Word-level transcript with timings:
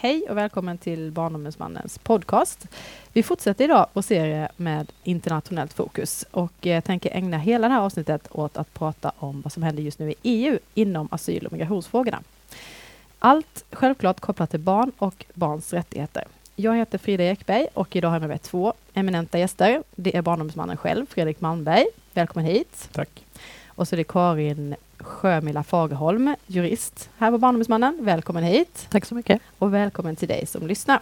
Hej 0.00 0.26
och 0.30 0.36
välkommen 0.36 0.78
till 0.78 1.12
Barnombudsmannens 1.12 1.98
podcast. 1.98 2.66
Vi 3.12 3.22
fortsätter 3.22 3.64
idag 3.64 3.86
vår 3.92 4.02
serie 4.02 4.48
med 4.56 4.92
internationellt 5.02 5.72
fokus 5.72 6.24
och 6.30 6.52
jag 6.60 6.84
tänker 6.84 7.10
ägna 7.16 7.38
hela 7.38 7.68
det 7.68 7.74
här 7.74 7.80
avsnittet 7.80 8.28
åt 8.30 8.56
att 8.56 8.74
prata 8.74 9.12
om 9.18 9.40
vad 9.40 9.52
som 9.52 9.62
händer 9.62 9.82
just 9.82 9.98
nu 9.98 10.10
i 10.10 10.14
EU 10.22 10.58
inom 10.74 11.08
asyl 11.10 11.46
och 11.46 11.52
migrationsfrågorna. 11.52 12.22
Allt 13.18 13.64
självklart 13.72 14.20
kopplat 14.20 14.50
till 14.50 14.60
barn 14.60 14.92
och 14.98 15.24
barns 15.34 15.72
rättigheter. 15.72 16.24
Jag 16.56 16.76
heter 16.76 16.98
Frida 16.98 17.24
Ekberg 17.24 17.66
och 17.74 17.96
idag 17.96 18.08
har 18.08 18.14
jag 18.14 18.20
med 18.22 18.28
mig 18.28 18.38
två 18.38 18.72
eminenta 18.94 19.38
gäster. 19.38 19.82
Det 19.94 20.16
är 20.16 20.22
Barnombudsmannen 20.22 20.76
själv, 20.76 21.06
Fredrik 21.06 21.40
Malmberg. 21.40 21.86
Välkommen 22.12 22.46
hit. 22.46 22.88
Tack. 22.92 23.24
Och 23.66 23.88
så 23.88 23.94
är 23.94 23.96
det 23.96 24.04
Karin 24.04 24.74
Sjömilla 25.00 25.62
Fagerholm, 25.62 26.34
jurist 26.46 27.10
här 27.18 27.30
på 27.30 27.38
Barnombudsmannen. 27.38 27.98
Välkommen 28.00 28.42
hit. 28.42 28.86
Tack 28.90 29.04
så 29.04 29.14
mycket. 29.14 29.42
Och 29.58 29.74
välkommen 29.74 30.16
till 30.16 30.28
dig 30.28 30.46
som 30.46 30.66
lyssnar. 30.66 31.00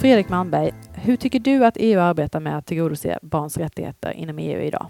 Fredrik 0.00 0.28
Malmberg, 0.28 0.70
hur 0.94 1.16
tycker 1.16 1.38
du 1.38 1.64
att 1.64 1.76
EU 1.76 2.00
arbetar 2.00 2.40
med 2.40 2.58
att 2.58 2.66
tillgodose 2.66 3.18
barns 3.22 3.56
rättigheter 3.56 4.12
inom 4.12 4.38
EU 4.38 4.60
idag? 4.60 4.86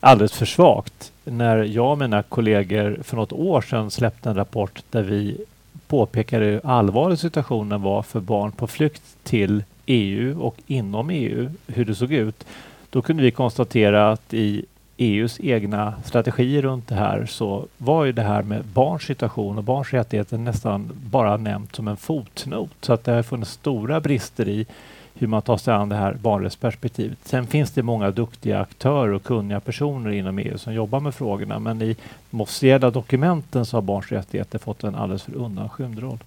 Alldeles 0.00 0.32
för 0.32 0.46
svagt. 0.46 1.12
När 1.24 1.56
jag 1.56 1.92
och 1.92 1.98
mina 1.98 2.22
kollegor 2.22 2.98
för 3.02 3.16
något 3.16 3.32
år 3.32 3.60
sedan 3.60 3.90
släppte 3.90 4.28
en 4.28 4.36
rapport 4.36 4.82
där 4.90 5.02
vi 5.02 5.44
påpekade 5.92 6.44
hur 6.44 6.60
allvarlig 6.64 7.18
situationen 7.18 7.82
var 7.82 8.02
för 8.02 8.20
barn 8.20 8.52
på 8.52 8.66
flykt 8.66 9.02
till 9.22 9.64
EU 9.86 10.40
och 10.40 10.56
inom 10.66 11.10
EU, 11.10 11.50
hur 11.66 11.84
det 11.84 11.94
såg 11.94 12.12
ut. 12.12 12.44
Då 12.90 13.02
kunde 13.02 13.22
vi 13.22 13.30
konstatera 13.30 14.12
att 14.12 14.34
i 14.34 14.64
EUs 14.96 15.40
egna 15.40 15.94
strategier 16.04 16.62
runt 16.62 16.88
det 16.88 16.94
här 16.94 17.26
så 17.26 17.66
var 17.78 18.04
ju 18.04 18.12
det 18.12 18.22
här 18.22 18.42
med 18.42 18.64
barns 18.64 19.02
situation 19.02 19.58
och 19.58 19.64
barns 19.64 19.92
rättigheter 19.92 20.38
nästan 20.38 20.90
bara 21.10 21.36
nämnt 21.36 21.76
som 21.76 21.88
en 21.88 21.96
fotnot. 21.96 22.70
Så 22.80 22.92
att 22.92 23.04
det 23.04 23.12
har 23.12 23.22
funnits 23.22 23.50
stora 23.50 24.00
brister 24.00 24.48
i 24.48 24.66
hur 25.14 25.26
man 25.26 25.42
tar 25.42 25.56
sig 25.56 25.74
an 25.74 25.88
det 25.88 25.96
här 25.96 26.14
barnrättsperspektivet. 26.14 27.18
Sen 27.24 27.46
finns 27.46 27.70
det 27.70 27.82
många 27.82 28.10
duktiga 28.10 28.60
aktörer 28.60 29.12
och 29.12 29.22
kunniga 29.22 29.60
personer 29.60 30.10
inom 30.10 30.38
EU 30.38 30.58
som 30.58 30.74
jobbar 30.74 31.00
med 31.00 31.14
frågorna 31.14 31.58
men 31.58 31.82
i 31.82 31.96
de 32.30 32.40
officiella 32.40 32.90
dokumenten 32.90 33.66
så 33.66 33.76
har 33.76 33.82
barns 33.82 34.12
rättigheter 34.12 34.58
fått 34.58 34.84
en 34.84 34.94
alldeles 34.94 35.22
för 35.22 35.34
undanskymd 35.34 35.98
roll. 35.98 36.18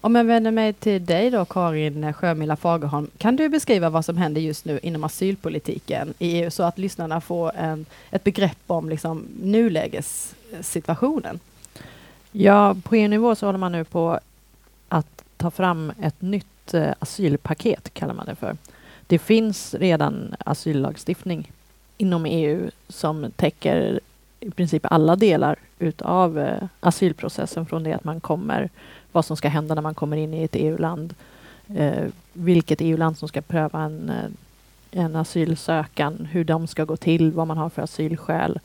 Om 0.00 0.14
jag 0.14 0.24
vänder 0.24 0.50
mig 0.50 0.72
till 0.72 1.06
dig 1.06 1.30
då, 1.30 1.44
Karin 1.44 2.12
Sjömilla 2.12 2.56
Fagerholm. 2.56 3.10
Kan 3.18 3.36
du 3.36 3.48
beskriva 3.48 3.90
vad 3.90 4.04
som 4.04 4.16
händer 4.16 4.40
just 4.40 4.64
nu 4.64 4.80
inom 4.82 5.04
asylpolitiken 5.04 6.14
i 6.18 6.42
EU 6.42 6.50
så 6.50 6.62
att 6.62 6.78
lyssnarna 6.78 7.20
får 7.20 7.52
en, 7.56 7.86
ett 8.10 8.24
begrepp 8.24 8.58
om 8.66 8.88
liksom 8.88 9.24
nulägessituationen? 9.42 11.40
Ja, 12.32 12.76
på 12.82 12.96
EU-nivå 12.96 13.34
så 13.34 13.46
håller 13.46 13.58
man 13.58 13.72
nu 13.72 13.84
på 13.84 14.20
att 14.88 15.24
ta 15.36 15.50
fram 15.50 15.92
ett 16.02 16.22
nytt 16.22 16.46
eh, 16.74 16.92
asylpaket, 16.98 17.94
kallar 17.94 18.14
man 18.14 18.26
det 18.26 18.34
för. 18.34 18.56
Det 19.06 19.18
finns 19.18 19.74
redan 19.74 20.34
asyllagstiftning 20.38 21.52
inom 21.96 22.26
EU 22.26 22.70
som 22.88 23.30
täcker 23.36 24.00
i 24.40 24.50
princip 24.50 24.86
alla 24.86 25.16
delar 25.16 25.56
utav 25.78 26.38
eh, 26.38 26.62
asylprocessen 26.80 27.66
från 27.66 27.82
det 27.82 27.92
att 27.92 28.04
man 28.04 28.20
kommer, 28.20 28.70
vad 29.12 29.24
som 29.24 29.36
ska 29.36 29.48
hända 29.48 29.74
när 29.74 29.82
man 29.82 29.94
kommer 29.94 30.16
in 30.16 30.34
i 30.34 30.42
ett 30.42 30.56
EU-land, 30.56 31.14
eh, 31.76 32.04
vilket 32.32 32.80
EU-land 32.80 33.18
som 33.18 33.28
ska 33.28 33.40
pröva 33.40 33.82
en, 33.82 34.10
eh, 34.10 35.00
en 35.02 35.16
asylsökan, 35.16 36.28
hur 36.32 36.44
de 36.44 36.66
ska 36.66 36.84
gå 36.84 36.96
till, 36.96 37.32
vad 37.32 37.46
man 37.46 37.58
har 37.58 37.70
för 37.70 37.82
asylskäl, 37.82 38.58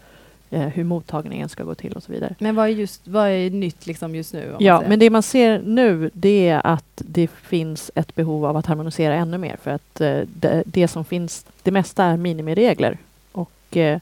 eh, 0.52 0.67
hur 0.67 0.83
mottagningen 0.83 1.49
ska 1.49 1.63
gå 1.63 1.75
till 1.75 1.94
och 1.94 2.03
så 2.03 2.11
vidare. 2.11 2.35
Men 2.39 2.55
vad 2.55 2.66
är, 2.66 2.69
just, 2.69 3.07
vad 3.07 3.30
är 3.30 3.49
nytt 3.49 3.88
liksom 3.88 4.16
just 4.16 4.33
nu? 4.33 4.55
Ja, 4.59 4.83
men 4.87 4.99
det 4.99 5.09
man 5.09 5.23
ser 5.23 5.61
nu 5.65 6.09
det 6.14 6.49
är 6.49 6.67
att 6.67 7.02
det 7.05 7.27
finns 7.27 7.92
ett 7.95 8.15
behov 8.15 8.45
av 8.45 8.58
att 8.58 8.65
harmonisera 8.65 9.15
ännu 9.15 9.37
mer 9.37 9.58
för 9.64 9.71
att 9.71 10.02
eh, 10.02 10.20
det, 10.33 10.64
det, 10.65 10.87
som 10.87 11.05
finns, 11.05 11.45
det 11.64 11.71
mesta 11.71 12.03
är 12.03 12.17
minimiregler 12.17 12.98
och 13.31 13.77
eh, 13.77 13.99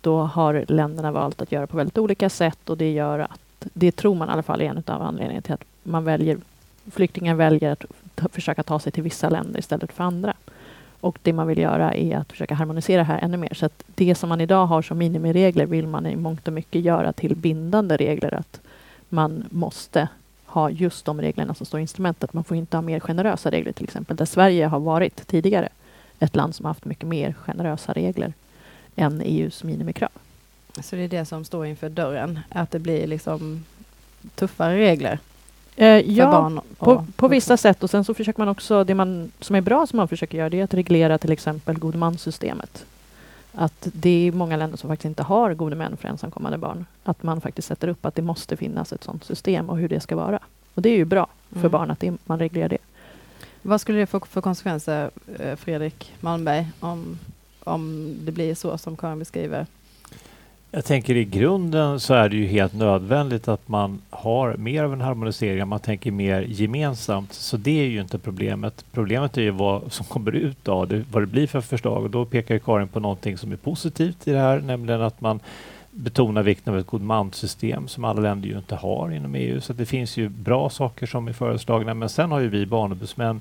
då 0.00 0.20
har 0.22 0.64
länderna 0.68 1.12
valt 1.12 1.42
att 1.42 1.52
göra 1.52 1.66
på 1.66 1.76
väldigt 1.76 1.98
olika 1.98 2.30
sätt 2.30 2.70
och 2.70 2.76
det 2.76 2.92
gör 2.92 3.18
att, 3.18 3.40
det 3.58 3.92
tror 3.92 4.14
man 4.14 4.28
i 4.28 4.32
alla 4.32 4.42
fall 4.42 4.60
är 4.60 4.64
en 4.64 4.82
av 4.86 5.02
anledningarna 5.02 5.42
till 5.42 5.54
att 5.54 5.64
man 5.82 6.04
väljer, 6.04 6.38
flyktingar 6.90 7.34
väljer 7.34 7.72
att 7.72 7.84
försöka 8.32 8.62
ta 8.62 8.78
sig 8.78 8.92
till 8.92 9.02
vissa 9.02 9.28
länder 9.28 9.58
istället 9.58 9.92
för 9.92 10.04
andra. 10.04 10.34
Och 11.02 11.18
det 11.22 11.32
man 11.32 11.46
vill 11.46 11.58
göra 11.58 11.94
är 11.94 12.16
att 12.16 12.30
försöka 12.30 12.54
harmonisera 12.54 12.98
det 12.98 13.04
här 13.04 13.18
ännu 13.18 13.36
mer. 13.36 13.54
Så 13.54 13.66
att 13.66 13.84
det 13.94 14.14
som 14.14 14.28
man 14.28 14.40
idag 14.40 14.66
har 14.66 14.82
som 14.82 14.98
minimiregler 14.98 15.66
vill 15.66 15.86
man 15.86 16.06
i 16.06 16.16
mångt 16.16 16.48
och 16.48 16.54
mycket 16.54 16.82
göra 16.82 17.12
till 17.12 17.36
bindande 17.36 17.96
regler. 17.96 18.34
Att 18.34 18.60
man 19.08 19.44
måste 19.50 20.08
ha 20.46 20.70
just 20.70 21.04
de 21.04 21.20
reglerna 21.20 21.54
som 21.54 21.66
står 21.66 21.80
i 21.80 21.82
instrumentet. 21.82 22.32
Man 22.32 22.44
får 22.44 22.56
inte 22.56 22.76
ha 22.76 22.82
mer 22.82 23.00
generösa 23.00 23.50
regler 23.50 23.72
till 23.72 23.84
exempel. 23.84 24.16
Där 24.16 24.24
Sverige 24.24 24.66
har 24.66 24.80
varit 24.80 25.26
tidigare 25.26 25.68
ett 26.18 26.36
land 26.36 26.54
som 26.54 26.66
haft 26.66 26.84
mycket 26.84 27.08
mer 27.08 27.32
generösa 27.32 27.92
regler 27.92 28.32
än 28.96 29.20
EUs 29.20 29.64
minimikrav. 29.64 30.10
Så 30.82 30.96
det 30.96 31.02
är 31.02 31.08
det 31.08 31.24
som 31.24 31.44
står 31.44 31.66
inför 31.66 31.88
dörren, 31.88 32.40
att 32.48 32.70
det 32.70 32.78
blir 32.78 33.06
liksom 33.06 33.64
tuffare 34.34 34.76
regler? 34.76 35.18
Eh, 35.76 35.88
ja, 35.88 36.62
på, 36.78 37.06
på 37.16 37.28
vissa 37.28 37.56
sätt. 37.56 37.82
Och 37.82 37.90
sen 37.90 38.04
så 38.04 38.14
försöker 38.14 38.40
man 38.40 38.48
också, 38.48 38.84
det 38.84 38.94
man, 38.94 39.32
som 39.40 39.56
är 39.56 39.60
bra 39.60 39.86
som 39.86 39.96
man 39.96 40.08
försöker 40.08 40.38
göra, 40.38 40.50
det 40.50 40.60
är 40.60 40.64
att 40.64 40.74
reglera 40.74 41.18
till 41.18 41.32
exempel 41.32 41.78
godmanssystemet. 41.78 42.84
Att 43.54 43.88
det 43.92 44.28
är 44.28 44.32
många 44.32 44.56
länder 44.56 44.76
som 44.76 44.90
faktiskt 44.90 45.04
inte 45.04 45.22
har 45.22 45.54
gode 45.54 45.76
män 45.76 45.96
för 45.96 46.08
ensamkommande 46.08 46.58
barn. 46.58 46.86
Att 47.04 47.22
man 47.22 47.40
faktiskt 47.40 47.68
sätter 47.68 47.88
upp 47.88 48.06
att 48.06 48.14
det 48.14 48.22
måste 48.22 48.56
finnas 48.56 48.92
ett 48.92 49.04
sådant 49.04 49.24
system 49.24 49.70
och 49.70 49.78
hur 49.78 49.88
det 49.88 50.00
ska 50.00 50.16
vara. 50.16 50.38
Och 50.74 50.82
det 50.82 50.88
är 50.88 50.96
ju 50.96 51.04
bra 51.04 51.26
för 51.50 51.58
mm. 51.58 51.70
barn 51.70 51.90
att 51.90 52.00
det, 52.00 52.12
man 52.24 52.38
reglerar 52.38 52.68
det. 52.68 52.78
Vad 53.62 53.80
skulle 53.80 53.98
det 53.98 54.06
få 54.06 54.20
för 54.20 54.40
konsekvenser, 54.40 55.10
eh, 55.38 55.56
Fredrik 55.56 56.12
Malmberg, 56.20 56.66
om, 56.80 57.18
om 57.64 58.14
det 58.20 58.32
blir 58.32 58.54
så 58.54 58.78
som 58.78 58.96
Karin 58.96 59.18
beskriver? 59.18 59.66
Jag 60.74 60.84
tänker 60.84 61.14
i 61.14 61.24
grunden 61.24 62.00
så 62.00 62.14
är 62.14 62.28
det 62.28 62.36
ju 62.36 62.46
helt 62.46 62.72
nödvändigt 62.72 63.48
att 63.48 63.68
man 63.68 64.02
har 64.10 64.56
mer 64.56 64.84
av 64.84 64.92
en 64.92 65.00
harmonisering, 65.00 65.68
man 65.68 65.80
tänker 65.80 66.10
mer 66.10 66.40
gemensamt. 66.40 67.32
Så 67.32 67.56
det 67.56 67.80
är 67.80 67.84
ju 67.84 68.00
inte 68.00 68.18
problemet. 68.18 68.84
Problemet 68.92 69.36
är 69.36 69.42
ju 69.42 69.50
vad 69.50 69.92
som 69.92 70.06
kommer 70.06 70.32
ut 70.32 70.68
av 70.68 70.88
det, 70.88 71.04
vad 71.12 71.22
det 71.22 71.26
blir 71.26 71.46
för 71.46 71.60
förslag. 71.60 72.02
Och 72.02 72.10
då 72.10 72.24
pekar 72.24 72.58
Karin 72.58 72.88
på 72.88 73.00
någonting 73.00 73.38
som 73.38 73.52
är 73.52 73.56
positivt 73.56 74.28
i 74.28 74.32
det 74.32 74.38
här, 74.38 74.60
nämligen 74.60 75.02
att 75.02 75.20
man 75.20 75.40
betonar 75.90 76.42
vikten 76.42 76.72
av 76.72 76.80
ett 76.80 76.86
godmanssystem 76.86 77.88
som 77.88 78.04
alla 78.04 78.20
länder 78.20 78.48
ju 78.48 78.56
inte 78.56 78.74
har 78.74 79.10
inom 79.10 79.34
EU. 79.34 79.60
Så 79.60 79.72
det 79.72 79.86
finns 79.86 80.16
ju 80.16 80.28
bra 80.28 80.70
saker 80.70 81.06
som 81.06 81.28
är 81.28 81.32
föreslagna. 81.32 81.94
Men 81.94 82.08
sen 82.08 82.30
har 82.30 82.40
ju 82.40 82.48
vi 82.48 82.66
barnombudsmän 82.66 83.40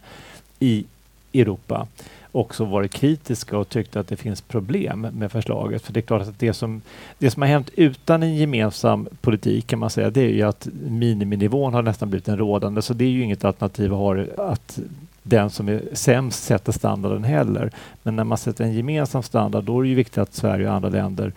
i 0.60 0.86
Europa 1.34 1.88
också 2.32 2.66
varit 2.66 2.94
kritiska 2.94 3.58
och 3.58 3.70
tyckt 3.70 3.96
att 3.96 4.08
det 4.08 4.16
finns 4.16 4.42
problem 4.42 5.02
med 5.02 5.32
förslaget. 5.32 5.82
För 5.82 5.94
det 5.94 6.00
är 6.00 6.02
klart 6.02 6.22
att 6.22 6.40
det 6.40 6.54
som, 6.54 6.82
det 7.18 7.32
som 7.32 7.42
har 7.42 7.50
hänt 7.50 7.70
utan 7.76 8.24
en 8.24 8.36
gemensam 8.36 9.08
politik 9.22 9.68
kan 9.68 9.80
man 9.80 9.90
säga, 9.90 10.10
det 10.10 10.22
är 10.22 10.30
ju 10.30 10.42
att 10.42 10.68
miniminivån 10.88 11.74
har 11.74 11.82
nästan 11.82 12.10
blivit 12.10 12.28
en 12.28 12.38
rådande. 12.38 12.82
Så 12.82 12.94
det 12.94 13.06
är 13.06 13.10
ju 13.10 13.24
inget 13.24 13.46
alternativ 13.46 13.94
att, 13.94 14.00
ha, 14.00 14.26
att 14.38 14.80
den 15.24 15.50
som 15.50 15.70
är 15.70 15.82
sämst 15.94 16.44
sätter 16.44 16.72
standarden 16.72 17.24
heller. 17.24 17.72
Men 18.04 18.16
när 18.16 18.24
man 18.24 18.38
sätter 18.38 18.64
en 18.64 18.74
gemensam 18.74 19.24
standard, 19.24 19.64
då 19.64 19.80
är 19.80 19.84
det 19.84 19.90
ju 19.90 19.96
viktigt 19.96 20.18
att 20.18 20.34
Sverige 20.34 20.68
och 20.68 20.74
andra 20.74 20.90
länder 20.90 21.34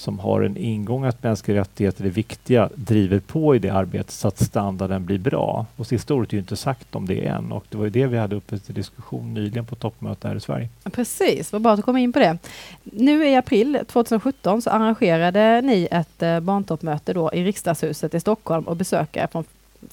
som 0.00 0.18
har 0.18 0.42
en 0.42 0.56
ingång 0.56 1.04
att 1.04 1.22
mänskliga 1.22 1.60
rättigheter 1.60 2.04
är 2.04 2.10
viktiga 2.10 2.70
driver 2.74 3.20
på 3.20 3.56
i 3.56 3.58
det 3.58 3.70
arbetet 3.70 4.10
så 4.10 4.28
att 4.28 4.38
standarden 4.38 5.04
blir 5.04 5.18
bra. 5.18 5.66
Och 5.76 5.86
sista 5.86 6.14
ordet 6.14 6.30
är 6.30 6.34
ju 6.34 6.40
inte 6.40 6.56
sagt 6.56 6.94
om 6.94 7.06
det 7.06 7.26
än 7.26 7.52
och 7.52 7.64
det 7.68 7.76
var 7.76 7.84
ju 7.84 7.90
det 7.90 8.06
vi 8.06 8.18
hade 8.18 8.36
uppe 8.36 8.58
till 8.58 8.74
diskussion 8.74 9.34
nyligen 9.34 9.66
på 9.66 9.74
toppmöte 9.74 10.28
här 10.28 10.34
i 10.34 10.40
Sverige. 10.40 10.68
Precis, 10.92 11.52
vad 11.52 11.62
bra 11.62 11.72
att 11.72 11.78
du 11.78 11.82
kom 11.82 11.96
in 11.96 12.12
på 12.12 12.18
det. 12.18 12.38
Nu 12.82 13.28
i 13.28 13.36
april 13.36 13.78
2017 13.86 14.62
så 14.62 14.70
arrangerade 14.70 15.60
ni 15.60 15.88
ett 15.90 16.22
eh, 16.22 16.40
barntoppmöte 16.40 17.12
då 17.12 17.30
i 17.32 17.44
riksdagshuset 17.44 18.14
i 18.14 18.20
Stockholm 18.20 18.64
och 18.64 18.76
besökare 18.76 19.28
från 19.32 19.44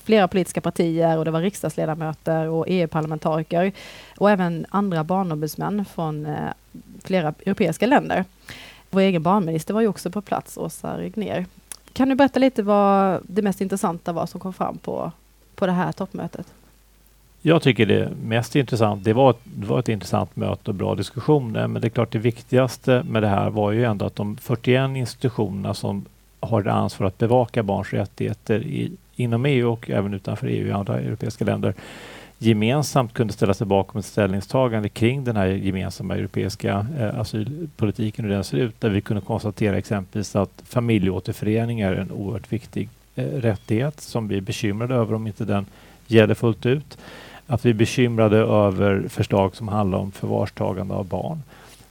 flera 0.04 0.28
politiska 0.28 0.62
partier 0.62 1.18
och 1.18 1.26
det 1.26 1.32
var 1.32 1.42
riksdagsledamöter 1.42 2.50
och 2.50 2.66
EU-parlamentariker 2.68 3.72
och 4.18 4.32
även 4.32 4.66
andra 4.70 5.04
barnombudsmän 5.04 5.86
från 5.86 6.26
eh, 6.26 6.34
flera 7.04 7.34
europeiska 7.46 7.88
länder. 7.88 8.26
Vår 8.90 9.02
egen 9.02 9.24
barnminister 9.24 9.74
var 9.74 9.82
ju 9.82 9.88
också 9.88 10.12
på 10.12 10.22
plats, 10.22 10.58
Åsa 10.58 10.98
Regner. 10.98 11.46
Kan 11.94 12.10
du 12.10 12.16
berätta 12.16 12.40
lite 12.40 12.64
vad 12.64 13.20
det 13.24 13.42
mest 13.42 13.62
intressanta 13.62 14.14
var 14.14 14.26
som 14.26 14.40
kom 14.40 14.54
fram 14.54 14.78
på, 14.78 15.12
på 15.56 15.66
det 15.66 15.72
här 15.72 15.92
toppmötet? 15.92 16.54
Jag 17.42 17.62
tycker 17.62 17.86
det 17.86 18.10
mest 18.24 18.56
intressant, 18.56 19.04
det 19.04 19.14
var, 19.14 19.30
ett, 19.30 19.40
det 19.44 19.68
var 19.68 19.80
ett 19.80 19.90
intressant 19.90 20.36
möte 20.36 20.72
och 20.72 20.76
bra 20.76 20.96
diskussioner, 20.96 21.62
eh, 21.62 21.68
men 21.68 21.82
det 21.82 21.88
är 21.88 21.90
klart 21.90 22.12
det 22.12 22.20
viktigaste 22.20 23.04
med 23.10 23.24
det 23.24 23.28
här 23.28 23.50
var 23.50 23.72
ju 23.72 23.86
ändå 23.86 24.06
att 24.06 24.16
de 24.16 24.38
41 24.38 24.98
institutionerna 24.98 25.74
som 25.74 26.06
har 26.40 26.68
ansvar 26.68 27.08
att 27.08 27.18
bevaka 27.18 27.64
barns 27.64 27.94
rättigheter 27.94 28.60
i, 28.60 28.92
inom 29.16 29.46
EU 29.46 29.72
och 29.72 29.90
även 29.90 30.14
utanför 30.14 30.48
EU 30.48 30.68
i 30.68 30.72
andra 30.72 31.00
europeiska 31.00 31.46
länder 31.46 31.74
gemensamt 32.38 33.14
kunde 33.14 33.34
ställa 33.34 33.54
sig 33.54 33.68
bakom 33.68 34.00
ett 34.00 34.06
ställningstagande 34.06 34.90
kring 34.90 35.24
den 35.24 35.36
här 35.36 35.48
gemensamma 35.48 36.16
europeiska 36.16 36.86
eh, 37.00 37.20
asylpolitiken 37.20 38.26
och 38.26 38.30
hur 38.30 38.36
den 38.36 38.44
ser 38.44 38.58
ut. 38.58 38.82
Där 38.82 38.90
vi 38.90 39.02
kunde 39.02 39.22
konstatera 39.22 39.78
exempelvis 39.78 40.36
att 40.36 40.64
familjeåterförening 40.66 41.80
är 41.80 41.94
en 41.94 42.12
oerhört 42.12 42.54
viktig 42.54 42.90
eh, 43.16 43.26
rättighet 43.26 44.02
som 44.02 44.28
vi 44.28 44.38
är 44.38 44.42
bekymrade 44.42 44.96
över 44.96 45.14
om 45.14 45.28
inte 45.28 45.46
den 45.46 45.66
gäller 46.08 46.34
fullt 46.34 46.66
ut. 46.66 46.98
Att 47.48 47.66
vi 47.66 47.70
är 47.70 47.74
bekymrade 47.74 48.38
över 48.38 49.08
förslag 49.08 49.56
som 49.56 49.68
handlar 49.68 49.98
om 49.98 50.12
förvarstagande 50.12 50.94
av 50.94 51.06
barn. 51.06 51.42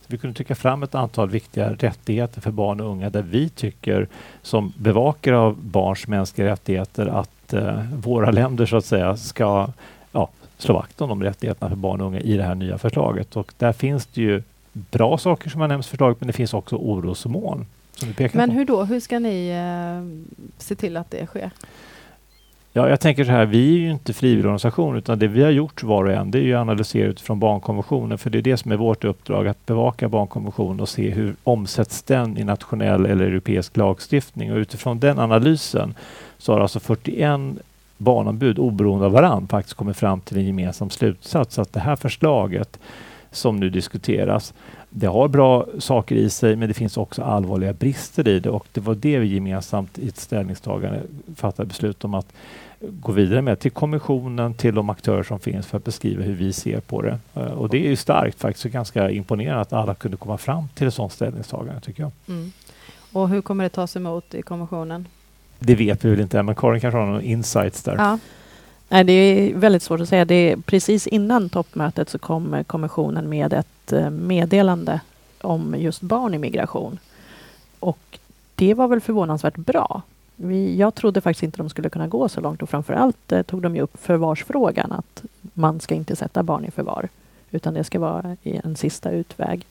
Vi 0.07 0.19
kunde 0.19 0.37
trycka 0.37 0.55
fram 0.55 0.83
ett 0.83 0.95
antal 0.95 1.31
viktiga 1.31 1.73
rättigheter 1.73 2.41
för 2.41 2.51
barn 2.51 2.81
och 2.81 2.91
unga 2.91 3.11
där 3.11 3.23
vi 3.23 3.49
tycker 3.49 4.09
som 4.43 4.73
bevakare 4.77 5.39
av 5.39 5.57
barns 5.57 6.07
mänskliga 6.07 6.49
rättigheter 6.49 7.07
att 7.07 7.53
eh, 7.53 7.83
våra 7.95 8.31
länder 8.41 8.67
så 8.67 8.77
att 8.77 8.85
säga 8.85 9.17
ska 9.17 9.69
slå 10.59 10.75
vakt 10.75 11.01
om 11.01 11.09
de 11.09 11.23
rättigheterna 11.23 11.69
för 11.69 11.77
barn 11.77 12.01
och 12.01 12.07
unga 12.07 12.21
i 12.21 12.37
det 12.37 12.43
här 12.43 12.55
nya 12.55 12.79
förslaget. 12.79 13.37
Och 13.37 13.53
där 13.59 13.73
finns 13.73 14.07
det 14.07 14.21
ju 14.21 14.43
bra 14.73 15.19
saker 15.19 15.51
som 15.51 15.61
har 15.61 15.69
nämnts 15.69 15.89
i 15.89 15.91
förslaget 15.91 16.21
men 16.21 16.27
det 16.27 16.33
finns 16.33 16.55
också 16.55 16.77
orosmoln. 16.77 17.67
men 18.33 18.51
hur 18.51 18.65
då? 18.65 18.85
Hur 18.85 19.01
ska 19.01 19.19
ni 19.19 19.49
eh, 19.49 20.29
se 20.59 20.75
till 20.75 20.97
att 20.97 21.11
det 21.11 21.27
sker? 21.27 21.51
Ja, 22.77 22.89
jag 22.89 23.01
tänker 23.01 23.25
så 23.25 23.31
här, 23.31 23.47
vi 23.47 23.75
är 23.75 23.79
ju 23.79 23.91
inte 23.91 24.13
frivilligorganisation 24.13 24.97
utan 24.97 25.19
det 25.19 25.29
vi 25.29 25.43
har 25.43 25.51
gjort 25.51 25.83
var 25.83 26.05
och 26.05 26.13
en 26.13 26.31
det 26.31 26.39
är 26.39 26.43
ju 26.43 26.55
att 26.55 26.61
analysera 26.61 27.09
utifrån 27.09 27.39
barnkonventionen 27.39 28.19
för 28.19 28.31
det 28.31 28.39
är 28.39 28.43
det 28.43 28.57
som 28.57 28.73
är 28.73 28.77
vårt 28.77 29.05
uppdrag 29.05 29.49
att 29.49 29.67
bevaka 29.67 30.09
barnkonventionen 30.09 30.81
och 30.81 30.89
se 30.89 31.11
hur 31.11 31.37
omsätts 31.45 32.03
den 32.03 32.39
i 32.39 32.45
nationell 32.45 33.07
eller 33.07 33.25
europeisk 33.25 33.77
lagstiftning 33.77 34.53
och 34.53 34.57
utifrån 34.57 35.01
den 35.01 35.19
analysen 35.19 35.95
så 36.39 36.53
har 36.53 36.61
alltså 36.61 36.81
41 36.81 37.41
barnombud 37.99 38.59
oberoende 38.59 39.07
av 39.07 39.13
varann 39.13 39.49
faktiskt 39.49 39.77
kommit 39.77 39.97
fram 39.97 40.21
till 40.21 40.37
en 40.37 40.47
gemensam 40.47 40.91
slutsats 40.91 41.59
att 41.59 41.73
det 41.73 41.81
här 41.81 41.97
förslaget 41.97 42.79
som 43.31 43.57
nu 43.57 43.71
diskuteras 43.71 44.55
det 44.91 45.07
har 45.07 45.29
bra 45.29 45.67
saker 45.79 46.15
i 46.17 46.31
sig 46.31 46.57
men 46.57 46.69
det 46.69 46.75
finns 46.75 46.97
också 46.97 47.23
allvarliga 47.23 47.73
brister 47.73 48.29
i 48.29 48.41
det 48.41 48.51
och 48.51 48.67
det 48.73 48.81
var 48.81 48.95
det 48.95 49.19
vi 49.19 49.27
gemensamt 49.27 49.99
i 49.99 50.09
ett 50.09 50.17
ställningstagande 50.17 51.03
fattade 51.37 51.67
beslut 51.67 52.05
om 52.05 52.15
att 52.15 52.33
gå 52.81 53.13
vidare 53.13 53.43
med 53.43 53.61
till 53.61 53.71
kommissionen, 53.71 54.55
till 54.55 54.75
de 54.75 54.91
aktörer 54.91 55.23
som 55.23 55.41
finns 55.41 55.67
för 55.67 55.77
att 55.77 55.85
beskriva 55.85 56.23
hur 56.23 56.35
vi 56.35 56.53
ser 56.53 56.81
på 56.81 57.03
det. 57.03 57.19
Eh, 57.35 57.43
och 57.43 57.69
det 57.69 57.87
är 57.87 57.89
ju 57.89 57.97
starkt 57.97 58.41
faktiskt 58.41 58.65
och 58.65 58.71
ganska 58.71 59.11
imponerande 59.11 59.61
att 59.61 59.73
alla 59.73 59.95
kunde 59.95 60.17
komma 60.17 60.39
fram 60.39 60.69
till 60.75 60.87
ett 60.87 60.95
sådant 60.95 61.13
ställningstagande 61.13 61.81
tycker 61.81 62.03
jag. 62.03 62.13
Mm. 62.29 62.53
Och 63.13 63.29
hur 63.29 63.43
kommer 63.43 63.65
det 63.65 63.71
tas 63.71 63.97
emot 63.97 64.35
i 64.35 64.43
kommissionen? 64.43 65.09
Det 65.59 65.75
vet 65.75 66.05
vi 66.05 66.11
väl 66.11 66.21
inte 66.21 66.43
men 66.43 66.55
Karin 66.55 66.81
kanske 66.81 66.99
har 66.99 67.07
någon 67.07 67.23
insights 67.23 67.83
där. 67.83 67.97
Ja. 67.99 68.19
Nej, 68.89 69.05
det 69.05 69.13
är 69.13 69.55
väldigt 69.55 69.83
svårt 69.83 70.01
att 70.01 70.09
säga. 70.09 70.25
Det 70.25 70.53
är 70.53 70.57
precis 70.57 71.07
innan 71.07 71.49
toppmötet 71.49 72.09
så 72.09 72.19
kom 72.19 72.55
eh, 72.55 72.63
kommissionen 72.63 73.29
med 73.29 73.53
ett 73.53 73.93
eh, 73.93 74.11
meddelande 74.11 75.01
om 75.41 75.75
just 75.79 76.03
barn 76.03 76.35
i 76.35 76.39
migration. 76.39 76.99
Och 77.81 78.19
det 78.55 78.75
var 78.75 78.89
väl 78.89 79.01
förvånansvärt 79.01 79.57
bra. 79.57 80.03
Vi, 80.37 80.77
jag 80.77 80.95
trodde 80.95 81.21
faktiskt 81.21 81.43
inte 81.43 81.59
de 81.59 81.69
skulle 81.69 81.89
kunna 81.89 82.09
gå 82.09 82.29
så 82.29 82.41
långt 82.41 82.63
och 82.63 82.71
framförallt 82.71 83.33
eh, 83.33 83.43
tog 83.43 83.63
de 83.63 83.77
ju 83.77 83.83
upp 83.83 84.03
förvarsfrågan 84.03 84.93
att 84.93 85.23
man 85.41 85.81
ska 85.81 85.95
inte 85.95 86.17
sätta 86.17 86.43
barn 86.43 86.65
i 86.65 86.71
förvar 86.71 87.09
utan 87.51 87.75
det 87.75 87.85
ska 87.85 87.99
vara 87.99 88.37
en 88.43 88.77
sista 88.77 89.11
utväg. 89.11 89.67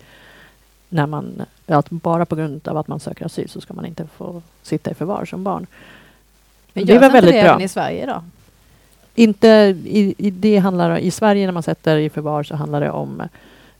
När 0.95 1.07
man, 1.07 1.41
att 1.65 1.89
bara 1.89 2.25
på 2.25 2.35
grund 2.35 2.67
av 2.67 2.77
att 2.77 2.87
man 2.87 2.99
söker 2.99 3.25
asyl 3.25 3.49
så 3.49 3.61
ska 3.61 3.73
man 3.73 3.85
inte 3.85 4.07
få 4.07 4.41
sitta 4.61 4.91
i 4.91 4.93
förvar 4.93 5.25
som 5.25 5.43
barn. 5.43 5.67
Men 6.73 6.85
det 6.85 6.99
var 6.99 7.09
väldigt 7.11 7.33
det 7.33 7.43
bra. 7.43 7.61
i 7.61 7.67
Sverige 7.67 8.05
då? 8.05 8.23
Inte 9.15 9.47
i, 9.85 10.15
i, 10.17 10.31
det 10.31 10.57
handlar 10.57 10.97
I 10.97 11.11
Sverige 11.11 11.45
när 11.45 11.53
man 11.53 11.63
sätter 11.63 11.97
i 11.97 12.09
förvar 12.09 12.43
så 12.43 12.55
handlar 12.55 12.81
det 12.81 12.91
om 12.91 13.23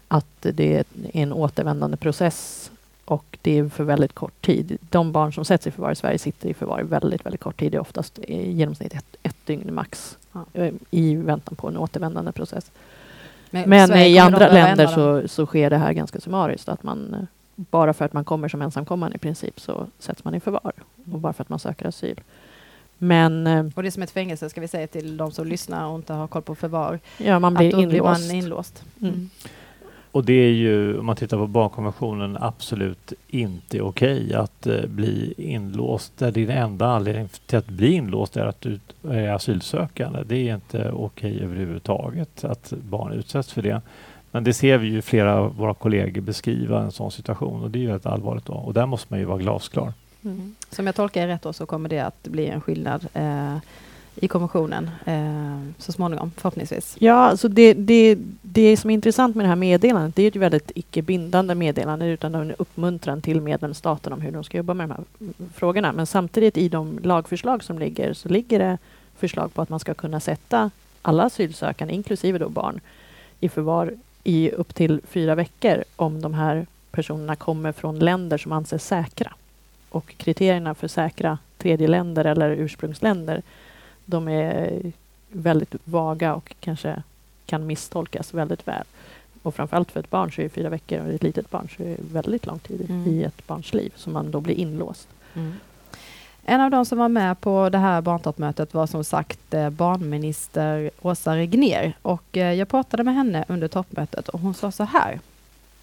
att 0.08 0.38
det 0.42 0.78
är 0.78 0.84
en 1.14 1.34
återvändande 1.34 1.98
process 1.98 2.72
och 3.06 3.38
det 3.42 3.58
är 3.58 3.70
för 3.70 3.84
väldigt 3.84 4.14
kort 4.14 4.46
tid. 4.46 4.78
De 4.90 5.12
barn 5.12 5.34
som 5.34 5.46
sätts 5.46 5.68
i 5.68 5.72
förvar 5.72 5.92
i 5.92 5.96
Sverige 5.96 6.18
sitter 6.18 6.50
i 6.50 6.54
förvar 6.54 6.84
väldigt, 6.84 7.26
väldigt 7.26 7.42
kort 7.42 7.60
tid. 7.60 7.72
Det 7.72 7.78
är 7.78 7.82
oftast 7.82 8.20
i 8.20 8.52
genomsnitt 8.52 8.94
ett, 8.94 9.16
ett 9.24 9.46
dygn 9.46 9.74
max 9.74 10.18
ja. 10.32 10.46
Eh, 10.54 10.74
i 10.92 11.16
väntan 11.16 11.56
på 11.56 11.68
en 11.68 11.78
återvändande 11.78 12.32
process. 12.32 12.72
Men, 13.50 13.70
Men 13.70 13.98
i 13.98 14.18
andra 14.18 14.52
länder 14.52 14.88
så, 14.88 15.28
så 15.28 15.46
sker 15.46 15.70
det 15.70 15.78
här 15.78 15.94
ganska 15.94 16.20
summariskt. 16.20 16.70
Att 16.70 16.84
man, 16.84 17.28
bara 17.56 17.94
för 17.94 18.06
att 18.06 18.14
man 18.14 18.26
kommer 18.26 18.48
som 18.48 18.62
ensamkommande 18.62 19.16
i 19.16 19.20
princip 19.20 19.60
så 19.60 19.88
sätts 20.00 20.24
man 20.24 20.36
i 20.36 20.40
förvar. 20.40 20.74
Och 21.12 21.20
bara 21.20 21.34
för 21.34 21.44
att 21.44 21.50
man 21.50 21.60
söker 21.60 21.88
asyl. 21.88 22.22
Men, 22.98 23.48
eh, 23.48 23.66
och 23.76 23.84
det 23.84 23.90
är 23.90 23.92
som 23.92 24.04
ett 24.04 24.12
fängelse 24.12 24.50
ska 24.50 24.62
vi 24.62 24.68
säga 24.68 24.88
till 24.88 25.18
de 25.18 25.32
som 25.32 25.48
lyssnar 25.48 25.88
och 25.88 25.96
inte 25.96 26.14
har 26.14 26.28
koll 26.28 26.42
på 26.42 26.56
förvar. 26.56 27.00
Ja, 27.18 27.40
man 27.40 27.54
blir 27.54 27.80
inlåst. 27.80 27.90
Blir 27.90 28.02
man 28.02 28.32
inlåst. 28.32 28.84
Mm. 29.02 29.30
Och 30.16 30.26
det 30.26 30.34
är 30.34 30.52
ju, 30.52 31.00
om 31.00 31.06
man 31.06 31.16
tittar 31.16 31.38
på 31.38 31.48
barnkonventionen, 31.48 32.38
absolut 32.42 33.14
inte 33.28 33.82
okej 33.82 34.24
okay 34.26 34.34
att 34.34 34.68
uh, 34.68 34.86
bli 34.86 35.34
inlåst. 35.38 36.18
Där 36.18 36.32
din 36.32 36.50
enda 36.50 36.88
anledning 36.88 37.30
till 37.46 37.58
att 37.58 37.68
bli 37.68 37.92
inlåst 37.92 38.38
är 38.38 38.46
att 38.46 38.62
du 38.62 38.80
är 39.10 39.30
asylsökande. 39.30 40.24
Det 40.26 40.50
är 40.50 40.56
inte 40.56 40.92
okej 40.92 41.32
okay 41.32 41.44
överhuvudtaget 41.44 42.44
att 42.44 42.74
barn 42.90 43.14
utsätts 43.14 43.54
för 43.54 43.62
det. 43.62 43.82
Men 44.32 44.44
det 44.44 44.54
ser 44.54 44.78
vi 44.78 44.88
ju 44.88 45.02
flera 45.02 45.36
av 45.36 45.56
våra 45.56 45.74
kollegor 45.74 46.22
beskriva 46.22 46.82
en 46.82 46.92
sån 46.92 47.12
situation 47.12 47.64
och 47.64 47.72
det 47.72 47.80
är 47.80 47.82
ju 47.82 47.88
väldigt 47.88 48.06
allvarligt 48.06 48.46
då. 48.46 48.54
Och 48.54 48.74
där 48.74 48.86
måste 48.86 49.08
man 49.10 49.20
ju 49.20 49.26
vara 49.26 49.38
glasklar. 49.38 49.94
Mm. 50.24 50.56
Som 50.70 50.86
jag 50.86 50.96
tolkar 50.96 51.22
er 51.22 51.28
rätt 51.28 51.42
då 51.42 51.54
så 51.54 51.66
kommer 51.66 51.90
det 51.90 52.00
att 52.00 52.24
bli 52.24 52.48
en 52.48 52.62
skillnad 52.62 53.08
eh, 53.14 53.58
i 54.16 54.28
kommissionen 54.28 54.90
eh, 55.06 55.74
så 55.78 55.92
småningom, 55.92 56.32
förhoppningsvis. 56.38 56.96
Ja, 57.00 57.38
så 57.38 57.48
det, 57.48 57.74
det, 57.74 58.18
det 58.42 58.78
som 58.78 58.90
är 58.90 58.94
intressant 58.94 59.36
med 59.36 59.46
det 59.46 59.50
här 59.50 59.56
meddelandet, 59.56 60.16
det 60.16 60.24
är 60.24 60.28
ett 60.28 60.36
väldigt 60.36 60.72
icke 60.76 61.02
bindande 61.02 61.56
meddelande, 61.56 62.06
utan 62.06 62.36
en 62.36 62.52
uppmuntran 62.52 63.22
till 63.22 63.42
medlemsstaterna 63.42 64.16
om 64.16 64.22
hur 64.22 64.32
de 64.32 64.44
ska 64.44 64.58
jobba 64.58 64.74
med 64.74 64.90
de 64.90 64.94
här 64.94 65.04
frågorna. 65.54 65.92
Men 65.92 66.08
samtidigt 66.08 66.58
i 66.58 66.70
de 66.70 67.00
lagförslag 67.04 67.64
som 67.64 67.80
ligger, 67.80 68.14
så 68.14 68.30
ligger 68.30 68.60
det 68.60 68.78
förslag 69.18 69.54
på 69.54 69.62
att 69.62 69.70
man 69.70 69.80
ska 69.80 69.94
kunna 69.94 70.20
sätta 70.20 70.72
alla 71.02 71.24
asylsökande, 71.24 71.94
inklusive 71.94 72.38
då 72.38 72.50
barn, 72.50 72.80
i 73.40 73.50
förvar 73.50 73.94
i 74.24 74.52
upp 74.52 74.76
till 74.76 75.02
fyra 75.08 75.36
veckor 75.36 75.84
om 75.96 76.22
de 76.22 76.34
här 76.34 76.66
personerna 76.92 77.36
kommer 77.36 77.72
från 77.72 78.00
länder 78.00 78.38
som 78.38 78.52
anses 78.52 78.88
säkra. 78.88 79.34
Och 79.90 80.18
kriterierna 80.18 80.76
för 80.76 80.88
säkra 80.88 81.38
tredjeländer 81.58 82.26
eller 82.26 82.50
ursprungsländer 82.50 83.42
de 84.06 84.28
är 84.28 84.82
väldigt 85.30 85.76
vaga 85.84 86.36
och 86.36 86.56
kanske 86.60 87.04
kan 87.46 87.68
misstolkas 87.68 88.34
väldigt 88.34 88.68
väl. 88.68 88.84
Och 89.44 89.56
framförallt 89.56 89.92
för 89.92 90.00
ett 90.00 90.10
barn 90.10 90.32
så 90.32 90.42
är 90.42 90.50
fyra 90.50 90.70
veckor, 90.70 91.00
och 91.00 91.14
ett 91.14 91.24
litet 91.24 91.50
barn 91.50 91.70
så 91.78 91.84
är 91.84 91.88
det 91.88 91.98
väldigt 92.00 92.46
lång 92.46 92.60
tid 92.60 92.90
mm. 92.90 93.08
i 93.08 93.24
ett 93.24 93.48
barns 93.48 93.74
liv 93.74 93.94
som 93.96 94.14
man 94.14 94.32
då 94.32 94.42
blir 94.42 94.56
inlåst. 94.56 95.08
Mm. 95.34 95.54
En 96.48 96.62
av 96.62 96.72
de 96.72 96.86
som 96.86 96.98
var 96.98 97.10
med 97.10 97.42
på 97.42 97.70
det 97.70 97.78
här 97.78 98.02
barntoppmötet 98.02 98.74
var 98.74 98.88
som 98.88 99.04
sagt 99.04 99.54
eh, 99.54 99.70
barnminister 99.70 100.92
Åsa 101.02 101.36
Regner 101.36 101.94
och 102.02 102.38
eh, 102.38 102.54
jag 102.54 102.68
pratade 102.68 103.04
med 103.04 103.16
henne 103.16 103.46
under 103.48 103.68
toppmötet 103.68 104.30
och 104.30 104.40
hon 104.40 104.54
sa 104.54 104.72
så 104.72 104.84
här. 104.84 105.20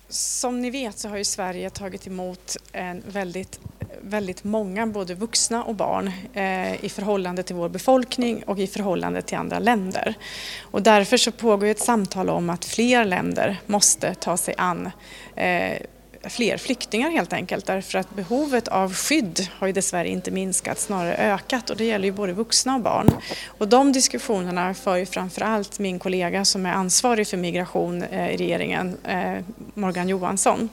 Som 0.08 0.60
ni 0.60 0.70
vet 0.70 0.98
så 0.98 1.08
har 1.08 1.16
ju 1.16 1.24
Sverige 1.24 1.70
tagit 1.70 2.06
emot 2.06 2.56
en 2.72 3.02
väldigt 3.06 3.60
väldigt 4.02 4.44
många, 4.44 4.86
både 4.86 5.14
vuxna 5.14 5.64
och 5.64 5.74
barn, 5.74 6.10
eh, 6.34 6.84
i 6.84 6.88
förhållande 6.88 7.42
till 7.42 7.56
vår 7.56 7.68
befolkning 7.68 8.42
och 8.46 8.58
i 8.58 8.66
förhållande 8.66 9.22
till 9.22 9.38
andra 9.38 9.58
länder. 9.58 10.14
Och 10.60 10.82
därför 10.82 11.16
så 11.16 11.32
pågår 11.32 11.66
ett 11.66 11.80
samtal 11.80 12.30
om 12.30 12.50
att 12.50 12.64
fler 12.64 13.04
länder 13.04 13.60
måste 13.66 14.14
ta 14.14 14.36
sig 14.36 14.54
an 14.58 14.90
eh, 15.36 15.78
fler 16.24 16.56
flyktingar 16.56 17.10
helt 17.10 17.32
enkelt 17.32 17.66
därför 17.66 17.98
att 17.98 18.14
behovet 18.14 18.68
av 18.68 18.94
skydd 18.94 19.48
har 19.58 19.66
ju 19.66 19.72
dessvärre 19.72 20.08
inte 20.08 20.30
minskat, 20.30 20.78
snarare 20.78 21.16
ökat 21.16 21.70
och 21.70 21.76
det 21.76 21.84
gäller 21.84 22.04
ju 22.04 22.12
både 22.12 22.32
vuxna 22.32 22.74
och 22.74 22.80
barn. 22.80 23.10
Och 23.46 23.68
de 23.68 23.92
diskussionerna 23.92 24.74
för 24.74 24.96
ju 24.96 25.06
framförallt 25.06 25.78
min 25.78 25.98
kollega 25.98 26.44
som 26.44 26.66
är 26.66 26.72
ansvarig 26.72 27.26
för 27.26 27.36
migration 27.36 28.02
eh, 28.02 28.30
i 28.30 28.36
regeringen, 28.36 28.96
eh, 29.04 29.44
Morgan 29.74 30.08
Johansson. 30.08 30.68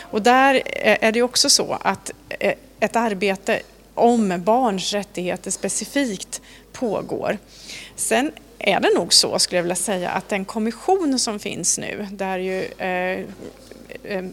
Och 0.00 0.22
där 0.22 0.54
eh, 0.54 0.96
är 1.00 1.12
det 1.12 1.22
också 1.22 1.50
så 1.50 1.78
att 1.80 2.10
ett 2.80 2.96
arbete 2.96 3.60
om 3.94 4.42
barns 4.44 4.92
rättigheter 4.92 5.50
specifikt 5.50 6.40
pågår. 6.72 7.38
Sen 7.96 8.32
är 8.58 8.80
det 8.80 8.90
nog 8.94 9.12
så, 9.12 9.38
skulle 9.38 9.58
jag 9.58 9.62
vilja 9.62 9.76
säga, 9.76 10.10
att 10.10 10.28
den 10.28 10.44
kommission 10.44 11.18
som 11.18 11.38
finns 11.38 11.78
nu, 11.78 12.08
där 12.10 12.38
ju 12.38 12.62
eh, 12.62 14.24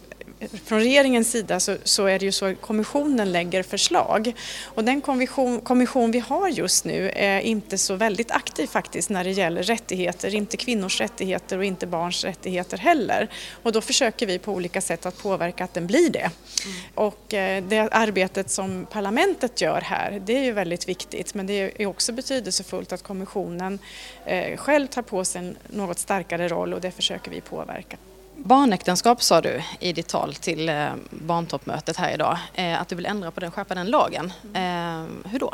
från 0.66 0.80
regeringens 0.80 1.32
sida 1.32 1.60
så, 1.60 1.78
så, 1.84 2.06
är 2.06 2.20
det 2.20 2.26
ju 2.26 2.32
så 2.32 2.46
att 2.46 2.62
kommissionen 2.62 3.32
lägger 3.32 3.64
förslag 3.64 4.34
och 4.64 4.84
den 4.84 5.02
kommission, 5.02 5.62
kommission 5.62 6.12
vi 6.12 6.20
har 6.20 6.48
just 6.50 6.86
nu 6.86 7.12
är 7.16 7.40
inte 7.40 7.78
så 7.78 7.96
väldigt 7.96 8.32
aktiv 8.32 8.68
faktiskt 8.68 9.10
när 9.10 9.24
det 9.24 9.32
gäller 9.32 9.64
rättigheter, 9.64 10.36
inte 10.36 10.58
kvinnors 10.58 11.02
rättigheter 11.02 11.58
och 11.58 11.66
inte 11.66 11.88
barns 11.88 12.24
rättigheter 12.24 12.78
heller. 12.78 13.28
Och 13.64 13.72
då 13.72 13.82
försöker 13.82 14.28
vi 14.28 14.40
på 14.40 14.54
olika 14.54 14.82
sätt 14.82 15.06
att 15.06 15.18
påverka 15.18 15.64
att 15.64 15.74
den 15.74 15.88
blir 15.88 16.10
det. 16.10 16.20
Mm. 16.20 16.78
Och 16.96 17.34
eh, 17.34 17.64
det 17.64 17.80
arbetet 17.92 18.50
som 18.50 18.88
parlamentet 18.92 19.62
gör 19.62 19.82
här, 19.82 20.22
det 20.26 20.38
är 20.38 20.44
ju 20.44 20.52
väldigt 20.52 20.88
viktigt 20.88 21.34
men 21.34 21.48
det 21.48 21.82
är 21.82 21.86
också 21.86 22.12
betydelsefullt 22.12 22.92
att 22.92 23.04
kommissionen 23.04 23.80
eh, 24.26 24.58
själv 24.58 24.88
tar 24.88 25.02
på 25.02 25.26
sig 25.26 25.40
en 25.40 25.58
något 25.70 26.00
starkare 26.00 26.48
roll 26.48 26.74
och 26.74 26.82
det 26.82 26.92
försöker 26.92 27.32
vi 27.32 27.42
påverka. 27.42 27.98
Barnäktenskap 28.44 29.24
sa 29.24 29.42
du 29.42 29.62
i 29.80 29.94
ditt 29.94 30.08
tal 30.08 30.36
till 30.36 30.70
eh, 30.70 30.90
barntoppmötet 31.10 31.98
här 31.98 32.14
idag, 32.14 32.38
eh, 32.54 32.82
att 32.82 32.88
du 32.88 32.96
vill 32.96 33.06
ändra 33.06 33.32
på 33.32 33.40
den, 33.40 33.52
skärpa 33.52 33.76
den 33.76 33.88
lagen. 33.88 34.34
Eh, 34.54 35.30
hur 35.32 35.40
då? 35.40 35.54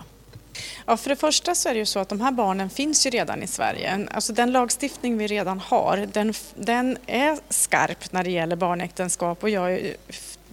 Ja, 0.86 0.98
för 0.98 1.10
det 1.10 1.16
första 1.16 1.56
så 1.56 1.70
är 1.70 1.74
det 1.74 1.80
ju 1.80 1.86
så 1.86 2.00
att 2.00 2.10
de 2.10 2.22
här 2.22 2.32
barnen 2.32 2.70
finns 2.70 3.06
ju 3.06 3.10
redan 3.10 3.44
i 3.44 3.48
Sverige. 3.48 4.08
Alltså 4.12 4.34
den 4.34 4.52
lagstiftning 4.52 5.18
vi 5.18 5.28
redan 5.28 5.60
har, 5.60 6.08
den, 6.14 6.34
den 6.56 6.98
är 7.06 7.38
skarp 7.50 8.12
när 8.12 8.24
det 8.24 8.32
gäller 8.32 8.56
barnäktenskap 8.56 9.44
och 9.44 9.50
jag 9.50 9.94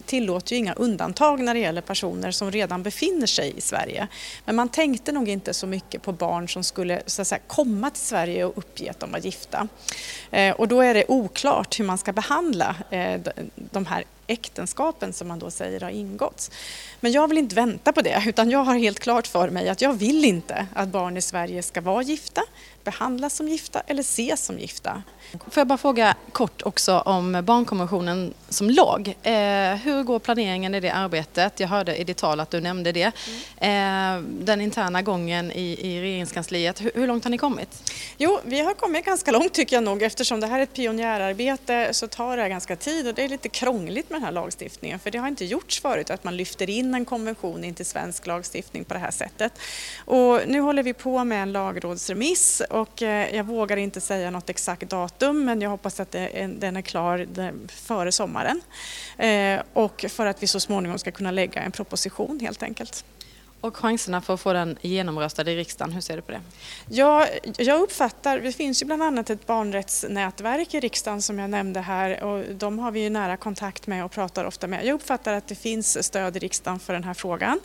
tillåter 0.06 0.52
ju 0.52 0.58
inga 0.58 0.72
undantag 0.72 1.40
när 1.40 1.54
det 1.54 1.60
gäller 1.60 1.80
personer 1.80 2.30
som 2.30 2.50
redan 2.50 2.82
befinner 2.82 3.26
sig 3.26 3.52
i 3.56 3.60
Sverige. 3.60 4.08
Men 4.44 4.56
man 4.56 4.68
tänkte 4.68 5.12
nog 5.12 5.28
inte 5.28 5.54
så 5.54 5.66
mycket 5.66 6.02
på 6.02 6.12
barn 6.12 6.48
som 6.48 6.64
skulle 6.64 7.02
så 7.06 7.22
att 7.22 7.28
säga, 7.28 7.40
komma 7.46 7.90
till 7.90 8.02
Sverige 8.02 8.44
och 8.44 8.58
uppge 8.58 8.90
att 8.90 9.00
de 9.00 9.12
var 9.12 9.18
gifta. 9.18 9.68
Eh, 10.30 10.54
och 10.54 10.68
då 10.68 10.80
är 10.80 10.94
det 10.94 11.04
oklart 11.08 11.80
hur 11.80 11.84
man 11.84 11.98
ska 11.98 12.12
behandla 12.12 12.76
eh, 12.90 13.20
de 13.54 13.86
här 13.86 14.04
äktenskapen 14.26 15.12
som 15.12 15.28
man 15.28 15.38
då 15.38 15.50
säger 15.50 15.80
har 15.80 15.90
ingåtts. 15.90 16.50
Men 17.00 17.12
jag 17.12 17.28
vill 17.28 17.38
inte 17.38 17.54
vänta 17.54 17.92
på 17.92 18.02
det 18.02 18.22
utan 18.26 18.50
jag 18.50 18.64
har 18.64 18.74
helt 18.74 19.00
klart 19.00 19.26
för 19.26 19.50
mig 19.50 19.68
att 19.68 19.82
jag 19.82 19.92
vill 19.92 20.24
inte 20.24 20.66
att 20.74 20.88
barn 20.88 21.16
i 21.16 21.22
Sverige 21.22 21.62
ska 21.62 21.80
vara 21.80 22.02
gifta, 22.02 22.42
behandlas 22.84 23.36
som 23.36 23.48
gifta 23.48 23.80
eller 23.80 24.02
ses 24.02 24.44
som 24.44 24.58
gifta. 24.58 25.02
Får 25.32 25.60
jag 25.60 25.66
bara 25.66 25.78
fråga 25.78 26.16
kort 26.32 26.62
också 26.62 26.98
om 26.98 27.42
barnkonventionen 27.44 28.34
som 28.48 28.70
lag. 28.70 29.16
Eh, 29.22 29.32
hur 29.74 30.02
går 30.02 30.18
planeringen 30.18 30.74
i 30.74 30.80
det 30.80 30.90
arbetet? 30.90 31.60
Jag 31.60 31.68
hörde 31.68 31.96
i 31.96 32.04
ditt 32.04 32.16
tal 32.16 32.40
att 32.40 32.50
du 32.50 32.60
nämnde 32.60 32.92
det. 32.92 33.12
Mm. 33.60 34.22
Eh, 34.22 34.44
den 34.44 34.60
interna 34.60 35.02
gången 35.02 35.52
i, 35.52 35.78
i 35.80 36.00
regeringskansliet, 36.00 36.80
hur, 36.80 36.90
hur, 36.94 37.06
långt 37.06 37.24
har 37.24 37.30
ni 37.30 37.38
kommit? 37.38 37.92
Jo, 38.18 38.40
vi 38.44 38.60
har 38.60 38.74
kommit 38.74 39.04
ganska 39.04 39.30
långt 39.30 39.52
tycker 39.52 39.76
jag 39.76 39.84
nog 39.84 40.02
eftersom 40.02 40.40
det 40.40 40.46
här 40.46 40.58
är 40.58 40.62
ett 40.62 40.74
pionjärarbete 40.74 41.88
så 41.92 42.06
tar 42.06 42.36
det 42.36 42.48
ganska 42.48 42.76
tid 42.76 43.08
och 43.08 43.14
det 43.14 43.24
är 43.24 43.28
lite 43.28 43.48
krångligt 43.48 44.10
med 44.10 44.20
den 44.20 44.24
här 44.24 44.32
lagstiftningen 44.32 44.98
för 44.98 45.10
det 45.10 45.18
har 45.18 45.28
inte 45.28 45.44
gjorts 45.44 45.80
förut 45.80 46.10
att 46.10 46.24
man 46.24 46.36
lyfter 46.36 46.70
in 46.70 46.94
en 46.94 47.04
konvention 47.04 47.64
in 47.64 47.74
till 47.74 47.86
svensk 47.86 48.26
lagstiftning 48.26 48.84
på 48.84 48.94
det 48.94 49.00
här 49.00 49.10
sättet. 49.10 49.52
Och 50.04 50.40
nu 50.46 50.60
håller 50.60 50.82
vi 50.82 50.92
på 50.94 51.24
med 51.24 51.42
en 51.42 51.52
lagrådsremiss 51.52 52.62
och 52.72 53.02
eh, 53.02 53.36
jag 53.36 53.44
vågar 53.44 53.76
inte 53.76 54.00
säga 54.00 54.30
något 54.30 54.50
exakt 54.50 54.90
datum 54.90 55.44
men 55.44 55.60
jag 55.60 55.70
hoppas 55.70 56.00
att 56.00 56.12
den 56.12 56.76
är 56.76 56.82
klar 56.82 57.26
före 57.68 58.12
sommaren. 58.12 58.60
Eh, 59.18 59.62
och 59.72 60.04
för 60.08 60.26
att 60.26 60.42
vi 60.42 60.46
så 60.46 60.60
småningom 60.60 60.98
ska 60.98 61.10
kunna 61.10 61.30
lägga 61.30 61.62
en 61.62 61.72
proposition 61.72 62.40
helt 62.40 62.62
enkelt. 62.62 63.04
Och 63.62 63.76
chanserna 63.76 64.20
för 64.20 64.34
att 64.34 64.40
få 64.40 64.52
den 64.52 64.78
genomröstad 64.80 65.50
i 65.50 65.56
riksdagen, 65.56 65.92
hur 65.92 66.00
ser 66.00 66.16
du 66.16 66.22
på 66.22 66.32
det? 66.32 66.40
Ja, 66.88 67.26
jag 67.58 67.80
uppfattar, 67.80 68.40
det 68.40 68.52
finns 68.52 68.82
ju 68.82 68.86
bland 68.86 69.02
annat 69.02 69.30
ett 69.30 69.46
barnrättsnätverk 69.46 70.74
i 70.74 70.80
riksdagen 70.80 71.22
som 71.22 71.38
jag 71.38 71.50
nämnde 71.50 71.80
här 71.80 72.22
och 72.22 72.44
de 72.54 72.78
har 72.78 72.90
vi 72.90 73.00
ju 73.00 73.10
nära 73.10 73.36
kontakt 73.36 73.86
med 73.86 74.04
och 74.04 74.10
pratar 74.10 74.44
ofta 74.44 74.66
med. 74.66 74.84
Jag 74.84 74.94
uppfattar 74.94 75.32
att 75.32 75.48
det 75.48 75.54
finns 75.54 76.04
stöd 76.04 76.36
i 76.36 76.38
riksdagen 76.38 76.78
för 76.78 76.92
den 76.92 77.04
här 77.04 77.14
frågan 77.14 77.60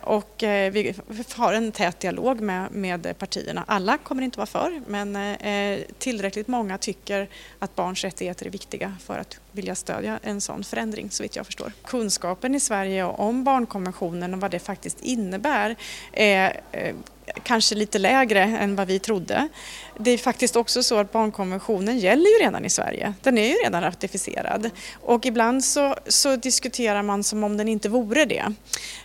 och 0.00 0.42
eh, 0.42 0.72
vi 0.72 0.94
har 1.36 1.52
en 1.52 1.72
tät 1.72 2.00
dialog 2.00 2.40
med, 2.40 2.72
med 2.72 3.18
partierna. 3.18 3.64
Alla 3.66 3.98
kommer 3.98 4.22
inte 4.22 4.38
vara 4.38 4.46
för 4.46 4.82
men 4.86 5.16
eh, 5.16 5.80
tillräckligt 5.98 6.48
många 6.48 6.78
tycker 6.78 7.28
att 7.58 7.74
barns 7.74 8.04
rättigheter 8.04 8.46
är 8.46 8.50
viktiga 8.50 8.96
för 9.00 9.18
att 9.18 9.40
vilja 9.52 9.74
stödja 9.74 10.18
en 10.22 10.40
sån 10.40 10.64
förändring 10.64 11.10
så 11.10 11.22
vitt 11.22 11.36
jag 11.36 11.46
förstår. 11.46 11.72
Kunskapen 11.84 12.54
i 12.54 12.60
Sverige 12.60 13.04
om 13.04 13.44
barnkonventionen 13.44 14.34
och 14.34 14.40
vad 14.40 14.50
det 14.50 14.58
faktiskt 14.58 15.00
innebär 15.00 15.76
är 16.12 16.60
eh, 16.72 16.94
kanske 17.42 17.74
lite 17.74 17.98
lägre 17.98 18.42
än 18.42 18.76
vad 18.76 18.88
vi 18.88 18.98
trodde. 18.98 19.48
Det 19.98 20.10
är 20.10 20.18
faktiskt 20.18 20.56
också 20.56 20.82
så 20.82 20.98
att 20.98 21.12
barnkonventionen 21.12 21.98
gäller 21.98 22.38
ju 22.38 22.44
redan 22.44 22.64
i 22.64 22.70
Sverige. 22.70 23.14
Den 23.22 23.38
är 23.38 23.48
ju 23.48 23.54
redan 23.54 23.82
ratificerad 23.82 24.70
och 25.00 25.26
ibland 25.26 25.64
så, 25.64 25.96
så 26.06 26.36
diskuterar 26.36 27.02
man 27.02 27.24
som 27.24 27.44
om 27.44 27.56
den 27.56 27.68
inte 27.68 27.88
vore 27.88 28.24
det. 28.24 28.44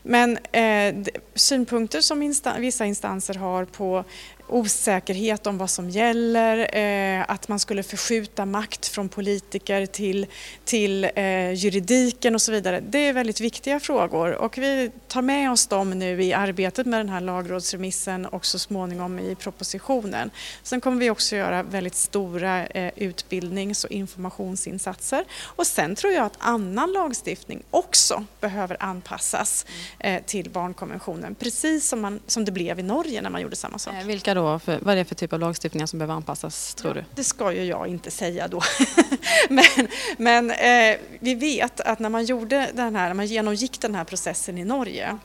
Men 0.04 0.38
eh, 0.38 0.96
synpunkter 1.36 2.02
som 2.02 2.24
insta 2.24 2.58
vissa 2.60 2.86
instanser 2.86 3.34
har 3.34 3.66
på 3.66 4.04
osäkerhet 4.48 5.48
om 5.48 5.58
vad 5.58 5.70
som 5.70 5.90
gäller, 5.90 6.78
eh, 6.78 7.26
att 7.28 7.48
man 7.48 7.60
skulle 7.60 7.84
förskjuta 7.84 8.46
makt 8.46 8.88
från 8.88 9.10
politiker 9.10 9.86
till, 9.86 10.26
till 10.66 11.04
eh, 11.16 11.54
juridiken 11.54 12.36
och 12.36 12.42
så 12.42 12.52
vidare. 12.52 12.80
Det 12.90 13.08
är 13.08 13.14
väldigt 13.14 13.42
viktiga 13.42 13.80
frågor 13.80 14.32
och 14.34 14.58
vi 14.58 14.92
tar 15.08 15.22
med 15.22 15.52
oss 15.52 15.68
dem 15.68 15.90
nu 15.90 16.24
i 16.24 16.34
arbetet 16.34 16.86
med 16.86 17.00
den 17.00 17.10
här 17.10 17.22
lagrådsremissen 17.22 18.26
och 18.26 18.46
så 18.46 18.60
småningom 18.60 19.20
i 19.20 19.36
propositionen. 19.36 20.32
Sen 20.64 20.82
kommer 20.82 20.98
vi 20.98 21.10
också 21.10 21.36
göra 21.36 21.64
väldigt 21.64 21.96
stora 21.96 22.68
eh, 22.68 22.92
utbildnings 22.96 23.84
och 23.84 23.92
informationsinsatser 23.92 25.26
och 25.44 25.68
sen 25.68 25.96
tror 25.96 26.14
jag 26.14 26.26
att 26.26 26.38
annan 26.40 26.92
lagstiftning 26.92 27.64
också 27.70 28.26
behöver 28.40 28.78
anpassas 28.80 29.66
eh, 30.00 30.24
till 30.24 30.50
barnkonventionen 30.50 31.36
precis 31.36 31.88
som, 31.88 32.02
man, 32.02 32.20
som 32.28 32.46
det 32.46 32.52
blev 32.52 32.80
i 32.80 32.84
Norge 32.84 33.22
när 33.22 33.30
man 33.30 33.42
gjorde 33.42 33.56
samma 33.56 33.80
sak. 33.80 33.94
Vilka 34.06 34.35
då? 34.36 34.60
För, 34.60 34.80
vad 34.82 34.94
är 34.94 34.96
det 34.96 35.06
för 35.06 35.16
typ 35.16 35.34
av 35.34 35.40
lagstiftningar 35.40 35.86
som 35.86 36.00
behöver 36.00 36.14
anpassas 36.14 36.76
tror 36.76 36.94
du? 36.94 37.06
Det 37.16 37.24
ska 37.24 37.52
ju 37.54 37.64
jag 37.64 37.88
inte 37.88 38.12
säga 38.12 38.48
då. 38.48 38.62
men 39.50 39.88
men 40.18 40.52
eh, 40.52 40.98
vi 41.20 41.36
vet 41.36 41.82
att 41.82 42.00
när 42.00 42.10
man, 42.10 42.26
gjorde 42.26 42.70
den 42.74 42.96
här, 42.96 43.08
när 43.08 43.14
man 43.14 43.26
genomgick 43.26 43.82
den 43.82 43.96
här 43.96 44.04
processen 44.04 44.58
i 44.58 44.66
Norge 44.66 45.18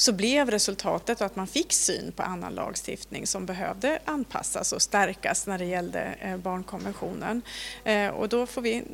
så 0.00 0.12
blev 0.12 0.50
resultatet 0.50 1.20
att 1.20 1.36
man 1.36 1.46
fick 1.46 1.72
syn 1.72 2.12
på 2.12 2.22
annan 2.22 2.54
lagstiftning 2.54 3.26
som 3.26 3.46
behövde 3.46 3.98
anpassas 4.04 4.72
och 4.72 4.82
stärkas 4.82 5.46
när 5.46 5.58
det 5.58 5.64
gällde 5.64 6.00
eh, 6.00 6.36
barnkonventionen. 6.36 7.42
Eh, 7.84 8.08
och 8.08 8.28
då 8.28 8.46
får 8.46 8.62
vi, 8.62 8.84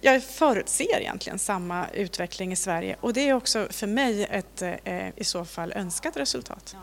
jag 0.00 0.24
förutser 0.24 1.00
egentligen 1.00 1.38
samma 1.38 1.88
utveckling 1.88 2.52
i 2.52 2.56
Sverige 2.56 2.96
och 3.00 3.12
det 3.12 3.28
är 3.28 3.34
också 3.34 3.66
för 3.70 3.86
mig 3.86 4.24
ett 4.24 4.62
eh, 4.62 5.08
i 5.16 5.24
så 5.24 5.44
fall 5.44 5.72
önskat 5.72 6.16
resultat. 6.16 6.76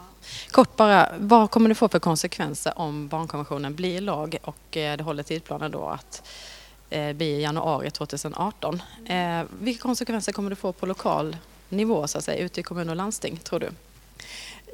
Kort 0.52 0.76
bara, 0.76 1.10
vad 1.18 1.52
kommer 1.52 1.70
det 1.70 1.76
få 1.76 1.90
för 1.90 2.00
konsekvenser 2.00 2.74
om 2.76 3.08
barnkonventionen 3.08 3.76
blir 3.76 4.02
lag 4.02 4.38
och 4.42 4.58
det 4.70 5.02
håller 5.02 5.24
tidsplanen 5.24 5.72
då 5.72 5.86
att 5.86 6.30
bli 6.90 7.26
i 7.26 7.42
januari 7.42 7.92
2018? 7.92 8.82
Vilka 9.60 9.82
konsekvenser 9.82 10.32
kommer 10.32 10.50
det 10.50 10.56
få 10.56 10.74
på 10.74 10.86
lokal 10.86 11.38
nivå 11.74 12.08
så 12.08 12.18
att 12.18 12.24
säga, 12.24 12.44
ute 12.44 12.60
i 12.60 12.64
kommun 12.64 12.90
och 12.90 12.96
landsting, 12.96 13.38
tror 13.38 13.60
du? 13.60 13.70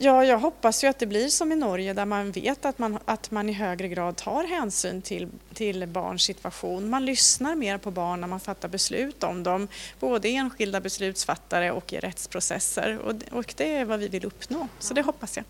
Ja, 0.01 0.25
jag 0.25 0.39
hoppas 0.39 0.83
ju 0.83 0.87
att 0.87 0.99
det 0.99 1.05
blir 1.05 1.27
som 1.27 1.51
i 1.51 1.55
Norge 1.55 1.93
där 1.93 2.05
man 2.05 2.31
vet 2.31 2.65
att 2.65 2.79
man, 2.79 2.99
att 3.05 3.31
man 3.31 3.49
i 3.49 3.53
högre 3.53 3.87
grad 3.87 4.15
tar 4.15 4.43
hänsyn 4.43 5.01
till, 5.01 5.27
till 5.53 5.87
barns 5.87 6.21
situation. 6.21 6.89
Man 6.89 7.05
lyssnar 7.05 7.55
mer 7.55 7.77
på 7.77 7.91
barn 7.91 8.21
när 8.21 8.27
man 8.27 8.39
fattar 8.39 8.69
beslut 8.69 9.23
om 9.23 9.43
dem, 9.43 9.67
både 9.99 10.27
enskilda 10.27 10.79
beslutsfattare 10.79 11.71
och 11.71 11.93
i 11.93 11.99
rättsprocesser. 11.99 12.97
Och, 12.97 13.13
och 13.31 13.53
det 13.57 13.75
är 13.75 13.85
vad 13.85 13.99
vi 13.99 14.07
vill 14.07 14.25
uppnå, 14.25 14.67
så 14.79 14.93
det 14.93 15.01
hoppas 15.01 15.37
jag. 15.37 15.45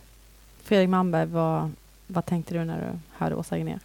Fredrik 0.64 0.90
Malmberg, 0.90 1.26
vad, 1.26 1.72
vad 2.08 2.26
tänkte 2.26 2.54
du 2.54 2.66
när 2.66 2.80
du 2.80 3.00
hörde 3.18 3.36
Åsa 3.36 3.56
Regnér? 3.56 3.80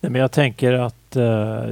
Men 0.00 0.14
jag 0.14 0.32
tänker 0.32 0.72
att 0.72 1.16
eh, 1.16 1.22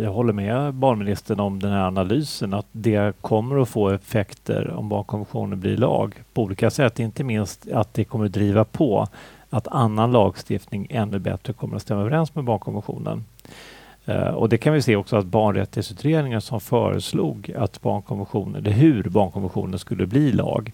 jag 0.03 0.13
håller 0.13 0.33
med 0.33 0.75
barnministern 0.75 1.41
om 1.41 1.61
den 1.61 1.73
här 1.73 1.87
analysen 1.87 2.55
att 2.55 2.67
det 2.73 3.13
kommer 3.21 3.63
att 3.63 3.69
få 3.69 3.89
effekter 3.89 4.71
om 4.71 4.89
barnkonventionen 4.89 5.61
blir 5.61 5.77
lag 5.77 6.15
på 6.33 6.43
olika 6.43 6.71
sätt. 6.71 6.99
Inte 6.99 7.25
minst 7.25 7.69
att 7.73 7.95
det 7.95 8.05
kommer 8.05 8.25
att 8.25 8.33
driva 8.33 8.65
på 8.65 9.09
att 9.51 9.69
annan 9.69 10.13
lagstiftning 10.13 10.87
ännu 10.91 11.19
bättre 11.19 11.53
kommer 11.53 11.77
att 11.77 11.83
stämma 11.83 12.01
överens 12.01 12.35
med 12.35 12.45
barnkonventionen. 12.45 13.25
Eh, 14.05 14.29
och 14.29 14.49
det 14.49 14.59
kan 14.59 14.73
vi 14.73 14.83
se 14.83 14.97
också 14.97 15.17
att 15.17 15.27
barnrättighetsutredningen 15.27 16.41
som 16.41 16.61
föreslog 16.61 17.53
att 17.57 17.81
barnkonventionen, 17.81 18.57
eller 18.57 18.71
hur 18.71 19.03
barnkonventionen 19.03 19.79
skulle 19.79 20.07
bli 20.07 20.33
lag, 20.33 20.73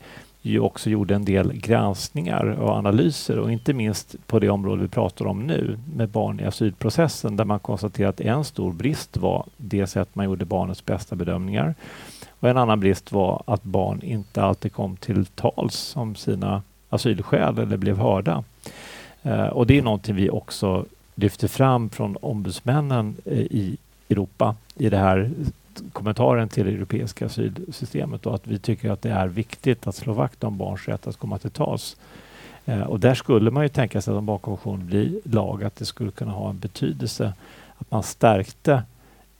ju 0.50 0.60
också 0.60 0.90
gjorde 0.90 1.14
en 1.14 1.24
del 1.24 1.52
granskningar 1.52 2.44
och 2.44 2.70
analyser 2.70 3.38
och 3.38 3.52
inte 3.52 3.72
minst 3.72 4.16
på 4.26 4.38
det 4.38 4.48
område 4.48 4.82
vi 4.82 4.88
pratar 4.88 5.26
om 5.26 5.46
nu 5.46 5.78
med 5.94 6.08
barn 6.08 6.40
i 6.40 6.44
asylprocessen 6.44 7.36
där 7.36 7.44
man 7.44 7.58
konstaterar 7.58 8.08
att 8.08 8.20
en 8.20 8.44
stor 8.44 8.72
brist 8.72 9.16
var 9.16 9.46
det 9.56 9.86
sätt 9.86 10.08
man 10.12 10.24
gjorde 10.24 10.44
barnets 10.44 10.84
bästa 10.84 11.16
bedömningar. 11.16 11.74
Och 12.40 12.48
en 12.48 12.56
annan 12.56 12.80
brist 12.80 13.12
var 13.12 13.42
att 13.46 13.62
barn 13.62 14.02
inte 14.02 14.42
alltid 14.42 14.72
kom 14.72 14.96
till 14.96 15.26
tals 15.26 15.96
om 15.96 16.14
sina 16.14 16.62
asylskäl 16.88 17.58
eller 17.58 17.76
blev 17.76 17.98
hörda. 17.98 18.44
Eh, 19.22 19.46
och 19.46 19.66
det 19.66 19.78
är 19.78 19.82
någonting 19.82 20.14
vi 20.14 20.30
också 20.30 20.84
lyfter 21.14 21.48
fram 21.48 21.90
från 21.90 22.16
ombudsmännen 22.20 23.16
eh, 23.24 23.38
i 23.38 23.76
Europa 24.08 24.56
i 24.74 24.90
det 24.90 24.98
här 24.98 25.30
kommentaren 25.92 26.48
till 26.48 26.66
det 26.66 26.72
europeiska 26.72 27.26
asylsystemet 27.26 28.26
och 28.26 28.34
att 28.34 28.46
vi 28.46 28.58
tycker 28.58 28.90
att 28.90 29.02
det 29.02 29.10
är 29.10 29.26
viktigt 29.26 29.86
att 29.86 29.94
slå 29.94 30.12
vakt 30.12 30.44
om 30.44 30.58
barns 30.58 30.88
rätt 30.88 31.06
att 31.06 31.16
komma 31.16 31.38
till 31.38 31.50
tals. 31.50 31.96
Eh, 32.64 32.82
och 32.82 33.00
där 33.00 33.14
skulle 33.14 33.50
man 33.50 33.62
ju 33.62 33.68
tänka 33.68 34.00
sig 34.00 34.12
att 34.12 34.18
om 34.18 34.26
barnkonventionen 34.26 34.86
blir 34.86 35.20
lag 35.24 35.64
att 35.64 35.76
det 35.76 35.84
skulle 35.84 36.10
kunna 36.10 36.32
ha 36.32 36.50
en 36.50 36.58
betydelse 36.58 37.32
att 37.78 37.90
man 37.90 38.02
stärkte 38.02 38.82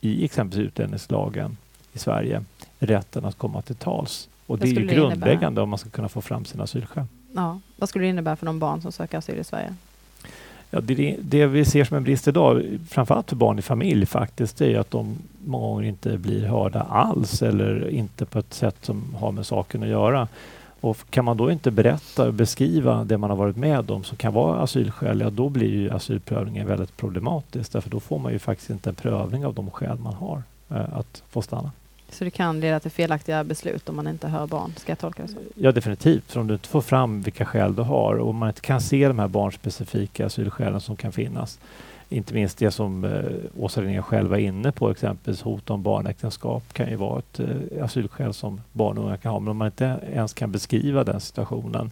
i 0.01 0.25
exempelvis 0.25 0.67
utlänningslagen 0.67 1.57
i 1.93 1.99
Sverige 1.99 2.43
rätten 2.79 3.25
att 3.25 3.37
komma 3.37 3.61
till 3.61 3.75
tals. 3.75 4.29
Och 4.47 4.59
det 4.59 4.67
är 4.67 4.69
ju 4.69 4.87
grundläggande 4.87 5.45
innebära? 5.45 5.63
om 5.63 5.69
man 5.69 5.79
ska 5.79 5.89
kunna 5.89 6.09
få 6.09 6.21
fram 6.21 6.45
sina 6.45 6.63
asylskäl. 6.63 7.05
Ja, 7.35 7.59
vad 7.75 7.89
skulle 7.89 8.05
det 8.05 8.09
innebära 8.09 8.35
för 8.35 8.45
de 8.45 8.59
barn 8.59 8.81
som 8.81 8.91
söker 8.91 9.17
asyl 9.17 9.39
i 9.39 9.43
Sverige? 9.43 9.75
Ja, 10.75 10.81
det, 10.81 11.17
det, 11.21 11.45
vi 11.45 11.65
ser 11.65 11.83
som 11.83 11.97
en 11.97 12.03
brist 12.03 12.27
idag, 12.27 12.63
framförallt 12.89 13.29
för 13.29 13.35
barn 13.35 13.59
i 13.59 13.61
familj 13.61 14.05
faktiskt, 14.05 14.57
det 14.57 14.73
är 14.73 14.79
att 14.79 14.91
de 14.91 15.17
många 15.45 15.67
gånger 15.67 15.83
inte 15.87 16.17
blir 16.17 16.45
hörda 16.45 16.81
alls 16.81 17.41
eller 17.41 17.89
inte 17.89 18.25
på 18.25 18.39
ett 18.39 18.53
sätt 18.53 18.75
som 18.81 19.15
har 19.19 19.31
med 19.31 19.45
saken 19.45 19.83
att 19.83 19.89
göra. 19.89 20.27
Och 20.81 20.97
kan 21.09 21.25
man 21.25 21.37
då 21.37 21.51
inte 21.51 21.71
berätta 21.71 22.27
och 22.27 22.33
beskriva 22.33 23.03
det 23.03 23.17
man 23.17 23.29
har 23.29 23.37
varit 23.37 23.55
med 23.55 23.91
om 23.91 24.03
som 24.03 24.17
kan 24.17 24.33
vara 24.33 24.59
asylskäl, 24.59 25.19
ja 25.19 25.29
då 25.29 25.49
blir 25.49 25.69
ju 25.69 25.91
asylprövningen 25.91 26.67
väldigt 26.67 26.97
problematisk 26.97 27.71
därför 27.71 27.89
då 27.89 27.99
får 27.99 28.19
man 28.19 28.31
ju 28.31 28.39
faktiskt 28.39 28.69
inte 28.69 28.89
en 28.89 28.95
prövning 28.95 29.45
av 29.45 29.53
de 29.53 29.71
skäl 29.71 29.97
man 29.99 30.13
har 30.13 30.43
eh, 30.69 30.97
att 30.97 31.23
få 31.29 31.41
stanna. 31.41 31.71
Så 32.09 32.23
det 32.23 32.29
kan 32.29 32.59
leda 32.59 32.79
till 32.79 32.91
felaktiga 32.91 33.43
beslut 33.43 33.89
om 33.89 33.95
man 33.95 34.07
inte 34.07 34.27
hör 34.27 34.47
barn? 34.47 34.73
Ska 34.77 34.91
jag 34.91 34.99
tolka 34.99 35.23
det 35.23 35.29
så? 35.29 35.37
Ja, 35.55 35.71
definitivt. 35.71 36.31
För 36.31 36.39
om 36.39 36.47
du 36.47 36.53
inte 36.53 36.67
får 36.69 36.81
fram 36.81 37.21
vilka 37.21 37.45
skäl 37.45 37.75
du 37.75 37.81
har 37.81 38.15
och 38.15 38.35
man 38.35 38.49
inte 38.49 38.61
kan 38.61 38.81
se 38.81 39.07
de 39.07 39.19
här 39.19 39.27
barnspecifika 39.27 40.25
asylskälen 40.25 40.81
som 40.81 40.95
kan 40.95 41.11
finnas. 41.11 41.59
Inte 42.09 42.33
minst 42.33 42.57
det 42.57 42.71
som 42.71 43.03
eh, 43.03 43.21
Åsa 43.57 43.81
Linnér 43.81 44.01
själv 44.01 44.29
var 44.29 44.37
inne 44.37 44.71
på, 44.71 44.91
exempelvis 44.91 45.41
hot 45.41 45.69
om 45.69 45.83
barnäktenskap 45.83 46.73
kan 46.73 46.89
ju 46.89 46.95
vara 46.95 47.19
ett 47.19 47.39
eh, 47.39 47.83
asylskäl 47.83 48.33
som 48.33 48.61
barn 48.71 48.97
och 48.97 49.05
unga 49.05 49.17
kan 49.17 49.31
ha. 49.31 49.39
Men 49.39 49.47
om 49.47 49.57
man 49.57 49.67
inte 49.67 49.99
ens 50.13 50.33
kan 50.33 50.51
beskriva 50.51 51.03
den 51.03 51.19
situationen 51.19 51.91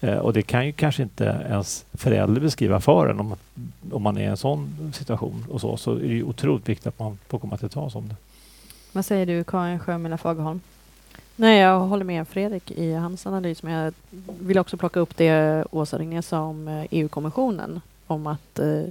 eh, 0.00 0.16
och 0.16 0.32
det 0.32 0.42
kan 0.42 0.66
ju 0.66 0.72
kanske 0.72 1.02
inte 1.02 1.24
ens 1.48 1.84
förälder 1.92 2.40
beskriva 2.40 2.80
för 2.80 3.08
en 3.08 3.20
om, 3.20 3.34
om 3.90 4.02
man 4.02 4.16
är 4.16 4.22
i 4.22 4.26
en 4.26 4.36
sån 4.36 4.92
situation 4.94 5.44
och 5.50 5.60
så, 5.60 5.76
så 5.76 5.94
är 5.94 6.08
det 6.08 6.22
otroligt 6.22 6.68
viktigt 6.68 6.86
att 6.86 6.98
man 6.98 7.18
får 7.28 7.38
komma 7.38 7.56
till 7.56 7.68
tals 7.68 7.94
om 7.94 8.08
det. 8.08 8.16
Vad 8.92 9.04
säger 9.04 9.26
du 9.26 9.44
Karin 9.44 9.78
Sjömila 9.78 10.18
Fagerholm? 10.18 10.60
Nej, 11.36 11.60
jag 11.60 11.80
håller 11.80 12.04
med 12.04 12.28
Fredrik 12.28 12.70
i 12.70 12.92
hans 12.92 13.26
analys, 13.26 13.62
men 13.62 13.72
jag 13.72 13.94
vill 14.40 14.58
också 14.58 14.76
plocka 14.76 15.00
upp 15.00 15.16
det 15.16 15.64
Åsa 15.70 15.98
Regnér 15.98 16.22
sa 16.22 16.40
om 16.40 16.68
eh, 16.68 16.86
EU-kommissionen, 16.90 17.80
om 18.06 18.26
att 18.26 18.58
eh, 18.58 18.84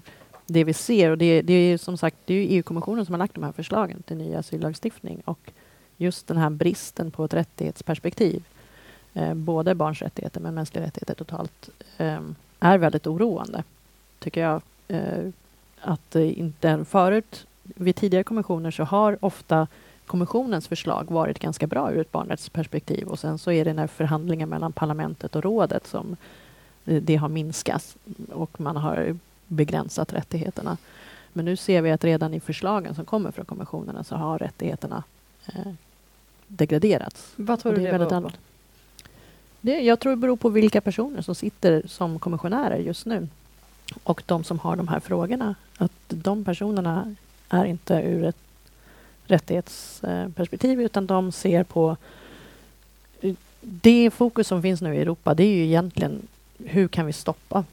det 0.45 0.63
vi 0.63 0.73
ser, 0.73 1.09
och 1.09 1.17
det, 1.17 1.41
det 1.41 1.53
är 1.53 1.77
som 1.77 1.97
sagt 1.97 2.17
det 2.25 2.33
är 2.33 2.57
EU-kommissionen 2.57 3.05
som 3.05 3.13
har 3.13 3.19
lagt 3.19 3.33
de 3.33 3.43
här 3.43 3.51
förslagen 3.51 4.03
till 4.03 4.17
ny 4.17 4.35
asyllagstiftning 4.35 5.21
och 5.25 5.51
just 5.97 6.27
den 6.27 6.37
här 6.37 6.49
bristen 6.49 7.11
på 7.11 7.25
ett 7.25 7.33
rättighetsperspektiv, 7.33 8.43
eh, 9.13 9.33
både 9.33 9.75
barns 9.75 10.01
rättigheter 10.01 10.39
men 10.39 10.53
mänskliga 10.53 10.85
rättigheter 10.85 11.13
totalt, 11.13 11.69
är 12.59 12.77
väldigt 12.77 13.07
oroande, 13.07 13.63
tycker 14.19 14.41
jag. 14.41 14.61
Att 15.81 16.15
inte 16.15 16.85
förut, 16.85 17.45
vid 17.63 17.95
tidigare 17.95 18.23
kommissioner 18.23 18.71
så 18.71 18.83
har 18.83 19.17
ofta 19.25 19.67
kommissionens 20.11 20.67
förslag 20.67 21.11
varit 21.11 21.39
ganska 21.39 21.67
bra 21.67 21.91
ur 21.91 22.01
ett 22.01 22.11
barnrättsperspektiv 22.11 23.07
och 23.07 23.19
sen 23.19 23.37
så 23.37 23.51
är 23.51 23.65
det 23.65 23.73
när 23.73 23.87
förhandlingar 23.87 24.45
mellan 24.45 24.71
parlamentet 24.71 25.35
och 25.35 25.43
rådet 25.43 25.87
som 25.87 26.15
eh, 26.85 27.01
det 27.01 27.15
har 27.15 27.29
minskats 27.29 27.95
och 28.31 28.61
man 28.61 28.75
har 28.75 29.17
begränsat 29.47 30.13
rättigheterna. 30.13 30.77
Men 31.33 31.45
nu 31.45 31.55
ser 31.55 31.81
vi 31.81 31.91
att 31.91 32.03
redan 32.03 32.33
i 32.33 32.39
förslagen 32.39 32.95
som 32.95 33.05
kommer 33.05 33.31
från 33.31 33.45
kommissionerna 33.45 34.03
så 34.03 34.15
har 34.15 34.39
rättigheterna 34.39 35.03
eh, 35.47 35.71
degraderats. 36.47 37.33
Vad 37.35 37.59
tror 37.59 37.71
du 37.73 37.81
det, 37.81 37.91
det 37.91 37.97
beror 37.97 38.21
på? 38.21 38.31
Det, 39.61 39.79
jag 39.79 39.99
tror 39.99 40.11
det 40.11 40.17
beror 40.17 40.37
på 40.37 40.49
vilka 40.49 40.81
personer 40.81 41.21
som 41.21 41.35
sitter 41.35 41.83
som 41.87 42.19
kommissionärer 42.19 42.77
just 42.77 43.05
nu 43.05 43.27
och 44.03 44.23
de 44.25 44.43
som 44.43 44.59
har 44.59 44.75
de 44.75 44.87
här 44.87 44.99
frågorna. 44.99 45.55
Att 45.77 45.93
de 46.07 46.45
personerna 46.45 47.15
är 47.49 47.65
inte 47.65 47.93
ur 47.93 48.23
ett 48.23 48.50
rättighetsperspektiv 49.31 50.81
utan 50.81 51.07
de 51.07 51.31
ser 51.31 51.63
på 51.63 51.97
det 53.61 54.11
fokus 54.11 54.47
som 54.47 54.61
finns 54.61 54.81
nu 54.81 54.95
i 54.95 55.01
Europa, 55.01 55.33
det 55.33 55.43
är 55.43 55.55
ju 55.55 55.65
egentligen 55.65 56.27
hur 56.57 56.87
kan 56.87 57.05
vi 57.05 57.13
stoppa 57.13 57.63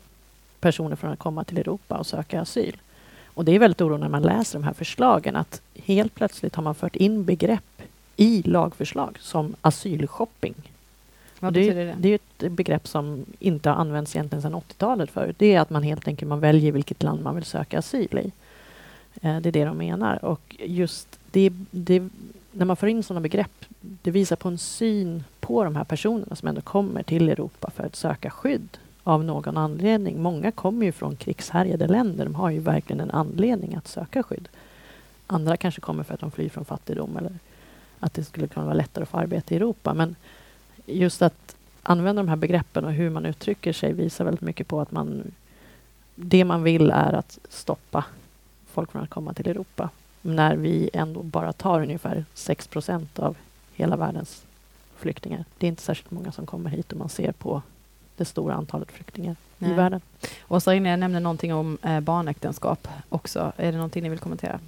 personer 0.61 0.97
från 0.97 1.13
att 1.13 1.19
komma 1.19 1.45
till 1.45 1.59
Europa 1.59 1.97
och 1.97 2.07
söka 2.07 2.41
asyl. 2.41 2.77
Och 3.25 3.45
det 3.45 3.53
är 3.53 3.59
väldigt 3.59 3.81
oroande 3.81 4.05
när 4.07 4.11
man 4.11 4.23
läser 4.23 4.59
de 4.59 4.65
här 4.65 4.73
förslagen 4.73 5.37
att 5.37 5.61
helt 5.85 6.15
plötsligt 6.15 6.55
har 6.55 6.63
man 6.63 6.75
fört 6.75 6.97
in 6.97 7.25
begrepp 7.25 7.83
i 8.17 8.43
lagförslag 8.43 9.17
som 9.21 9.55
asylshopping. 9.61 10.55
Vad 11.41 11.53
det, 11.55 11.61
betyder 11.61 11.87
det? 11.87 11.95
Det 11.99 12.09
är 12.09 12.15
ett 12.15 12.53
begrepp 12.53 12.89
som 12.89 13.25
inte 13.39 13.71
har 13.71 13.77
använts 13.77 14.17
egentligen 14.17 14.43
sedan 14.43 14.55
80-talet 14.55 15.11
förut. 15.11 15.37
Det 15.39 15.55
är 15.55 15.61
att 15.61 15.71
man 15.71 15.83
helt 15.83 16.09
enkelt 16.09 16.29
man 16.29 16.41
väljer 16.41 16.73
vilket 16.73 17.03
land 17.03 17.23
man 17.23 17.35
vill 17.35 17.45
söka 17.45 17.79
asyl 17.79 18.19
i. 18.19 18.33
Eh, 19.23 19.41
det 19.41 19.49
är 19.49 19.53
det 19.53 19.65
de 19.65 19.79
menar. 19.79 20.25
Och 20.25 20.57
just 20.59 21.18
det, 21.31 21.53
det, 21.71 22.09
när 22.53 22.65
man 22.65 22.77
får 22.77 22.89
in 22.89 23.03
sådana 23.03 23.21
begrepp, 23.21 23.65
det 23.81 24.11
visar 24.11 24.37
på 24.37 24.49
en 24.49 24.59
syn 24.59 25.25
på 25.41 25.65
de 25.65 25.77
här 25.77 25.85
personerna 25.85 26.37
som 26.37 26.49
ändå 26.49 26.61
kommer 26.61 27.03
till 27.03 27.29
Europa 27.29 27.71
för 27.71 27.85
att 27.85 27.97
söka 27.97 28.31
skydd 28.31 28.79
av 29.03 29.25
någon 29.25 29.57
anledning. 29.57 30.23
Många 30.23 30.53
kommer 30.53 30.87
ju 30.87 30.93
från 30.93 31.17
krigshärjade 31.17 31.87
länder. 31.87 32.25
De 32.25 32.35
har 32.35 32.51
ju 32.51 32.59
verkligen 32.59 33.01
en 33.01 33.11
anledning 33.11 33.75
att 33.75 33.89
söka 33.89 34.23
skydd. 34.23 34.49
Andra 35.27 35.57
kanske 35.57 35.81
kommer 35.81 36.05
för 36.05 36.15
att 36.15 36.21
de 36.21 36.31
flyr 36.31 36.49
från 36.49 36.65
fattigdom 36.65 37.17
eller 37.17 37.39
att 38.01 38.15
det 38.15 38.25
skulle 38.25 38.47
kunna 38.47 38.67
vara 38.67 38.75
lättare 38.75 39.03
att 39.03 39.09
få 39.09 39.17
arbete 39.17 39.55
i 39.55 39.57
Europa. 39.57 39.95
Men 39.95 40.17
just 40.87 41.23
att 41.23 41.57
använda 41.83 42.23
de 42.23 42.29
här 42.29 42.37
begreppen 42.37 42.85
och 42.85 42.93
hur 42.93 43.11
man 43.11 43.27
uttrycker 43.27 43.73
sig 43.73 43.93
visar 43.93 44.25
väldigt 44.25 44.41
mycket 44.41 44.69
på 44.69 44.81
att 44.81 44.93
man 44.93 45.33
det 46.15 46.45
man 46.45 46.63
vill 46.63 46.91
är 46.91 47.13
att 47.13 47.39
stoppa 47.49 48.05
folk 48.73 48.93
från 48.93 49.03
att 49.03 49.11
komma 49.11 49.35
till 49.35 49.49
Europa. 49.49 49.91
När 50.29 50.57
vi 50.57 50.91
ändå 50.93 51.23
bara 51.23 51.53
tar 51.53 51.83
ungefär 51.83 52.25
6% 52.35 53.21
av 53.21 53.37
hela 53.75 53.97
världens 53.97 54.43
flyktingar. 54.97 55.45
Det 55.59 55.67
är 55.67 55.69
inte 55.69 55.83
särskilt 55.83 56.11
många 56.11 56.33
som 56.33 56.47
kommer 56.47 56.71
hit 56.71 56.93
om 56.93 56.99
man 56.99 57.09
ser 57.09 57.33
på 57.33 57.63
det 58.17 58.25
stora 58.25 58.55
antalet 58.55 58.93
flyktingar 58.93 59.37
Nej. 59.59 59.71
i 59.71 59.75
världen. 59.75 60.01
Åsa 60.49 60.71
Regnér 60.71 60.97
nämnde 60.97 61.21
någonting 61.21 61.55
om 61.55 61.79
eh, 61.83 62.01
barnäktenskap 62.01 62.89
också. 63.09 63.53
Är 63.57 63.73
det 63.73 63.79
någonting 63.79 64.03
ni 64.03 64.09
vill 64.09 64.19
kommentera? 64.19 64.61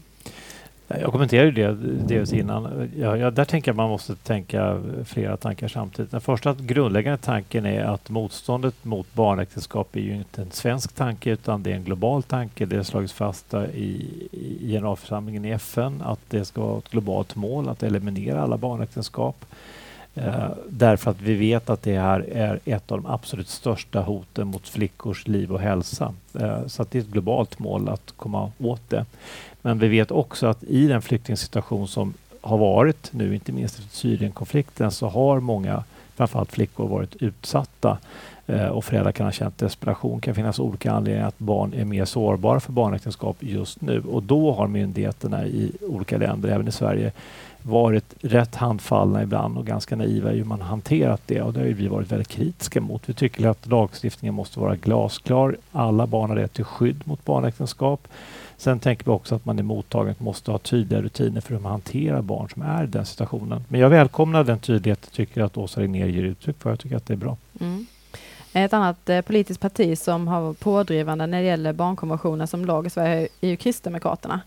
Eh, 0.90 1.00
jag 1.00 1.12
kommenterade 1.12 1.50
det 1.50 1.74
dels 2.06 2.32
innan. 2.32 2.90
Ja, 2.96 3.16
ja, 3.16 3.30
där 3.30 3.44
tänker 3.44 3.68
jag 3.70 3.76
man 3.76 3.88
måste 3.88 4.14
tänka 4.14 4.82
flera 5.04 5.36
tankar 5.36 5.68
samtidigt. 5.68 6.10
Den 6.10 6.20
första 6.20 6.56
grundläggande 6.60 7.18
tanken 7.18 7.66
är 7.66 7.84
att 7.84 8.10
motståndet 8.10 8.84
mot 8.84 9.14
barnäktenskap 9.14 9.96
är 9.96 10.00
ju 10.00 10.14
inte 10.14 10.42
en 10.42 10.50
svensk 10.50 10.92
tanke 10.92 11.30
utan 11.30 11.62
det 11.62 11.70
är 11.70 11.74
en 11.74 11.84
global 11.84 12.22
tanke. 12.22 12.66
Det 12.66 12.76
har 12.76 12.82
slagits 12.82 13.12
fast 13.12 13.54
i, 13.54 14.28
i 14.32 14.68
generalförsamlingen 14.72 15.44
i 15.44 15.50
FN 15.50 16.02
att 16.04 16.20
det 16.28 16.44
ska 16.44 16.60
vara 16.60 16.78
ett 16.78 16.90
globalt 16.90 17.36
mål 17.36 17.68
att 17.68 17.82
eliminera 17.82 18.42
alla 18.42 18.56
barnäktenskap. 18.56 19.44
Eh, 20.14 20.50
därför 20.68 21.10
att 21.10 21.20
vi 21.20 21.34
vet 21.34 21.70
att 21.70 21.82
det 21.82 21.98
här 21.98 22.20
är 22.32 22.60
ett 22.64 22.92
av 22.92 23.02
de 23.02 23.10
absolut 23.10 23.48
största 23.48 24.00
hoten 24.00 24.46
mot 24.46 24.68
flickors 24.68 25.28
liv 25.28 25.52
och 25.52 25.60
hälsa. 25.60 26.14
Eh, 26.40 26.66
så 26.66 26.86
det 26.90 26.98
är 26.98 27.02
ett 27.02 27.08
globalt 27.08 27.58
mål 27.58 27.88
att 27.88 28.12
komma 28.16 28.52
åt 28.58 28.90
det. 28.90 29.06
Men 29.62 29.78
vi 29.78 29.88
vet 29.88 30.10
också 30.10 30.46
att 30.46 30.62
i 30.62 30.86
den 30.86 31.02
flyktingsituation 31.02 31.88
som 31.88 32.14
har 32.40 32.58
varit 32.58 33.12
nu, 33.12 33.34
inte 33.34 33.52
minst 33.52 33.78
efter 33.78 33.96
Syrienkonflikten, 33.96 34.90
så 34.90 35.08
har 35.08 35.40
många, 35.40 35.84
framförallt 36.16 36.52
flickor, 36.52 36.88
varit 36.88 37.16
utsatta 37.22 37.98
eh, 38.46 38.66
och 38.66 38.84
föräldrar 38.84 39.12
kan 39.12 39.26
ha 39.26 39.32
känt 39.32 39.58
desperation. 39.58 40.20
Det 40.20 40.24
kan 40.24 40.34
finnas 40.34 40.58
olika 40.58 40.92
anledningar 40.92 41.28
att 41.28 41.38
barn 41.38 41.72
är 41.72 41.84
mer 41.84 42.04
sårbara 42.04 42.60
för 42.60 42.72
barnäktenskap 42.72 43.36
just 43.40 43.80
nu 43.80 44.00
och 44.00 44.22
då 44.22 44.52
har 44.52 44.66
myndigheterna 44.66 45.46
i 45.46 45.72
olika 45.80 46.18
länder, 46.18 46.48
även 46.48 46.68
i 46.68 46.72
Sverige, 46.72 47.12
varit 47.62 48.14
rätt 48.20 48.54
handfallna 48.54 49.22
ibland 49.22 49.58
och 49.58 49.66
ganska 49.66 49.96
naiva 49.96 50.32
i 50.32 50.36
hur 50.36 50.44
man 50.44 50.60
hanterat 50.60 51.22
det 51.26 51.42
och 51.42 51.52
det 51.52 51.60
har 51.60 51.66
vi 51.66 51.88
varit 51.88 52.12
väldigt 52.12 52.28
kritiska 52.28 52.80
mot. 52.80 53.08
Vi 53.08 53.14
tycker 53.14 53.48
att 53.48 53.66
lagstiftningen 53.66 54.34
måste 54.34 54.60
vara 54.60 54.76
glasklar. 54.76 55.56
Alla 55.72 56.06
barn 56.06 56.30
har 56.30 56.36
rätt 56.36 56.52
till 56.52 56.64
skydd 56.64 57.02
mot 57.04 57.24
barnäktenskap. 57.24 58.08
Sen 58.60 58.80
tänker 58.80 59.04
vi 59.04 59.10
också 59.10 59.34
att 59.34 59.44
man 59.44 59.58
i 59.58 59.62
mottagandet 59.62 60.20
måste 60.20 60.50
ha 60.50 60.58
tydliga 60.58 61.02
rutiner 61.02 61.40
för 61.40 61.54
hur 61.54 61.60
man 61.60 61.72
hanterar 61.72 62.22
barn 62.22 62.48
som 62.48 62.62
är 62.62 62.84
i 62.84 62.86
den 62.86 63.06
situationen. 63.06 63.64
Men 63.68 63.80
jag 63.80 63.90
välkomnar 63.90 64.44
den 64.44 64.58
tydlighet 64.58 64.98
jag 65.04 65.12
tycker 65.12 65.42
att 65.42 65.56
Åsa 65.56 65.80
Regnér 65.80 66.06
ger 66.06 66.22
uttryck 66.22 66.56
för. 66.58 66.70
Jag 66.70 66.78
tycker 66.80 66.96
att 66.96 67.06
det 67.06 67.12
är 67.12 67.16
bra. 67.16 67.36
Mm. 67.60 67.86
Ett 68.52 68.72
annat 68.72 69.08
eh, 69.08 69.20
politiskt 69.20 69.60
parti 69.60 69.98
som 69.98 70.28
har 70.28 70.40
varit 70.40 70.60
pådrivande 70.60 71.26
när 71.26 71.40
det 71.40 71.46
gäller 71.46 71.72
barnkonventionen 71.72 72.46
som 72.46 72.64
lag 72.64 72.86
i 72.86 72.90
Sverige 72.90 73.28
är 73.40 73.48
ju 73.48 73.56
Kristdemokraterna. 73.56 74.40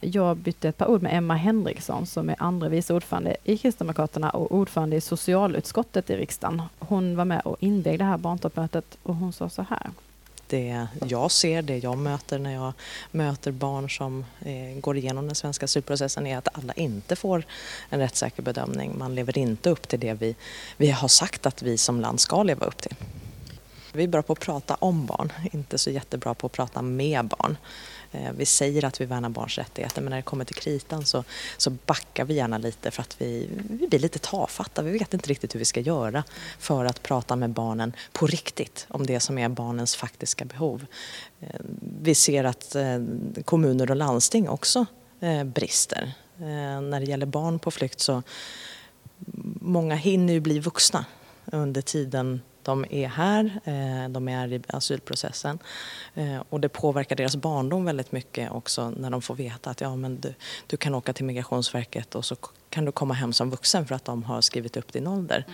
Jag 0.00 0.36
bytte 0.36 0.68
ett 0.68 0.78
par 0.78 0.86
ord 0.86 1.02
med 1.02 1.16
Emma 1.16 1.34
Henriksson 1.34 2.06
som 2.06 2.28
är 2.28 2.36
andra 2.38 2.68
vice 2.68 2.94
ordförande 2.94 3.36
i 3.44 3.58
Kristdemokraterna 3.58 4.30
och 4.30 4.52
ordförande 4.52 4.96
i 4.96 5.00
socialutskottet 5.00 6.10
i 6.10 6.16
riksdagen. 6.16 6.62
Hon 6.78 7.16
var 7.16 7.24
med 7.24 7.40
och 7.44 7.56
invigde 7.60 7.98
det 7.98 8.04
här 8.04 8.18
barntoppmötet 8.18 8.98
och 9.02 9.14
hon 9.14 9.32
sa 9.32 9.48
så 9.48 9.62
här 9.62 9.90
det 10.46 10.86
jag 11.06 11.30
ser, 11.30 11.62
det 11.62 11.78
jag 11.78 11.98
möter 11.98 12.38
när 12.38 12.54
jag 12.54 12.72
möter 13.10 13.52
barn 13.52 13.90
som 13.90 14.24
eh, 14.40 14.80
går 14.80 14.96
igenom 14.96 15.26
den 15.26 15.34
svenska 15.34 15.64
asylprocessen 15.64 16.26
är 16.26 16.38
att 16.38 16.48
alla 16.58 16.72
inte 16.72 17.16
får 17.16 17.44
en 17.88 17.98
rättssäker 17.98 18.42
bedömning. 18.42 18.98
Man 18.98 19.14
lever 19.14 19.38
inte 19.38 19.70
upp 19.70 19.88
till 19.88 20.00
det 20.00 20.14
vi, 20.14 20.36
vi 20.76 20.90
har 20.90 21.08
sagt 21.08 21.46
att 21.46 21.62
vi 21.62 21.78
som 21.78 22.00
land 22.00 22.20
ska 22.20 22.42
leva 22.42 22.66
upp 22.66 22.82
till. 22.82 22.94
Vi 23.92 24.04
är 24.04 24.08
bra 24.08 24.22
på 24.22 24.32
att 24.32 24.40
prata 24.40 24.74
om 24.74 25.06
barn, 25.06 25.32
inte 25.52 25.78
så 25.78 25.90
jättebra 25.90 26.34
på 26.34 26.46
att 26.46 26.52
prata 26.52 26.82
med 26.82 27.24
barn. 27.24 27.56
Eh, 28.16 28.32
vi 28.36 28.46
säger 28.46 28.84
att 28.84 29.00
vi 29.00 29.04
värnar 29.04 29.28
barns 29.28 29.58
rättigheter 29.58 30.02
men 30.02 30.10
när 30.10 30.16
det 30.16 30.22
kommer 30.22 30.44
till 30.44 30.54
kritan 30.56 31.04
så, 31.04 31.24
så 31.56 31.70
backar 31.70 32.24
vi 32.24 32.34
gärna 32.34 32.58
lite 32.58 32.90
för 32.90 33.02
att 33.02 33.20
vi, 33.20 33.48
vi 33.70 33.86
blir 33.88 33.98
lite 33.98 34.18
tafatta. 34.18 34.82
Vi 34.82 34.98
vet 34.98 35.14
inte 35.14 35.30
riktigt 35.30 35.54
hur 35.54 35.58
vi 35.58 35.64
ska 35.64 35.80
göra 35.80 36.24
för 36.58 36.84
att 36.84 37.02
prata 37.02 37.36
med 37.36 37.50
barnen 37.50 37.92
på 38.12 38.26
riktigt 38.26 38.86
om 38.88 39.06
det 39.06 39.20
som 39.20 39.38
är 39.38 39.48
barnens 39.48 39.96
faktiska 39.96 40.44
behov. 40.44 40.86
Eh, 41.40 41.60
vi 42.02 42.14
ser 42.14 42.44
att 42.44 42.74
eh, 42.74 43.02
kommuner 43.44 43.90
och 43.90 43.96
landsting 43.96 44.48
också 44.48 44.86
brister. 45.44 46.12
När 46.36 47.00
det 47.00 47.06
gäller 47.06 47.26
barn 47.26 47.58
på 47.58 47.70
flykt 47.70 48.00
så 48.00 48.22
många 49.60 49.94
hinner 49.94 50.32
ju 50.32 50.40
bli 50.40 50.58
vuxna 50.58 51.04
under 51.44 51.82
tiden 51.82 52.40
de 52.66 52.84
är 52.90 53.08
här, 53.08 53.60
eh, 53.64 54.08
de 54.08 54.28
är 54.28 54.52
i 54.52 54.62
asylprocessen 54.68 55.58
eh, 56.14 56.42
och 56.48 56.60
det 56.60 56.68
påverkar 56.68 57.16
deras 57.16 57.36
barndom 57.36 57.84
väldigt 57.84 58.12
mycket 58.12 58.52
också 58.52 58.90
när 58.90 59.10
de 59.10 59.22
får 59.22 59.34
veta 59.34 59.70
att 59.70 59.80
ja, 59.80 59.96
men 59.96 60.20
du, 60.20 60.34
du 60.66 60.76
kan 60.76 60.94
åka 60.94 61.12
till 61.12 61.24
Migrationsverket 61.24 62.14
och 62.14 62.24
så 62.24 62.36
kan 62.70 62.84
du 62.84 62.92
komma 62.92 63.14
hem 63.14 63.32
som 63.32 63.50
vuxen 63.50 63.86
för 63.86 63.94
att 63.94 64.04
de 64.04 64.22
har 64.22 64.40
skrivit 64.40 64.76
upp 64.76 64.92
din 64.92 65.06
ålder. 65.06 65.44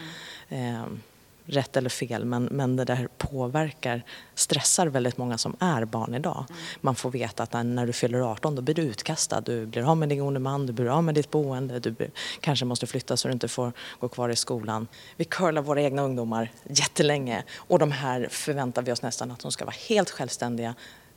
Mm. 0.49 1.01
Rätt 1.47 1.77
eller 1.77 1.91
fel, 1.91 2.25
men, 2.25 2.45
men 2.45 2.77
det 2.77 2.85
där 2.85 3.09
påverkar, 3.19 4.03
stressar 4.35 4.87
väldigt 4.87 5.19
många 5.19 5.39
som 5.39 5.57
är 5.61 5.85
barn 5.85 6.15
idag. 6.15 6.45
Mm. 6.49 6.63
Man 6.81 6.95
får 6.95 7.11
veta 7.11 7.43
att 7.43 7.53
när 7.53 7.87
du 7.87 7.93
fyller 7.93 8.21
18 8.21 8.55
då 8.55 8.63
blir 8.63 8.75
du 8.75 8.83
utkastad, 8.83 9.41
du 9.41 9.67
blir 9.67 9.91
av 9.91 9.97
med 9.97 10.09
din 10.09 10.19
gode 10.19 10.39
man, 10.41 10.67
du 10.67 10.73
blir 10.73 10.89
av 10.89 11.05
med 11.05 11.15
ditt 11.15 11.31
boende, 11.31 11.79
du 11.79 11.91
blir, 11.91 12.11
kanske 12.41 12.65
måste 12.65 12.87
flytta 12.87 13.17
så 13.17 13.29
du 13.29 13.33
inte 13.33 13.49
får 13.49 13.73
gå 14.01 14.09
kvar 14.09 14.29
i 14.29 14.37
skolan. 14.37 14.87
Vi 15.17 15.25
curlar 15.25 15.63
våra 15.63 15.83
egna 15.83 16.03
ungdomar 16.03 16.51
jättelänge 16.69 17.45
och 17.57 17.79
de 17.79 17.93
här 17.93 18.29
förväntar 18.31 18.83
vi 18.83 18.93
oss 18.93 19.03
nästan 19.03 19.31
att 19.31 19.41
de 19.41 19.53
ska 19.53 19.65
vara 19.65 19.77
helt 19.89 20.11
självständiga 20.11 20.75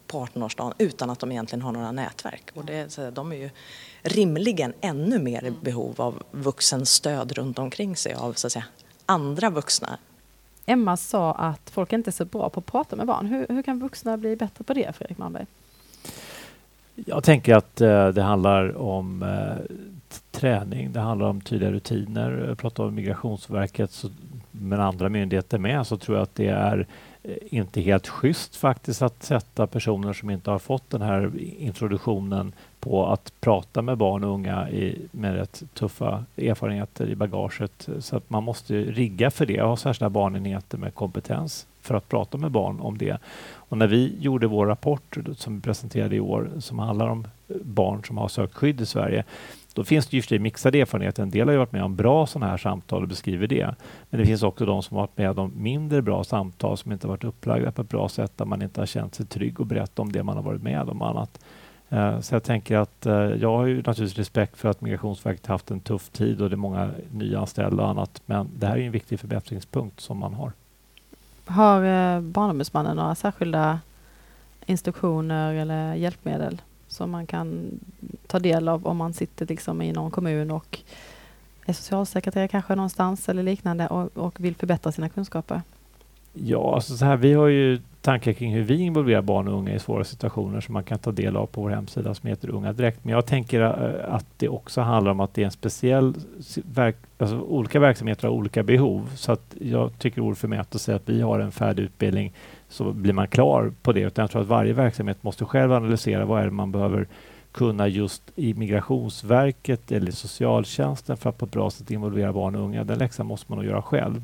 på 0.07 0.25
18-årsdagen 0.25 0.73
utan 0.77 1.09
att 1.09 1.19
de 1.19 1.31
egentligen 1.31 1.61
har 1.61 1.71
några 1.71 1.91
nätverk. 1.91 2.51
Och 2.53 2.65
det, 2.65 3.15
de 3.15 3.31
är 3.31 3.35
ju 3.35 3.49
rimligen 4.01 4.73
ännu 4.81 5.19
mer 5.19 5.45
i 5.45 5.51
behov 5.51 6.01
av 6.01 6.23
vuxen 6.31 6.85
stöd 6.85 7.31
runt 7.31 7.59
omkring 7.59 7.95
sig 7.95 8.13
av 8.13 8.33
så 8.33 8.47
att 8.47 8.53
säga, 8.53 8.65
andra 9.05 9.49
vuxna 9.49 9.97
Emma 10.65 10.97
sa 10.97 11.33
att 11.33 11.69
folk 11.69 11.93
inte 11.93 12.09
är 12.09 12.11
så 12.11 12.25
bra 12.25 12.49
på 12.49 12.59
att 12.59 12.65
prata 12.65 12.95
med 12.95 13.07
barn. 13.07 13.25
Hur, 13.25 13.45
hur 13.49 13.61
kan 13.61 13.79
vuxna 13.79 14.17
bli 14.17 14.35
bättre 14.35 14.63
på 14.63 14.73
det, 14.73 14.95
Fredrik 14.95 15.17
Malmberg? 15.17 15.45
Jag 16.95 17.23
tänker 17.23 17.55
att 17.55 17.81
eh, 17.81 18.07
det 18.07 18.21
handlar 18.21 18.77
om 18.77 19.23
eh, 19.23 19.75
träning, 20.31 20.91
det 20.91 20.99
handlar 20.99 21.27
om 21.27 21.41
tydliga 21.41 21.71
rutiner. 21.71 22.45
Jag 22.47 22.57
pratar 22.57 22.83
om 22.83 22.95
Migrationsverket, 22.95 23.91
så, 23.91 24.09
men 24.51 24.79
andra 24.79 25.09
myndigheter 25.09 25.57
med, 25.57 25.87
så 25.87 25.97
tror 25.97 26.17
jag 26.17 26.23
att 26.23 26.35
det 26.35 26.47
är 26.47 26.87
Eh, 27.27 27.35
inte 27.49 27.81
helt 27.81 28.07
schysst 28.07 28.55
faktiskt 28.55 29.01
att 29.01 29.23
sätta 29.23 29.67
personer 29.67 30.13
som 30.13 30.29
inte 30.29 30.51
har 30.51 30.59
fått 30.59 30.89
den 30.89 31.01
här 31.01 31.31
introduktionen 31.59 32.53
på 32.79 33.07
att 33.07 33.33
prata 33.41 33.81
med 33.81 33.97
barn 33.97 34.23
och 34.23 34.33
unga 34.33 34.69
i, 34.69 35.01
med 35.11 35.35
rätt 35.35 35.63
tuffa 35.73 36.25
erfarenheter 36.37 37.09
i 37.09 37.15
bagaget. 37.15 37.89
Så 37.99 38.17
att 38.17 38.29
man 38.29 38.43
måste 38.43 38.73
rigga 38.73 39.31
för 39.31 39.45
det 39.45 39.61
och 39.61 39.69
ha 39.69 39.77
särskilda 39.77 40.09
barnenheter 40.09 40.77
med 40.77 40.93
kompetens 40.93 41.67
för 41.81 41.95
att 41.95 42.09
prata 42.09 42.37
med 42.37 42.51
barn 42.51 42.79
om 42.79 42.97
det. 42.97 43.17
Och 43.53 43.77
när 43.77 43.87
vi 43.87 44.15
gjorde 44.19 44.47
vår 44.47 44.65
rapport 44.65 45.17
som 45.35 45.55
vi 45.55 45.61
presenterade 45.61 46.15
i 46.15 46.19
år 46.19 46.49
som 46.59 46.79
handlar 46.79 47.07
om 47.07 47.27
barn 47.63 48.03
som 48.03 48.17
har 48.17 48.27
sökt 48.27 48.53
skydd 48.53 48.81
i 48.81 48.85
Sverige 48.85 49.23
då 49.75 49.83
finns 49.83 50.07
det 50.07 50.31
ju 50.31 50.39
mixade 50.39 50.79
erfarenheter. 50.81 51.23
En 51.23 51.29
del 51.29 51.47
har 51.47 51.51
ju 51.51 51.57
varit 51.57 51.71
med 51.71 51.83
om 51.83 51.95
bra 51.95 52.27
sådana 52.27 52.51
här 52.51 52.57
samtal 52.57 53.01
och 53.01 53.07
beskriver 53.07 53.47
det. 53.47 53.75
Men 54.09 54.19
det 54.19 54.25
finns 54.25 54.43
också 54.43 54.65
de 54.65 54.83
som 54.83 54.97
har 54.97 55.03
varit 55.03 55.17
med 55.17 55.39
om 55.39 55.51
mindre 55.55 56.01
bra 56.01 56.23
samtal 56.23 56.77
som 56.77 56.91
inte 56.91 57.07
varit 57.07 57.23
upplagda 57.23 57.71
på 57.71 57.81
ett 57.81 57.89
bra 57.89 58.09
sätt 58.09 58.37
där 58.37 58.45
man 58.45 58.61
inte 58.61 58.81
har 58.81 58.85
känt 58.85 59.15
sig 59.15 59.25
trygg 59.25 59.59
och 59.59 59.65
berätta 59.65 60.01
om 60.01 60.11
det 60.11 60.23
man 60.23 60.35
har 60.35 60.43
varit 60.43 60.63
med 60.63 60.89
om 60.89 61.01
och 61.01 61.09
annat. 61.09 61.39
Eh, 61.89 62.19
så 62.19 62.35
jag 62.35 62.43
tänker 62.43 62.77
att 62.77 63.05
eh, 63.05 63.13
jag 63.13 63.57
har 63.57 63.65
ju 63.65 63.75
naturligtvis 63.75 64.17
respekt 64.17 64.57
för 64.57 64.69
att 64.69 64.81
Migrationsverket 64.81 65.45
haft 65.45 65.71
en 65.71 65.79
tuff 65.79 66.09
tid 66.09 66.41
och 66.41 66.49
det 66.49 66.55
är 66.55 66.57
många 66.57 66.91
nyanställda 67.11 67.83
och 67.83 67.89
annat. 67.89 68.21
Men 68.25 68.49
det 68.55 68.67
här 68.67 68.77
är 68.77 68.81
en 68.81 68.91
viktig 68.91 69.19
förbättringspunkt 69.19 69.99
som 69.99 70.17
man 70.17 70.33
har. 70.33 70.51
Har 71.45 71.83
eh, 71.83 72.21
Barnombudsmannen 72.21 72.97
några 72.97 73.15
särskilda 73.15 73.79
instruktioner 74.65 75.53
eller 75.53 75.93
hjälpmedel 75.93 76.61
som 76.95 77.11
man 77.11 77.27
kan 77.27 77.79
ta 78.27 78.39
del 78.39 78.67
av 78.67 78.87
om 78.87 78.97
man 78.97 79.13
sitter 79.13 79.45
liksom 79.45 79.81
i 79.81 79.91
någon 79.91 80.11
kommun 80.11 80.51
och 80.51 80.79
är 81.65 81.73
socialsekreterare 81.73 82.47
kanske 82.47 82.75
någonstans 82.75 83.29
eller 83.29 83.43
liknande 83.43 83.87
och, 83.87 84.17
och 84.17 84.39
vill 84.39 84.55
förbättra 84.55 84.91
sina 84.91 85.09
kunskaper? 85.09 85.61
Ja, 86.33 86.75
alltså 86.75 86.97
så 86.97 87.05
här, 87.05 87.17
vi 87.17 87.33
har 87.33 87.47
ju 87.47 87.79
tankar 88.01 88.33
kring 88.33 88.53
hur 88.53 88.63
vi 88.63 88.81
involverar 88.81 89.21
barn 89.21 89.47
och 89.47 89.53
unga 89.53 89.73
i 89.73 89.79
svåra 89.79 90.03
situationer 90.03 90.61
som 90.61 90.73
man 90.73 90.83
kan 90.83 90.99
ta 90.99 91.11
del 91.11 91.37
av 91.37 91.45
på 91.45 91.61
vår 91.61 91.69
hemsida 91.69 92.15
som 92.15 92.29
heter 92.29 92.49
Unga 92.49 92.73
Direkt. 92.73 93.03
Men 93.03 93.13
jag 93.13 93.25
tänker 93.25 93.61
eh, 93.61 94.15
att 94.15 94.25
det 94.37 94.49
också 94.49 94.81
handlar 94.81 95.11
om 95.11 95.19
att 95.19 95.33
det 95.33 95.41
är 95.41 95.45
en 95.45 95.51
speciell... 95.51 96.13
Verk, 96.73 96.95
alltså 97.17 97.39
olika 97.39 97.79
verksamheter 97.79 98.27
har 98.27 98.35
olika 98.35 98.63
behov. 98.63 99.09
Så 99.15 99.31
att 99.31 99.55
jag 99.61 99.99
tycker 99.99 100.15
det 100.15 100.21
vore 100.21 100.35
förmätet 100.35 100.75
att 100.75 100.81
säga 100.81 100.95
att 100.95 101.09
vi 101.09 101.21
har 101.21 101.39
en 101.39 101.51
färdig 101.51 101.83
utbildning 101.83 102.33
så 102.69 102.91
blir 102.91 103.13
man 103.13 103.27
klar 103.27 103.71
på 103.81 103.91
det. 103.91 104.01
Utan 104.01 104.23
jag 104.23 104.31
tror 104.31 104.41
att 104.41 104.47
varje 104.47 104.73
verksamhet 104.73 105.23
måste 105.23 105.45
själv 105.45 105.73
analysera 105.73 106.25
vad 106.25 106.41
är 106.41 106.45
det 106.45 106.51
man 106.51 106.71
behöver 106.71 107.07
kunna 107.51 107.87
just 107.87 108.23
i 108.35 108.53
Migrationsverket 108.53 109.91
eller 109.91 110.11
socialtjänsten 110.11 111.17
för 111.17 111.29
att 111.29 111.37
på 111.37 111.45
ett 111.45 111.51
bra 111.51 111.69
sätt 111.69 111.91
involvera 111.91 112.33
barn 112.33 112.55
och 112.55 112.61
unga. 112.61 112.83
Den 112.83 112.99
läxan 112.99 113.25
måste 113.25 113.51
man 113.51 113.59
nog 113.59 113.67
göra 113.67 113.81
själv. 113.81 114.21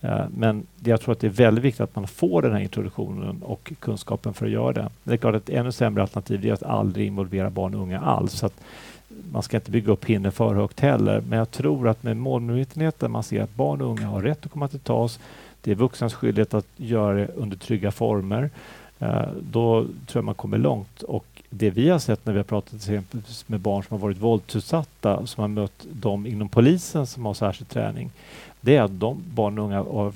Eh, 0.00 0.24
men 0.36 0.66
jag 0.84 1.00
tror 1.00 1.12
att 1.12 1.20
det 1.20 1.26
är 1.26 1.30
väldigt 1.30 1.64
viktigt 1.64 1.80
att 1.80 1.96
man 1.96 2.06
får 2.06 2.42
den 2.42 2.52
här 2.52 2.60
introduktionen 2.60 3.42
och 3.42 3.72
kunskapen 3.78 4.34
för 4.34 4.46
att 4.46 4.52
göra 4.52 4.72
det. 4.72 4.88
Det 5.04 5.12
är 5.12 5.16
klart 5.16 5.34
att 5.34 5.48
ett 5.48 5.54
ännu 5.54 5.72
sämre 5.72 6.02
alternativ 6.02 6.46
är 6.46 6.52
att 6.52 6.62
aldrig 6.62 7.06
involvera 7.06 7.50
barn 7.50 7.74
och 7.74 7.80
unga 7.80 8.00
alls. 8.00 8.32
Så 8.32 8.50
man 9.32 9.42
ska 9.42 9.56
inte 9.56 9.70
bygga 9.70 9.92
upp 9.92 10.04
hinder 10.04 10.30
för 10.30 10.54
högt 10.54 10.80
heller. 10.80 11.22
Men 11.28 11.38
jag 11.38 11.50
tror 11.50 11.88
att 11.88 12.02
med 12.02 12.16
målmedvetenheten 12.16 13.10
man 13.10 13.22
ser 13.22 13.42
att 13.42 13.54
barn 13.54 13.80
och 13.80 13.90
unga 13.90 14.06
har 14.06 14.22
rätt 14.22 14.46
att 14.46 14.52
komma 14.52 14.68
till 14.68 14.80
tals. 14.80 15.20
Det 15.62 15.70
är 15.70 15.74
vuxnas 15.74 16.14
skyldighet 16.14 16.54
att 16.54 16.66
göra 16.76 17.14
det 17.14 17.28
under 17.36 17.56
trygga 17.56 17.90
former. 17.90 18.50
Eh, 18.98 19.28
då 19.40 19.82
tror 19.82 20.20
jag 20.20 20.24
man 20.24 20.34
kommer 20.34 20.58
långt. 20.58 21.02
Och 21.02 21.26
det 21.50 21.70
vi 21.70 21.88
har 21.88 21.98
sett 21.98 22.26
när 22.26 22.32
vi 22.32 22.38
har 22.38 22.44
pratat 22.44 22.74
exempelvis 22.74 23.48
med 23.48 23.60
barn 23.60 23.82
som 23.82 23.94
har 23.94 24.02
varit 24.02 24.18
våldsutsatta, 24.18 25.26
som 25.26 25.40
har 25.40 25.48
mött 25.48 25.86
dem 25.92 26.26
inom 26.26 26.48
polisen 26.48 27.06
som 27.06 27.26
har 27.26 27.34
särskild 27.34 27.68
träning, 27.68 28.10
det 28.64 28.76
är 28.76 28.82
att 28.82 29.00
de 29.00 29.22
barn 29.34 29.58
och 29.58 29.64
unga 29.64 29.76
har 29.76 30.12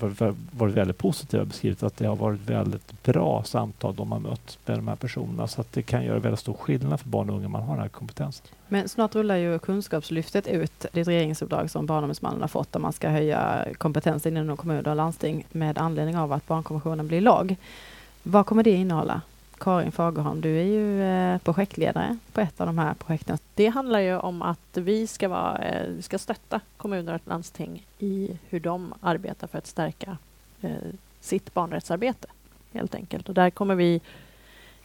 varit 0.56 0.74
väldigt 0.74 0.98
positiva 0.98 1.40
och 1.40 1.46
beskrivit 1.46 1.82
att 1.82 1.96
det 1.96 2.06
har 2.06 2.16
varit 2.16 2.40
väldigt 2.40 3.02
bra 3.02 3.42
samtal 3.44 3.94
de 3.94 4.12
har 4.12 4.18
mött 4.18 4.58
med 4.66 4.78
de 4.78 4.88
här 4.88 4.96
personerna. 4.96 5.46
Så 5.46 5.60
att 5.60 5.72
det 5.72 5.82
kan 5.82 6.04
göra 6.04 6.18
väldigt 6.18 6.40
stor 6.40 6.54
skillnad 6.54 7.00
för 7.00 7.08
barn 7.08 7.30
och 7.30 7.36
unga 7.36 7.46
om 7.46 7.52
man 7.52 7.62
har 7.62 7.74
den 7.74 7.82
här 7.82 7.88
kompetensen. 7.88 8.46
Men 8.68 8.88
snart 8.88 9.14
rullar 9.14 9.36
ju 9.36 9.58
Kunskapslyftet 9.58 10.46
ut, 10.46 10.86
det 10.92 10.98
är 10.98 11.02
ett 11.02 11.08
regeringsuppdrag 11.08 11.70
som 11.70 11.86
Barnombudsmannen 11.86 12.40
har 12.40 12.48
fått, 12.48 12.72
där 12.72 12.80
man 12.80 12.92
ska 12.92 13.08
höja 13.08 13.66
kompetensen 13.78 14.36
inom 14.36 14.56
kommuner 14.56 14.88
och 14.88 14.96
landsting 14.96 15.46
med 15.52 15.78
anledning 15.78 16.16
av 16.16 16.32
att 16.32 16.46
barnkonventionen 16.46 17.08
blir 17.08 17.20
lag. 17.20 17.56
Vad 18.22 18.46
kommer 18.46 18.62
det 18.62 18.70
innehålla? 18.70 19.20
Karin 19.58 19.92
Fagerholm, 19.92 20.40
du 20.40 20.58
är 20.58 20.64
ju 20.64 21.02
eh, 21.02 21.38
projektledare 21.38 22.18
på 22.32 22.40
ett 22.40 22.60
av 22.60 22.66
de 22.66 22.78
här 22.78 22.94
projekten. 22.94 23.38
Det 23.54 23.66
handlar 23.66 24.00
ju 24.00 24.16
om 24.16 24.42
att 24.42 24.76
vi 24.76 25.06
ska, 25.06 25.28
vara, 25.28 25.58
eh, 25.58 26.00
ska 26.00 26.18
stötta 26.18 26.60
kommuner 26.76 27.14
och 27.14 27.20
landsting 27.24 27.86
i 27.98 28.38
hur 28.48 28.60
de 28.60 28.94
arbetar 29.00 29.46
för 29.46 29.58
att 29.58 29.66
stärka 29.66 30.18
eh, 30.60 30.70
sitt 31.20 31.54
barnrättsarbete, 31.54 32.28
helt 32.72 32.94
enkelt. 32.94 33.28
Och 33.28 33.34
där 33.34 33.50
kommer 33.50 33.74
vi 33.74 34.00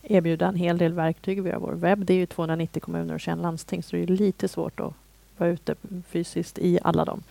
erbjuda 0.01 0.47
en 0.47 0.55
hel 0.55 0.77
del 0.77 0.93
verktyg 0.93 1.43
via 1.43 1.59
vår 1.59 1.73
webb. 1.73 2.05
Det 2.05 2.13
är 2.13 2.17
ju 2.17 2.25
290 2.25 2.81
kommuner 2.81 3.13
och 3.13 3.19
21 3.19 3.37
landsting, 3.37 3.83
så 3.83 3.95
det 3.95 4.03
är 4.03 4.07
lite 4.07 4.47
svårt 4.47 4.79
att 4.79 4.93
vara 5.37 5.49
ute 5.49 5.75
fysiskt 6.07 6.59
i 6.59 6.79
alla 6.83 7.05
dem. 7.05 7.23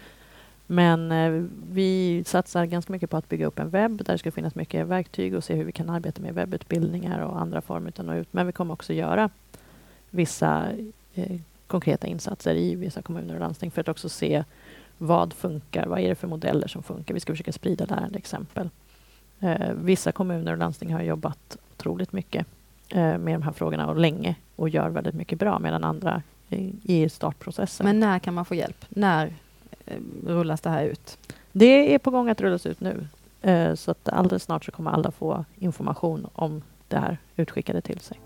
Men 0.72 1.12
eh, 1.12 1.44
vi 1.72 2.22
satsar 2.26 2.64
ganska 2.64 2.92
mycket 2.92 3.11
på 3.11 3.16
att 3.16 3.28
bygga 3.28 3.46
upp 3.46 3.59
en 3.59 3.70
webb 3.70 4.04
där 4.04 4.14
det 4.14 4.18
ska 4.18 4.30
finnas 4.33 4.54
mycket 4.54 4.87
verktyg 4.87 5.35
och 5.35 5.44
se 5.44 5.54
hur 5.54 5.64
vi 5.64 5.72
kan 5.72 5.90
arbeta 5.90 6.22
med 6.22 6.35
webbutbildningar 6.35 7.20
och 7.20 7.40
andra 7.40 7.61
former 7.61 7.92
av 7.96 8.16
ut. 8.16 8.33
Men 8.33 8.46
vi 8.46 8.52
kommer 8.52 8.74
också 8.74 8.92
göra 8.92 9.30
vissa 10.11 10.68
eh, 11.14 11.40
konkreta 11.66 12.06
insatser 12.06 12.54
i 12.54 12.74
vissa 12.74 13.02
kommuner 13.02 13.35
och 13.35 13.40
landsting 13.40 13.70
för 13.70 13.80
att 13.80 13.88
också 13.88 14.09
se 14.09 14.44
vad 14.98 15.33
funkar? 15.33 15.87
Vad 15.87 16.00
är 16.00 16.09
det 16.09 16.14
för 16.14 16.28
modeller 16.28 16.68
som 16.68 16.83
funkar? 16.83 17.14
Vi 17.14 17.20
ska 17.20 17.33
försöka 17.33 17.52
sprida 17.52 17.85
lärande 17.85 18.18
exempel. 18.18 18.70
Eh, 19.40 19.72
vissa 19.74 20.12
kommuner 20.12 20.52
och 20.52 20.59
landsting 20.59 20.92
har 20.92 21.02
jobbat 21.02 21.56
otroligt 21.72 22.12
mycket 22.12 22.46
eh, 22.88 23.18
med 23.18 23.35
de 23.35 23.42
här 23.42 23.52
frågorna 23.52 23.88
och 23.88 23.96
länge 23.96 24.35
och 24.56 24.68
gör 24.68 24.88
väldigt 24.88 25.14
mycket 25.14 25.38
bra 25.38 25.59
medan 25.59 25.85
andra 25.85 26.22
är 26.48 26.72
i 26.83 27.09
startprocessen. 27.09 27.87
Men 27.87 28.00
när 28.00 28.18
kan 28.18 28.35
man 28.35 28.44
få 28.44 28.54
hjälp? 28.54 28.85
När 28.88 29.33
Eh, 29.86 29.96
rullas 30.26 30.60
det 30.60 30.70
här 30.70 30.84
ut? 30.84 31.18
Det 31.52 31.94
är 31.94 31.98
på 31.98 32.10
gång 32.10 32.28
att 32.28 32.40
rullas 32.40 32.66
ut 32.66 32.80
nu. 32.80 33.06
Eh, 33.42 33.74
så 33.74 33.90
att 33.90 34.08
alldeles 34.08 34.42
snart 34.42 34.64
så 34.64 34.72
kommer 34.72 34.90
alla 34.90 35.10
få 35.10 35.44
information 35.58 36.26
om 36.32 36.62
det 36.88 36.98
här 36.98 37.18
utskickade 37.36 37.80
till 37.80 38.00
sig. 38.00 38.20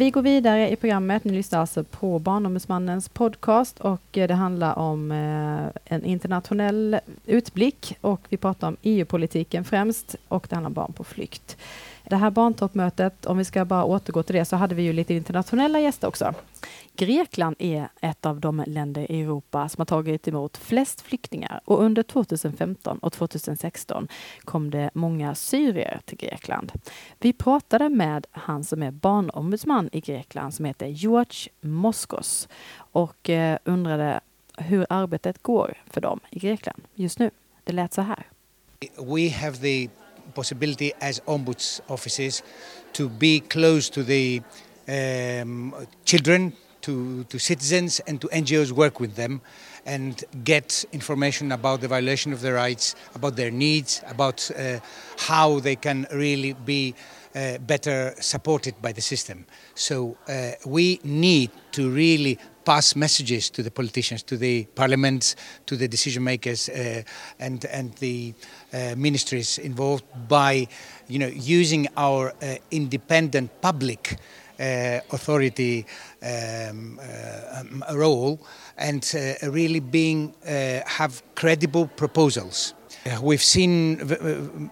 Vi 0.00 0.10
går 0.10 0.22
vidare 0.22 0.70
i 0.70 0.76
programmet. 0.76 1.24
Ni 1.24 1.32
lyssnar 1.32 1.60
alltså 1.60 1.84
på 1.84 2.18
Barnombudsmannens 2.18 3.08
podcast 3.08 3.80
och 3.80 4.18
eh, 4.18 4.28
det 4.28 4.34
handlar 4.34 4.78
om 4.78 5.12
eh, 5.12 5.94
en 5.94 6.04
internationell 6.04 6.98
utblick 7.26 7.96
och 8.00 8.20
vi 8.28 8.36
pratar 8.36 8.68
om 8.68 8.76
EU-politiken 8.82 9.64
främst 9.64 10.16
och 10.28 10.46
det 10.48 10.56
handlar 10.56 10.68
om 10.68 10.74
barn 10.74 10.92
på 10.92 11.04
flykt. 11.04 11.56
Det 12.04 12.16
här 12.16 12.30
barntoppmötet, 12.30 13.26
om 13.26 13.38
vi 13.38 13.44
ska 13.44 13.64
bara 13.64 13.84
återgå 13.84 14.22
till 14.22 14.34
det, 14.34 14.44
så 14.44 14.56
hade 14.56 14.74
vi 14.74 14.82
ju 14.82 14.92
lite 14.92 15.14
internationella 15.14 15.80
gäster 15.80 16.08
också. 16.08 16.34
Grekland 16.96 17.56
är 17.58 17.88
ett 18.00 18.26
av 18.26 18.40
de 18.40 18.64
länder 18.66 19.12
i 19.12 19.20
Europa 19.22 19.68
som 19.68 19.80
har 19.80 19.86
tagit 19.86 20.28
emot 20.28 20.56
flest 20.56 21.00
flyktingar 21.00 21.60
och 21.64 21.82
under 21.82 22.02
2015 22.02 22.98
och 22.98 23.12
2016 23.12 24.08
kom 24.44 24.70
det 24.70 24.90
många 24.94 25.34
syrier 25.34 26.00
till 26.04 26.18
Grekland. 26.18 26.72
Vi 27.18 27.32
pratade 27.32 27.88
med 27.88 28.26
han 28.30 28.64
som 28.64 28.82
är 28.82 28.90
barnombudsman 28.90 29.88
i 29.92 30.00
Grekland 30.00 30.54
som 30.54 30.64
heter 30.64 30.86
George 30.86 31.50
Moskos 31.60 32.48
och 32.76 33.30
eh, 33.30 33.58
undrade 33.64 34.20
hur 34.56 34.86
arbetet 34.88 35.42
går 35.42 35.74
för 35.86 36.00
dem 36.00 36.20
i 36.30 36.38
Grekland 36.38 36.82
just 36.94 37.18
nu. 37.18 37.30
Det 37.64 37.72
lät 37.72 37.92
så 37.92 38.02
här. 38.02 38.26
We 38.96 39.30
have 39.30 39.56
the 39.56 39.88
possibility 40.30 40.92
as 41.00 41.20
ombuds 41.20 41.80
offices 41.88 42.42
to 42.92 43.08
be 43.08 43.40
close 43.40 43.88
to 43.90 44.02
the 44.02 44.42
um, 44.88 45.74
children, 46.04 46.52
to, 46.82 47.24
to 47.24 47.38
citizens, 47.38 48.00
and 48.00 48.20
to 48.20 48.28
NGOs 48.28 48.72
work 48.72 49.00
with 49.00 49.14
them 49.16 49.40
and 49.86 50.24
get 50.44 50.84
information 50.92 51.52
about 51.52 51.80
the 51.80 51.88
violation 51.88 52.32
of 52.32 52.40
their 52.40 52.54
rights, 52.54 52.94
about 53.14 53.36
their 53.36 53.50
needs, 53.50 54.02
about 54.06 54.50
uh, 54.56 54.78
how 55.18 55.60
they 55.60 55.76
can 55.76 56.06
really 56.12 56.52
be 56.52 56.94
uh, 57.34 57.58
better 57.58 58.12
supported 58.18 58.74
by 58.82 58.92
the 58.92 59.00
system. 59.00 59.46
So 59.74 60.16
uh, 60.28 60.52
we 60.66 60.98
need 61.04 61.50
to 61.72 61.88
really 61.88 62.38
pass 62.64 62.96
messages 62.96 63.50
to 63.50 63.62
the 63.62 63.70
politicians, 63.70 64.22
to 64.24 64.36
the 64.36 64.64
parliaments, 64.74 65.36
to 65.66 65.76
the 65.76 65.86
decision 65.86 66.24
makers, 66.24 66.68
uh, 66.68 67.02
and 67.38 67.64
and 67.66 67.94
the 67.94 68.34
uh, 68.72 68.94
ministries 68.96 69.58
involved 69.58 70.04
by, 70.28 70.66
you 71.08 71.18
know, 71.18 71.28
using 71.28 71.86
our 71.96 72.34
uh, 72.42 72.56
independent 72.70 73.50
public 73.60 74.18
authority 75.12 75.86
um, 76.22 77.00
um, 77.00 77.82
role 77.94 78.38
and 78.76 79.14
really 79.42 79.80
being 79.80 80.34
have 80.84 81.22
credible 81.34 81.86
proposals. 81.86 82.74
Uh, 83.06 83.18
we've 83.22 83.42
seen 83.42 83.96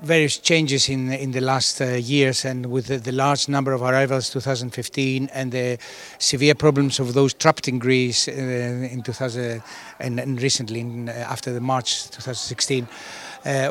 various 0.02 0.36
changes 0.36 0.90
in 0.90 1.10
in 1.10 1.30
the 1.30 1.40
last 1.40 1.80
uh, 1.80 1.94
years, 1.94 2.44
and 2.44 2.66
with 2.66 2.86
the, 2.88 2.98
the, 2.98 3.12
large 3.12 3.48
number 3.48 3.72
of 3.72 3.80
arrivals 3.80 4.28
2015 4.28 5.30
and 5.32 5.50
the 5.50 5.78
severe 6.18 6.54
problems 6.54 7.00
of 7.00 7.14
those 7.14 7.32
trapped 7.32 7.68
in 7.68 7.78
Greece 7.78 8.28
uh, 8.28 8.32
in 8.32 9.00
2000 9.02 9.62
and, 10.00 10.20
and 10.20 10.42
recently 10.42 10.80
in, 10.80 11.08
after 11.08 11.54
the 11.54 11.60
March 11.60 12.10
2016, 12.10 12.86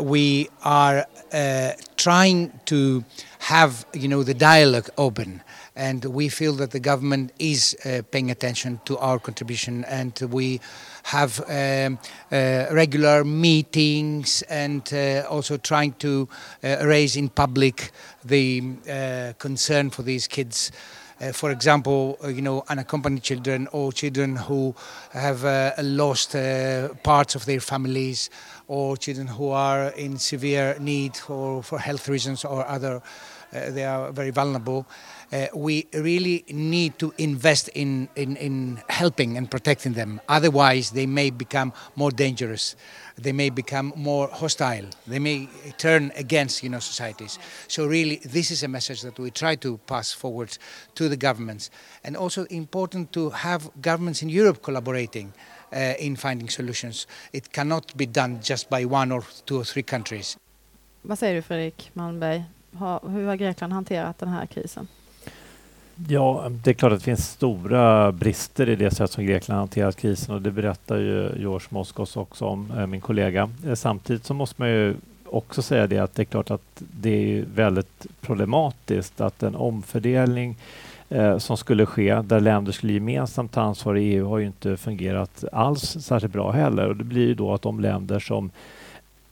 we 0.01 0.49
are 0.63 1.05
trying 1.97 2.59
to 2.65 3.03
have 3.39 3.85
you 3.93 4.07
know 4.07 4.23
the 4.23 4.33
dialogue 4.33 4.89
open 4.97 5.41
and 5.77 6.03
we 6.05 6.27
feel 6.27 6.53
that 6.53 6.71
the 6.71 6.79
government 6.79 7.31
is 7.37 7.77
uh, 7.85 8.01
paying 8.11 8.31
attention 8.31 8.81
to 8.85 8.97
our 8.97 9.19
contribution 9.19 9.85
and 9.85 10.19
we 10.31 10.59
have 11.03 11.39
um, 11.47 11.99
uh, 12.31 12.65
regular 12.71 13.23
meetings 13.23 14.41
and 14.49 14.91
uh, 14.93 15.23
also 15.29 15.55
trying 15.57 15.93
to 15.93 16.27
uh, 16.63 16.77
raise 16.81 17.15
in 17.15 17.29
public 17.29 17.91
the 18.25 18.61
uh, 18.89 19.33
concern 19.37 19.89
for 19.89 20.01
these 20.01 20.27
kids. 20.27 20.71
Uh, 21.19 21.31
for 21.31 21.49
example, 21.51 22.17
uh, 22.23 22.27
you 22.27 22.41
know, 22.41 22.63
unaccompanied 22.69 23.23
children 23.23 23.67
or 23.71 23.91
children 23.91 24.35
who 24.35 24.75
have 25.11 25.43
lost 25.83 26.33
parts 27.03 27.35
of 27.35 27.45
their 27.45 27.59
families 27.59 28.29
or 28.67 28.97
children 28.97 29.27
who 29.27 29.49
are 29.49 29.87
in 29.89 30.17
severe 30.17 30.77
need 30.79 31.15
for, 31.15 31.63
for 31.63 31.79
health 31.79 32.07
reasons 32.07 32.45
or 32.45 32.67
other, 32.67 33.01
they 33.51 33.85
are 33.85 34.11
very 34.11 34.31
vulnerable 34.31 34.85
uh, 35.31 35.47
we 35.53 35.87
really 35.93 36.45
need 36.49 36.97
to 36.99 37.13
invest 37.17 37.69
in, 37.69 38.07
in, 38.15 38.37
in 38.37 38.81
helping 38.89 39.37
and 39.37 39.49
protecting 39.51 39.93
them. 39.93 40.21
Otherwise, 40.29 40.91
they 40.91 41.05
may 41.05 41.29
become 41.29 41.73
more 41.95 42.11
dangerous. 42.11 42.75
They 43.17 43.33
may 43.33 43.49
become 43.49 43.93
more 43.95 44.27
hostile. 44.27 44.85
They 45.05 45.19
may 45.19 45.49
turn 45.77 46.11
against 46.15 46.63
you 46.63 46.69
know, 46.69 46.79
societies. 46.79 47.39
So 47.67 47.87
really, 47.87 48.21
this 48.23 48.51
is 48.51 48.63
a 48.63 48.67
message 48.67 49.01
that 49.01 49.19
we 49.19 49.31
try 49.31 49.55
to 49.55 49.77
pass 49.79 50.13
forward 50.13 50.57
to 50.95 51.09
the 51.09 51.17
governments. 51.17 51.69
And 52.03 52.15
also 52.15 52.45
important 52.45 53.11
to 53.13 53.31
have 53.31 53.69
governments 53.81 54.21
in 54.21 54.29
Europe 54.29 54.61
collaborating. 54.61 55.33
Uh, 55.69 55.95
in 55.99 56.15
finding 56.15 56.47
solutions. 56.47 57.07
It 57.33 57.51
cannot 57.51 57.97
be 57.97 58.05
done 58.05 58.39
just 58.41 58.69
by 58.69 58.85
one 58.85 59.11
or 59.11 59.25
two 59.45 59.57
or 59.57 59.65
three 59.65 59.83
countries. 59.83 60.37
Vad 61.01 61.19
säger 61.19 61.35
du 61.35 61.41
Fredrik 61.41 61.91
Malmberg? 61.93 62.43
Hur 63.09 63.27
har 63.27 63.35
Grekland 63.35 63.73
hanterat 63.73 64.17
den 64.17 64.29
här 64.29 64.45
krisen? 64.45 64.87
Ja, 66.07 66.49
det 66.63 66.69
är 66.69 66.73
klart 66.73 66.91
att 66.91 66.99
det 66.99 67.05
finns 67.05 67.29
stora 67.29 68.11
brister 68.11 68.69
i 68.69 68.75
det 68.75 68.91
sätt 68.91 69.11
som 69.11 69.25
Grekland 69.25 69.59
hanterat 69.59 69.95
krisen 69.95 70.35
och 70.35 70.41
det 70.41 70.51
berättar 70.51 70.97
ju 70.97 71.31
George 71.37 71.67
Moskos 71.69 72.17
också 72.17 72.45
om, 72.45 72.71
eh, 72.77 72.87
min 72.87 73.01
kollega. 73.01 73.49
Eh, 73.65 73.73
samtidigt 73.73 74.25
så 74.25 74.33
måste 74.33 74.61
man 74.61 74.69
ju 74.69 74.95
också 75.25 75.61
säga 75.61 75.87
det 75.87 75.99
att 75.99 76.15
det 76.15 76.21
är 76.21 76.25
klart 76.25 76.51
att 76.51 76.81
det 77.01 77.09
är 77.09 77.45
väldigt 77.55 78.05
problematiskt 78.21 79.21
att 79.21 79.43
en 79.43 79.55
omfördelning 79.55 80.55
eh, 81.09 81.37
som 81.37 81.57
skulle 81.57 81.85
ske 81.85 82.21
där 82.21 82.39
länder 82.39 82.71
skulle 82.71 82.93
gemensamt 82.93 83.51
ta 83.51 83.61
ansvar 83.61 83.95
i 83.95 84.03
EU 84.03 84.29
har 84.29 84.37
ju 84.37 84.45
inte 84.45 84.77
fungerat 84.77 85.43
alls 85.51 85.81
särskilt 85.81 86.33
bra 86.33 86.51
heller 86.51 86.87
och 86.87 86.95
det 86.95 87.03
blir 87.03 87.27
ju 87.27 87.33
då 87.33 87.53
att 87.53 87.61
de 87.61 87.79
länder 87.79 88.19
som 88.19 88.51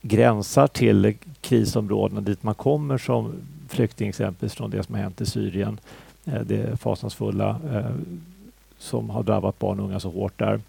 gränsar 0.07 0.67
till 0.67 1.13
krisområdena 1.41 2.21
dit 2.21 2.43
man 2.43 2.55
kommer 2.55 2.97
som 2.97 3.33
flykting 3.69 4.09
exempelvis 4.09 4.53
från 4.53 4.69
det 4.69 4.83
som 4.83 4.95
har 4.95 5.01
hänt 5.01 5.21
i 5.21 5.25
Syrien 5.25 5.79
eh, 6.25 6.41
det 6.41 6.79
fasansfulla 6.81 7.59
eh, 7.73 7.95
som 8.77 9.09
har 9.09 9.23
drabbat 9.23 9.59
barn 9.59 9.79
och 9.79 9.85
unga 9.85 9.99
så 9.99 10.09
hårt 10.09 10.39
där. 10.39 10.59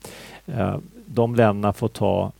Eh, 0.46 0.76
de 1.06 1.34
länderna 1.34 1.72
får 1.72 1.88
ta 1.88 2.32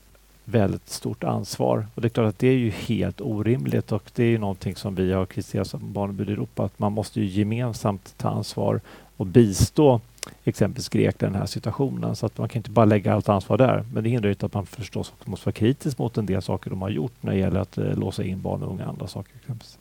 väldigt 0.44 0.88
stort 0.88 1.24
ansvar. 1.24 1.86
Och 1.94 2.02
det 2.02 2.08
är 2.08 2.10
klart 2.10 2.28
att 2.28 2.38
det 2.38 2.48
är 2.48 2.58
ju 2.58 2.70
helt 2.70 3.20
orimligt 3.20 3.92
och 3.92 4.10
det 4.14 4.24
är 4.24 4.28
ju 4.28 4.38
någonting 4.38 4.76
som 4.76 4.94
vi 4.94 5.12
har 5.12 5.26
kritiserat 5.26 5.68
som 5.68 5.92
barnombud 5.92 6.28
i 6.28 6.32
Europa 6.32 6.64
att 6.64 6.78
man 6.78 6.92
måste 6.92 7.20
ju 7.20 7.26
gemensamt 7.26 8.14
ta 8.16 8.28
ansvar 8.28 8.80
och 9.16 9.26
bistå 9.26 10.00
exempelvis 10.44 10.88
Grekland 10.88 11.30
i 11.30 11.32
den 11.32 11.40
här 11.40 11.46
situationen. 11.46 12.16
Så 12.16 12.26
att 12.26 12.38
man 12.38 12.48
kan 12.48 12.60
inte 12.60 12.70
bara 12.70 12.84
lägga 12.84 13.14
allt 13.14 13.28
ansvar 13.28 13.58
där. 13.58 13.84
Men 13.92 14.04
det 14.04 14.10
hindrar 14.10 14.30
inte 14.30 14.46
att 14.46 14.54
man 14.54 14.66
förstås 14.66 15.12
också 15.18 15.30
måste 15.30 15.46
vara 15.46 15.52
kritisk 15.52 15.98
mot 15.98 16.18
en 16.18 16.26
del 16.26 16.42
saker 16.42 16.70
de 16.70 16.82
har 16.82 16.88
gjort 16.88 17.12
när 17.20 17.32
det 17.32 17.38
gäller 17.38 17.60
att 17.60 17.78
eh, 17.78 17.98
låsa 17.98 18.24
in 18.24 18.42
barn 18.42 18.62
och 18.62 18.70
unga 18.70 18.86
andra 18.86 19.06
saker. 19.06 19.32
Exempelvis. 19.36 19.78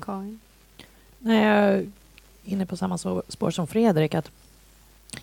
Karin? 0.00 0.40
Nej, 1.18 1.88
inne 2.44 2.66
på 2.66 2.76
samma 2.76 2.98
spår 3.28 3.50
som 3.50 3.66
Fredrik 3.66 4.14
att 4.14 4.30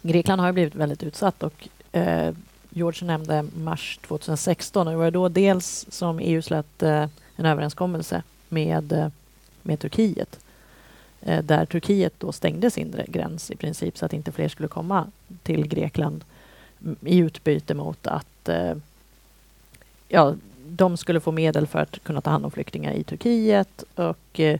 Grekland 0.01 0.41
har 0.41 0.51
blivit 0.51 0.75
väldigt 0.75 1.03
utsatt 1.03 1.43
och 1.43 1.67
eh, 1.91 2.33
George 2.69 3.07
nämnde 3.07 3.45
mars 3.55 3.99
2016 4.07 4.87
och 4.87 4.93
det 4.93 4.97
var 4.97 5.11
då 5.11 5.29
dels 5.29 5.85
som 5.89 6.19
EU 6.19 6.41
slöt 6.41 6.83
eh, 6.83 7.07
en 7.35 7.45
överenskommelse 7.45 8.23
med, 8.49 8.91
eh, 8.91 9.07
med 9.61 9.79
Turkiet 9.79 10.39
Eh, 11.25 11.43
där 11.43 11.65
Turkiet 11.65 12.13
då 12.17 12.31
stängde 12.31 12.71
sin 12.71 12.95
gräns 13.07 13.51
i 13.51 13.55
princip 13.55 13.97
så 13.97 14.05
att 14.05 14.13
inte 14.13 14.31
fler 14.31 14.49
skulle 14.49 14.67
komma 14.67 15.07
till 15.43 15.67
Grekland 15.67 16.23
i 17.01 17.17
utbyte 17.17 17.73
mot 17.73 18.07
att 18.07 18.49
eh, 18.49 18.73
ja, 20.07 20.35
de 20.67 20.97
skulle 20.97 21.19
få 21.19 21.31
medel 21.31 21.67
för 21.67 21.79
att 21.79 22.03
kunna 22.03 22.21
ta 22.21 22.29
hand 22.29 22.45
om 22.45 22.51
flyktingar 22.51 22.93
i 22.93 23.03
Turkiet 23.03 23.83
och 23.95 24.39
eh, 24.39 24.59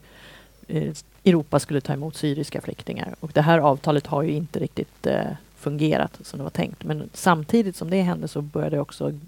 Europa 1.26 1.60
skulle 1.60 1.82
ta 1.82 1.94
emot 1.94 2.16
syriska 2.16 2.62
flyktingar. 2.62 3.16
Och 3.20 3.32
det 3.34 3.42
här 3.42 3.60
avtalet 3.60 4.08
har 4.08 4.24
ju 4.24 4.32
inte 4.32 4.60
riktigt 4.60 5.08
fungerat 5.56 6.20
som 6.22 6.38
det 6.38 6.44
var 6.44 6.50
tänkt. 6.50 6.84
Men 6.84 7.10
samtidigt 7.14 7.76
som 7.76 7.90
det 7.90 8.02
hände 8.02 8.28
så 8.28 8.42
började 8.42 8.80
också 8.80 9.20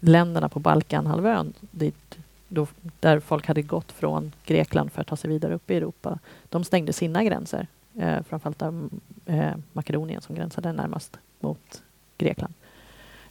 länderna 0.00 0.48
på 0.48 0.58
Balkanhalvön, 0.58 1.52
dit, 1.70 2.18
då, 2.56 2.66
där 3.00 3.20
folk 3.20 3.46
hade 3.46 3.62
gått 3.62 3.92
från 3.92 4.32
Grekland 4.44 4.92
för 4.92 5.00
att 5.00 5.06
ta 5.06 5.16
sig 5.16 5.30
vidare 5.30 5.54
upp 5.54 5.70
i 5.70 5.76
Europa, 5.76 6.18
de 6.48 6.64
stängde 6.64 6.92
sina 6.92 7.24
gränser. 7.24 7.66
Eh, 7.98 8.22
framförallt 8.22 8.58
där, 8.58 8.88
eh, 9.26 9.54
Makedonien 9.72 10.22
som 10.22 10.34
gränsade 10.34 10.72
närmast 10.72 11.18
mot 11.40 11.82
Grekland. 12.18 12.54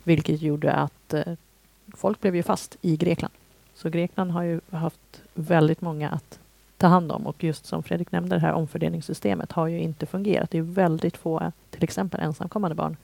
Vilket 0.04 0.42
gjorde 0.42 0.74
att 0.74 1.14
eh, 1.14 1.34
folk 1.96 2.22
blev 2.22 2.36
ju 2.36 2.44
fast 2.44 2.78
i 2.82 2.98
Grekland. 2.98 3.34
Så 3.74 3.90
Grekland 3.90 4.32
har 4.32 4.44
ju 4.44 4.62
haft 4.70 5.22
väldigt 5.34 5.82
många 5.82 6.10
att 6.10 6.40
ta 6.78 6.88
hand 6.88 7.12
om. 7.12 7.28
Och 7.28 7.44
just 7.44 7.66
som 7.66 7.84
Fredrik 7.84 8.12
nämnde, 8.12 8.36
det 8.36 8.40
här 8.40 8.54
omfördelningssystemet 8.54 9.52
har 9.52 9.68
ju 9.68 9.80
inte 9.80 10.06
fungerat. 10.06 10.52
Det 10.52 10.58
är 10.58 10.62
väldigt 10.62 11.18
få, 11.18 11.52
till 11.70 11.84
exempel 11.84 12.20
ensamkommande 12.20 12.76
barn, 12.76 12.98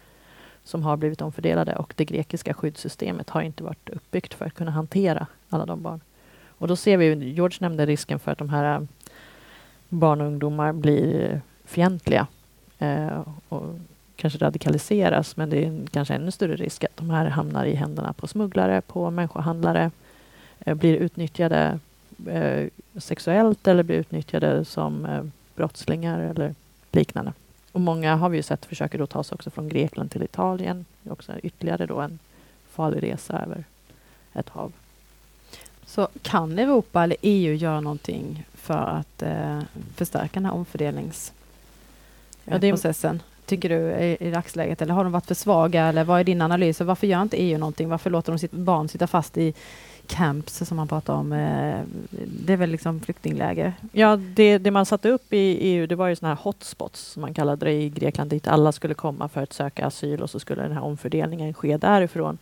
som 0.63 0.83
har 0.83 0.97
blivit 0.97 1.21
omfördelade 1.21 1.75
och 1.75 1.93
det 1.97 2.05
grekiska 2.05 2.53
skyddssystemet 2.53 3.29
har 3.29 3.41
inte 3.41 3.63
varit 3.63 3.89
uppbyggt 3.89 4.33
för 4.33 4.45
att 4.45 4.53
kunna 4.53 4.71
hantera 4.71 5.27
alla 5.49 5.65
de 5.65 5.81
barn. 5.81 6.01
Och 6.61 6.67
då 6.67 6.75
ser 6.75 6.97
vi, 6.97 7.29
George 7.29 7.57
nämnde 7.59 7.85
risken 7.85 8.19
för 8.19 8.31
att 8.31 8.37
de 8.37 8.49
här 8.49 8.75
eh, 8.75 8.81
barn 9.89 10.21
och 10.21 10.27
ungdomar 10.27 10.73
blir 10.73 11.41
fientliga 11.65 12.27
eh, 12.79 13.21
och 13.49 13.79
kanske 14.15 14.39
radikaliseras, 14.39 15.37
men 15.37 15.49
det 15.49 15.65
är 15.65 15.87
kanske 15.91 16.13
ännu 16.13 16.31
större 16.31 16.55
risk 16.55 16.83
att 16.83 16.97
de 16.97 17.09
här 17.09 17.25
hamnar 17.25 17.65
i 17.65 17.75
händerna 17.75 18.13
på 18.13 18.27
smugglare, 18.27 18.81
på 18.81 19.11
människohandlare, 19.11 19.91
eh, 20.59 20.75
blir 20.75 20.95
utnyttjade 20.95 21.79
eh, 22.27 22.67
sexuellt 22.97 23.67
eller 23.67 23.83
blir 23.83 23.97
utnyttjade 23.97 24.65
som 24.65 25.05
eh, 25.05 25.23
brottslingar 25.55 26.19
eller 26.19 26.55
liknande. 26.91 27.33
Och 27.71 27.81
många 27.81 28.15
har 28.15 28.29
vi 28.29 28.37
ju 28.37 28.43
sett 28.43 28.65
försöker 28.65 28.97
då 28.97 29.07
ta 29.07 29.23
sig 29.23 29.35
också 29.35 29.49
från 29.49 29.69
Grekland 29.69 30.11
till 30.11 30.23
Italien. 30.23 30.85
Det 31.01 31.09
är 31.09 31.13
också 31.13 31.39
ytterligare 31.43 31.85
då 31.85 31.99
en 31.99 32.19
farlig 32.69 33.03
resa 33.03 33.39
över 33.45 33.63
ett 34.33 34.49
hav. 34.49 34.71
Så 35.91 36.07
kan 36.21 36.59
Europa 36.59 37.03
eller 37.03 37.17
EU 37.21 37.53
göra 37.53 37.79
någonting 37.79 38.45
för 38.53 38.73
att 38.73 39.21
eh, 39.21 39.59
förstärka 39.95 40.31
den 40.33 40.45
här 40.45 40.53
omfördelningsprocessen? 40.53 43.15
Ja, 43.15 43.21
tycker 43.45 43.69
du 43.69 43.75
i, 43.75 44.17
i 44.19 44.31
dagsläget? 44.31 44.81
Eller 44.81 44.93
har 44.93 45.03
de 45.03 45.13
varit 45.13 45.25
för 45.25 45.35
svaga? 45.35 45.85
Eller 45.85 46.03
vad 46.03 46.19
är 46.19 46.23
din 46.23 46.41
analys? 46.41 46.81
Varför 46.81 47.07
gör 47.07 47.21
inte 47.21 47.37
EU 47.37 47.57
någonting? 47.57 47.89
Varför 47.89 48.09
låter 48.09 48.31
de 48.31 48.39
sitt 48.39 48.51
barn 48.51 48.87
sitta 48.87 49.07
fast 49.07 49.37
i 49.37 49.53
camps 50.07 50.67
som 50.67 50.77
man 50.77 50.87
pratar 50.87 51.13
om? 51.13 51.33
Eh, 51.33 51.79
det 52.45 52.53
är 52.53 52.57
väl 52.57 52.69
liksom 52.69 52.99
flyktingläger? 52.99 53.73
Ja, 53.91 54.15
det, 54.15 54.57
det 54.57 54.71
man 54.71 54.85
satte 54.85 55.09
upp 55.09 55.33
i 55.33 55.37
EU 55.37 55.87
det 55.87 55.95
var 55.95 56.07
ju 56.07 56.15
sådana 56.15 56.35
här 56.35 56.43
hotspots 56.43 57.01
som 57.01 57.21
man 57.21 57.33
kallade 57.33 57.65
det 57.65 57.71
i 57.71 57.89
Grekland 57.89 58.29
dit 58.29 58.47
alla 58.47 58.71
skulle 58.71 58.93
komma 58.93 59.29
för 59.29 59.43
att 59.43 59.53
söka 59.53 59.85
asyl 59.85 60.21
och 60.21 60.29
så 60.29 60.39
skulle 60.39 60.61
den 60.61 60.71
här 60.71 60.83
omfördelningen 60.83 61.53
ske 61.53 61.77
därifrån. 61.77 62.37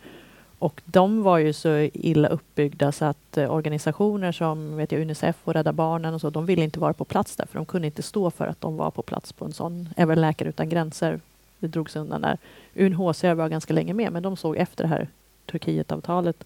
Och 0.60 0.82
de 0.84 1.22
var 1.22 1.38
ju 1.38 1.52
så 1.52 1.88
illa 1.92 2.28
uppbyggda 2.28 2.92
så 2.92 3.04
att 3.04 3.38
eh, 3.38 3.52
organisationer 3.54 4.32
som 4.32 4.76
vet 4.76 4.92
jag, 4.92 5.00
Unicef 5.00 5.36
och 5.44 5.54
Rädda 5.54 5.72
Barnen 5.72 6.14
och 6.14 6.20
så, 6.20 6.30
de 6.30 6.46
ville 6.46 6.64
inte 6.64 6.80
vara 6.80 6.92
på 6.92 7.04
plats 7.04 7.36
där 7.36 7.46
för 7.46 7.58
de 7.58 7.66
kunde 7.66 7.86
inte 7.86 8.02
stå 8.02 8.30
för 8.30 8.46
att 8.46 8.60
de 8.60 8.76
var 8.76 8.90
på 8.90 9.02
plats 9.02 9.32
på 9.32 9.44
en 9.44 9.52
sån, 9.52 9.88
även 9.96 10.20
Läkare 10.20 10.48
utan 10.48 10.68
gränser, 10.68 11.20
det 11.58 11.66
drogs 11.66 11.96
undan 11.96 12.20
där. 12.20 12.38
UNHCR 12.74 13.34
var 13.34 13.48
ganska 13.48 13.74
länge 13.74 13.94
med 13.94 14.12
men 14.12 14.22
de 14.22 14.36
såg 14.36 14.56
efter 14.56 14.84
det 14.84 14.88
här 14.88 15.08
Turkietavtalet 15.50 16.44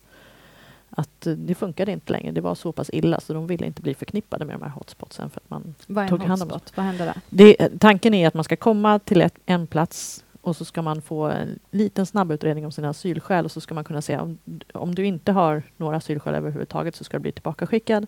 att 0.90 1.27
eh, 1.27 1.33
det 1.33 1.55
funkade 1.55 1.92
inte 1.92 2.12
längre. 2.12 2.33
Det 2.33 2.40
var 2.40 2.55
så 2.55 2.72
pass 2.72 2.90
illa 2.92 3.20
så 3.20 3.33
de 3.33 3.46
ville 3.46 3.66
inte 3.66 3.83
bli 3.83 3.94
förknippade 3.94 4.44
med 4.44 4.55
de 4.55 4.62
här 4.62 4.70
hotspotsen. 4.70 5.31
För 5.31 5.40
att 5.40 5.50
man 5.50 5.74
Vad 5.87 6.05
är 6.05 6.24
en 6.24 6.31
hotspot? 6.31 6.72
Vad 6.77 6.87
händer 6.87 7.07
där? 7.07 7.20
Det, 7.31 7.79
tanken 7.79 8.14
är 8.14 8.29
att 8.29 8.35
man 8.35 8.44
ska 8.44 8.57
komma 8.57 8.98
till 8.98 9.20
ett, 9.20 9.35
en 9.46 9.66
plats 9.66 10.24
och 10.44 10.57
så 10.57 10.64
ska 10.64 10.83
man 10.83 11.02
få 11.02 11.24
en 11.24 11.59
liten 11.70 12.07
snabbutredning 12.07 12.64
om 12.64 12.72
sina 12.72 12.88
asylskäl 12.88 13.44
och 13.44 13.50
så 13.50 13.61
ska 13.61 13.74
man 13.74 13.85
kunna 13.85 14.02
säga 14.02 14.22
om, 14.22 14.38
om 14.72 14.94
du 14.94 15.07
inte 15.07 15.33
har 15.33 15.62
några 15.76 15.96
asylskäl 15.96 16.35
överhuvudtaget 16.35 16.94
så 16.94 17.04
ska 17.04 17.16
du 17.16 17.22
bli 17.22 17.33
tillbakaskickad. 17.33 18.07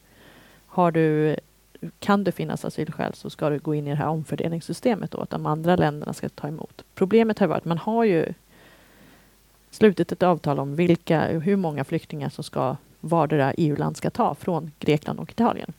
Har 0.66 0.90
du, 0.90 1.36
kan 1.98 2.24
det 2.24 2.32
finnas 2.32 2.64
asylskäl 2.64 3.14
så 3.14 3.30
ska 3.30 3.50
du 3.50 3.58
gå 3.58 3.74
in 3.74 3.86
i 3.86 3.90
det 3.90 3.96
här 3.96 4.08
omfördelningssystemet 4.08 5.10
då, 5.10 5.20
att 5.20 5.30
de 5.30 5.46
andra 5.46 5.76
länderna 5.76 6.12
ska 6.12 6.28
ta 6.28 6.48
emot. 6.48 6.84
Problemet 6.94 7.38
har 7.38 7.46
varit 7.46 7.58
att 7.58 7.64
man 7.64 7.78
har 7.78 8.04
ju 8.04 8.32
slutit 9.70 10.12
ett 10.12 10.22
avtal 10.22 10.58
om 10.58 10.76
vilka, 10.76 11.26
hur 11.26 11.56
många 11.56 11.84
flyktingar 11.84 12.28
som 12.28 12.44
ska 12.44 12.76
vardera 13.00 13.52
EU-land 13.52 13.96
ska 13.96 14.10
ta 14.10 14.34
från 14.34 14.72
Grekland 14.78 15.20
och 15.20 15.30
Italien. 15.30 15.72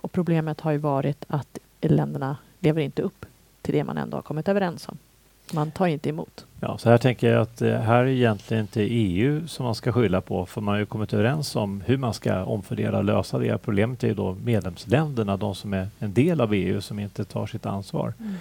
Och 0.00 0.12
problemet 0.12 0.60
har 0.60 0.72
ju 0.72 0.78
varit 0.78 1.24
att 1.28 1.58
länderna 1.80 2.36
lever 2.60 2.80
inte 2.80 3.02
upp 3.02 3.26
till 3.62 3.74
det 3.74 3.84
man 3.84 3.98
ändå 3.98 4.16
har 4.16 4.22
kommit 4.22 4.48
överens 4.48 4.88
om. 4.88 4.98
Man 5.52 5.70
tar 5.70 5.86
inte 5.86 6.08
emot. 6.08 6.46
Ja, 6.60 6.78
så 6.78 6.90
här 6.90 6.98
tänker 6.98 7.32
jag 7.32 7.42
att 7.42 7.56
det 7.56 7.74
eh, 7.74 7.80
här 7.80 8.02
är 8.02 8.06
egentligen 8.06 8.60
inte 8.60 8.82
EU 8.82 9.46
som 9.46 9.64
man 9.64 9.74
ska 9.74 9.92
skylla 9.92 10.20
på 10.20 10.46
för 10.46 10.60
man 10.60 10.72
har 10.72 10.78
ju 10.78 10.86
kommit 10.86 11.12
överens 11.12 11.56
om 11.56 11.82
hur 11.86 11.96
man 11.96 12.14
ska 12.14 12.44
omfördela 12.44 12.98
och 12.98 13.04
lösa 13.04 13.38
det. 13.38 13.58
Problemet 13.58 14.04
är 14.04 14.08
ju 14.08 14.14
då 14.14 14.36
medlemsländerna, 14.44 15.36
de 15.36 15.54
som 15.54 15.74
är 15.74 15.88
en 15.98 16.14
del 16.14 16.40
av 16.40 16.54
EU 16.54 16.80
som 16.80 16.98
inte 16.98 17.24
tar 17.24 17.46
sitt 17.46 17.66
ansvar. 17.66 18.14
Mm. 18.20 18.34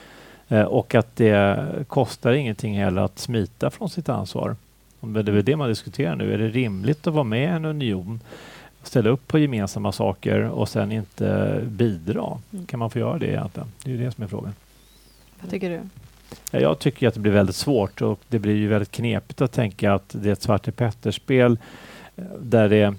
Eh, 0.48 0.64
och 0.64 0.96
att 0.96 1.16
det 1.16 1.66
kostar 1.88 2.34
ingenting 2.34 2.78
heller 2.78 3.02
att 3.02 3.20
smita 3.20 3.70
från 3.70 3.90
sitt 3.90 4.10
ansvar. 4.10 4.56
Det 5.00 5.20
är 5.20 5.24
väl 5.24 5.46
det 5.46 5.56
man 5.56 5.70
diskuterar 5.70 6.16
nu. 6.16 6.34
Är 6.34 6.38
det 6.38 6.48
rimligt 6.48 7.08
att 7.08 7.14
vara 7.14 7.24
med 7.24 7.44
i 7.44 7.46
en 7.46 7.66
union, 7.66 8.20
ställa 8.84 9.10
upp 9.10 9.28
på 9.28 9.40
gemensamma 9.40 9.92
saker 9.92 10.42
och 10.42 10.70
sen 10.70 10.92
inte 10.92 11.60
bidra? 11.66 12.38
Mm. 12.54 12.66
Kan 12.66 12.80
man 12.80 12.90
få 12.90 13.00
göra 13.00 13.18
det 13.18 13.28
egentligen? 13.28 13.68
Det 13.84 13.92
är 13.92 13.96
ju 13.96 14.06
det 14.06 14.12
som 14.12 14.24
är 14.24 14.28
frågan. 14.28 14.54
Vad 15.42 15.50
tycker 15.50 15.70
du? 15.70 15.80
Jag 16.52 16.80
tycker 16.80 17.08
att 17.08 17.14
det 17.14 17.20
blir 17.20 17.32
väldigt 17.32 17.56
svårt 17.56 18.02
och 18.02 18.20
det 18.28 18.40
blir 18.40 18.56
ju 18.56 18.68
väldigt 18.68 18.92
knepigt 18.92 19.42
att 19.42 19.52
tänka 19.52 19.94
att 19.94 20.10
det 20.10 20.30
är 20.30 20.34
ett 20.34 20.42
Svarte 20.42 20.72
Petter-spel 20.72 21.58
eh, 22.16 22.24
där 22.40 22.70
det 22.70 22.96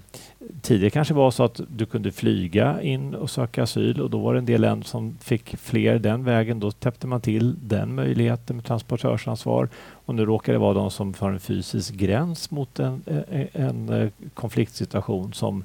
tidigare 0.62 0.90
kanske 0.90 1.14
var 1.14 1.31
så 1.31 1.44
att 1.44 1.61
du 1.68 1.87
kunde 1.87 2.12
flyga 2.12 2.83
in 2.83 3.14
och 3.14 3.31
söka 3.31 3.62
asyl 3.62 4.01
och 4.01 4.11
då 4.11 4.18
var 4.18 4.35
det 4.35 4.38
en 4.38 4.46
del 4.46 4.61
länder 4.61 4.87
som 4.87 5.18
fick 5.20 5.57
fler 5.57 5.99
den 5.99 6.25
vägen. 6.25 6.61
Då 6.61 6.70
täppte 6.70 7.07
man 7.07 7.20
till 7.20 7.55
den 7.62 7.94
möjligheten 7.94 8.57
med 8.57 8.64
transportörsansvar 8.64 9.68
och 9.77 10.14
nu 10.14 10.25
råkar 10.25 10.53
det 10.53 10.59
vara 10.59 10.75
de 10.75 10.90
som 10.90 11.14
har 11.18 11.33
en 11.33 11.40
fysisk 11.40 11.94
gräns 11.94 12.51
mot 12.51 12.79
en, 12.79 13.03
eh, 13.07 13.40
eh, 13.40 13.46
en, 13.53 14.11
konfliktsituation 14.35 15.33
som 15.33 15.64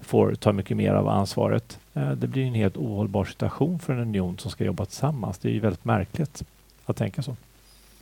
får 0.00 0.34
ta 0.34 0.52
mycket 0.52 0.76
mer 0.76 0.92
av 0.92 1.08
ansvaret. 1.08 1.78
Det 1.92 2.26
blir 2.26 2.46
en 2.46 2.54
helt 2.54 2.76
ohållbar 2.76 3.24
situation 3.24 3.78
för 3.78 3.92
en 3.92 3.98
union 3.98 4.38
som 4.38 4.50
ska 4.50 4.64
jobba 4.64 4.84
tillsammans. 4.84 5.38
Det 5.38 5.48
är 5.48 5.52
ju 5.52 5.60
väldigt 5.60 5.84
märkligt 5.84 6.42
att 6.90 6.96
tänka 6.96 7.22
så. 7.22 7.36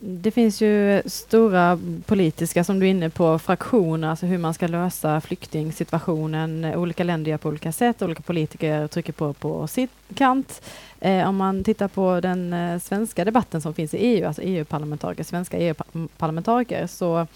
Det 0.00 0.30
finns 0.30 0.60
ju 0.60 1.02
stora 1.06 1.80
politiska, 2.06 2.64
som 2.64 2.80
du 2.80 2.86
är 2.86 2.90
inne 2.90 3.10
på, 3.10 3.38
fraktioner, 3.38 4.08
alltså 4.08 4.26
hur 4.26 4.38
man 4.38 4.54
ska 4.54 4.66
lösa 4.66 5.20
flyktingsituationen. 5.20 6.64
Olika 6.64 7.04
länder 7.04 7.30
gör 7.30 7.38
på 7.38 7.48
olika 7.48 7.72
sätt, 7.72 8.02
olika 8.02 8.22
politiker 8.22 8.86
trycker 8.86 9.12
på 9.12 9.32
på 9.32 9.66
sitt 9.66 9.90
kant. 10.14 10.62
Eh, 11.00 11.28
om 11.28 11.36
man 11.36 11.64
tittar 11.64 11.88
på 11.88 12.20
den 12.20 12.52
eh, 12.52 12.78
svenska 12.78 13.24
debatten 13.24 13.60
som 13.60 13.74
finns 13.74 13.94
i 13.94 13.98
EU, 13.98 14.26
alltså 14.26 14.42
EU-parlamentariker, 14.42 15.24
svenska 15.24 15.58
EU-parlamentariker, 15.58 16.86
så 16.86 17.26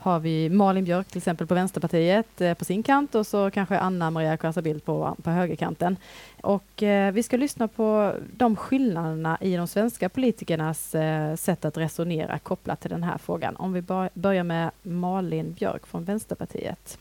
har 0.00 0.20
vi 0.20 0.48
Malin 0.48 0.84
Björk 0.84 1.08
till 1.08 1.18
exempel 1.18 1.46
på 1.46 1.54
Vänsterpartiet 1.54 2.40
eh, 2.40 2.54
på 2.54 2.64
sin 2.64 2.82
kant 2.82 3.14
och 3.14 3.26
så 3.26 3.50
kanske 3.50 3.78
Anna 3.78 4.10
Maria 4.10 4.36
Corazza 4.36 4.62
Bildt 4.62 4.84
på, 4.84 5.16
på 5.22 5.30
högerkanten. 5.30 5.96
Och 6.40 6.82
eh, 6.82 7.12
vi 7.12 7.22
ska 7.22 7.36
lyssna 7.36 7.68
på 7.68 8.14
de 8.32 8.56
skillnaderna 8.56 9.38
i 9.40 9.56
de 9.56 9.66
svenska 9.66 10.08
politikernas 10.08 10.94
eh, 10.94 11.36
sätt 11.36 11.64
att 11.64 11.76
resonera 11.76 12.38
kopplat 12.38 12.80
till 12.80 12.90
den 12.90 13.02
här 13.02 13.18
frågan. 13.18 13.56
Om 13.56 13.72
vi 13.72 13.82
börjar 14.14 14.44
med 14.44 14.70
Malin 14.82 15.52
Björk 15.52 15.86
från 15.86 16.04
Vänsterpartiet. 16.04 16.98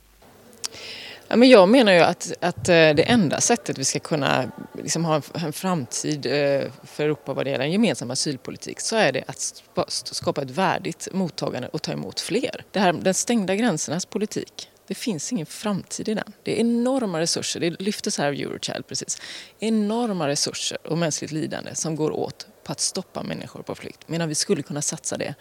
Ja, 1.32 1.36
men 1.36 1.50
jag 1.50 1.70
menar 1.70 1.92
ju 1.92 2.00
att, 2.00 2.32
att 2.42 2.70
eh, 2.70 2.74
det 2.74 3.04
enda 3.04 3.42
sättet 3.42 3.78
vi 3.78 3.86
ska 3.86 4.00
kunna 4.00 4.52
liksom 4.74 5.06
ha 5.06 5.22
en 5.34 5.54
framtid 5.54 6.26
eh, 6.26 6.72
för 6.84 7.04
Europa 7.04 7.34
vad 7.34 7.46
det 7.46 7.50
gäller 7.50 7.66
en 7.66 7.72
gemensam 7.72 8.12
asylpolitik 8.12 8.80
så 8.80 8.96
är 8.96 9.12
det 9.12 9.24
att 9.28 9.64
skapa 9.88 10.42
ett 10.42 10.50
värdigt 10.50 11.08
mottagande 11.12 11.68
och 11.68 11.82
ta 11.82 11.92
emot 11.92 12.20
fler. 12.20 12.64
Det 12.72 12.80
här, 12.80 12.94
den 12.94 13.14
stängda 13.14 13.56
gränsernas 13.56 14.06
politik, 14.06 14.70
det 14.88 14.96
finns 14.96 15.32
ingen 15.32 15.46
framtid 15.46 16.10
i 16.10 16.14
den. 16.14 16.34
Det 16.44 16.58
är 16.58 16.62
enorma 16.62 17.20
resurser, 17.20 17.60
det 17.60 17.82
lyftes 17.82 18.18
här 18.18 18.28
av 18.28 18.34
Eurochild 18.34 18.88
precis, 18.88 19.22
enorma 19.60 20.28
resurser 20.28 20.78
och 20.88 20.98
mänskligt 20.98 21.32
lidande 21.32 21.76
som 21.76 21.96
går 21.96 22.12
åt 22.12 22.48
på 22.64 22.72
att 22.72 22.80
stoppa 22.80 23.24
människor 23.24 23.62
på 23.62 23.76
flykt 23.76 24.08
medan 24.08 24.30
vi 24.30 24.36
skulle 24.36 24.62
kunna 24.62 24.82
satsa 24.82 25.18
det 25.18 25.36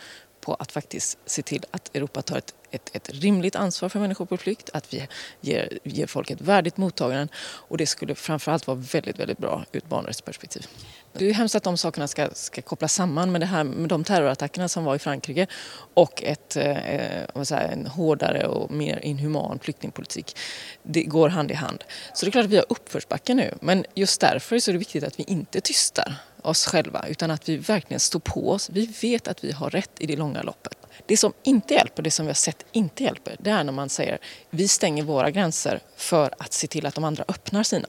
på 0.48 0.54
att 0.54 0.72
faktiskt 0.72 1.18
se 1.26 1.42
till 1.42 1.64
att 1.70 1.96
Europa 1.96 2.22
tar 2.22 2.38
ett, 2.38 2.54
ett, 2.70 2.96
ett 2.96 3.10
rimligt 3.10 3.56
ansvar 3.56 3.88
för 3.88 4.00
människor 4.00 4.26
på 4.26 4.36
flykt, 4.36 4.70
att 4.72 4.94
vi 4.94 5.08
ger, 5.40 5.78
ger 5.84 6.06
folk 6.06 6.30
ett 6.30 6.40
värdigt 6.40 6.76
mottagande 6.76 7.28
och 7.68 7.76
det 7.78 7.86
skulle 7.86 8.14
framförallt 8.14 8.66
vara 8.66 8.78
väldigt, 8.92 9.18
väldigt 9.18 9.38
bra 9.38 9.64
ur 9.72 9.78
ett 9.78 9.88
barnrättsperspektiv. 9.88 10.66
Det 11.12 11.30
är 11.30 11.34
hemskt 11.34 11.54
att 11.54 11.62
de 11.62 11.76
sakerna 11.76 12.08
ska, 12.08 12.30
ska 12.32 12.62
kopplas 12.62 12.94
samman 12.94 13.32
med, 13.32 13.40
det 13.40 13.46
här, 13.46 13.64
med 13.64 13.88
de 13.88 14.04
terrorattackerna 14.04 14.68
som 14.68 14.84
var 14.84 14.94
i 14.94 14.98
Frankrike 14.98 15.46
och 15.94 16.22
ett, 16.22 16.56
eh, 16.56 16.94
eh 17.34 17.42
säger, 17.42 17.68
en 17.68 17.86
hårdare 17.86 18.46
och 18.46 18.70
mer 18.70 18.98
inhuman 18.98 19.58
flyktingpolitik. 19.58 20.36
Det 20.82 21.02
går 21.02 21.28
hand 21.28 21.50
i 21.50 21.54
hand. 21.54 21.84
Så 22.14 22.24
det 22.24 22.28
är 22.28 22.32
klart 22.32 22.44
att 22.44 22.50
vi 22.50 22.56
har 22.56 22.66
uppförsbacke 22.68 23.34
nu 23.34 23.54
men 23.60 23.84
just 23.94 24.20
därför 24.20 24.58
så 24.58 24.70
är 24.70 24.72
det 24.72 24.78
viktigt 24.78 25.04
att 25.04 25.18
vi 25.18 25.24
inte 25.24 25.60
tystar 25.60 26.14
oss 26.42 26.66
själva 26.66 27.04
utan 27.08 27.30
att 27.30 27.48
vi 27.48 27.56
verkligen 27.56 28.00
står 28.00 28.20
på 28.20 28.50
oss. 28.50 28.70
Vi 28.72 28.86
vet 29.02 29.28
att 29.28 29.44
vi 29.44 29.52
har 29.52 29.70
rätt 29.70 29.90
i 29.98 30.06
det 30.06 30.16
långa 30.16 30.42
loppet. 30.42 30.78
Det 31.06 31.16
som 31.16 31.32
inte 31.42 31.74
hjälper, 31.74 32.02
det 32.02 32.10
som 32.10 32.26
vi 32.26 32.30
har 32.30 32.34
sett 32.34 32.66
inte 32.72 33.04
hjälper, 33.04 33.36
det 33.38 33.50
är 33.50 33.64
när 33.64 33.72
man 33.72 33.88
säger 33.88 34.18
vi 34.50 34.68
stänger 34.68 35.02
våra 35.02 35.30
gränser 35.30 35.80
för 35.96 36.34
att 36.38 36.52
se 36.52 36.66
till 36.66 36.86
att 36.86 36.94
de 36.94 37.04
andra 37.04 37.24
öppnar 37.28 37.62
sina. 37.62 37.88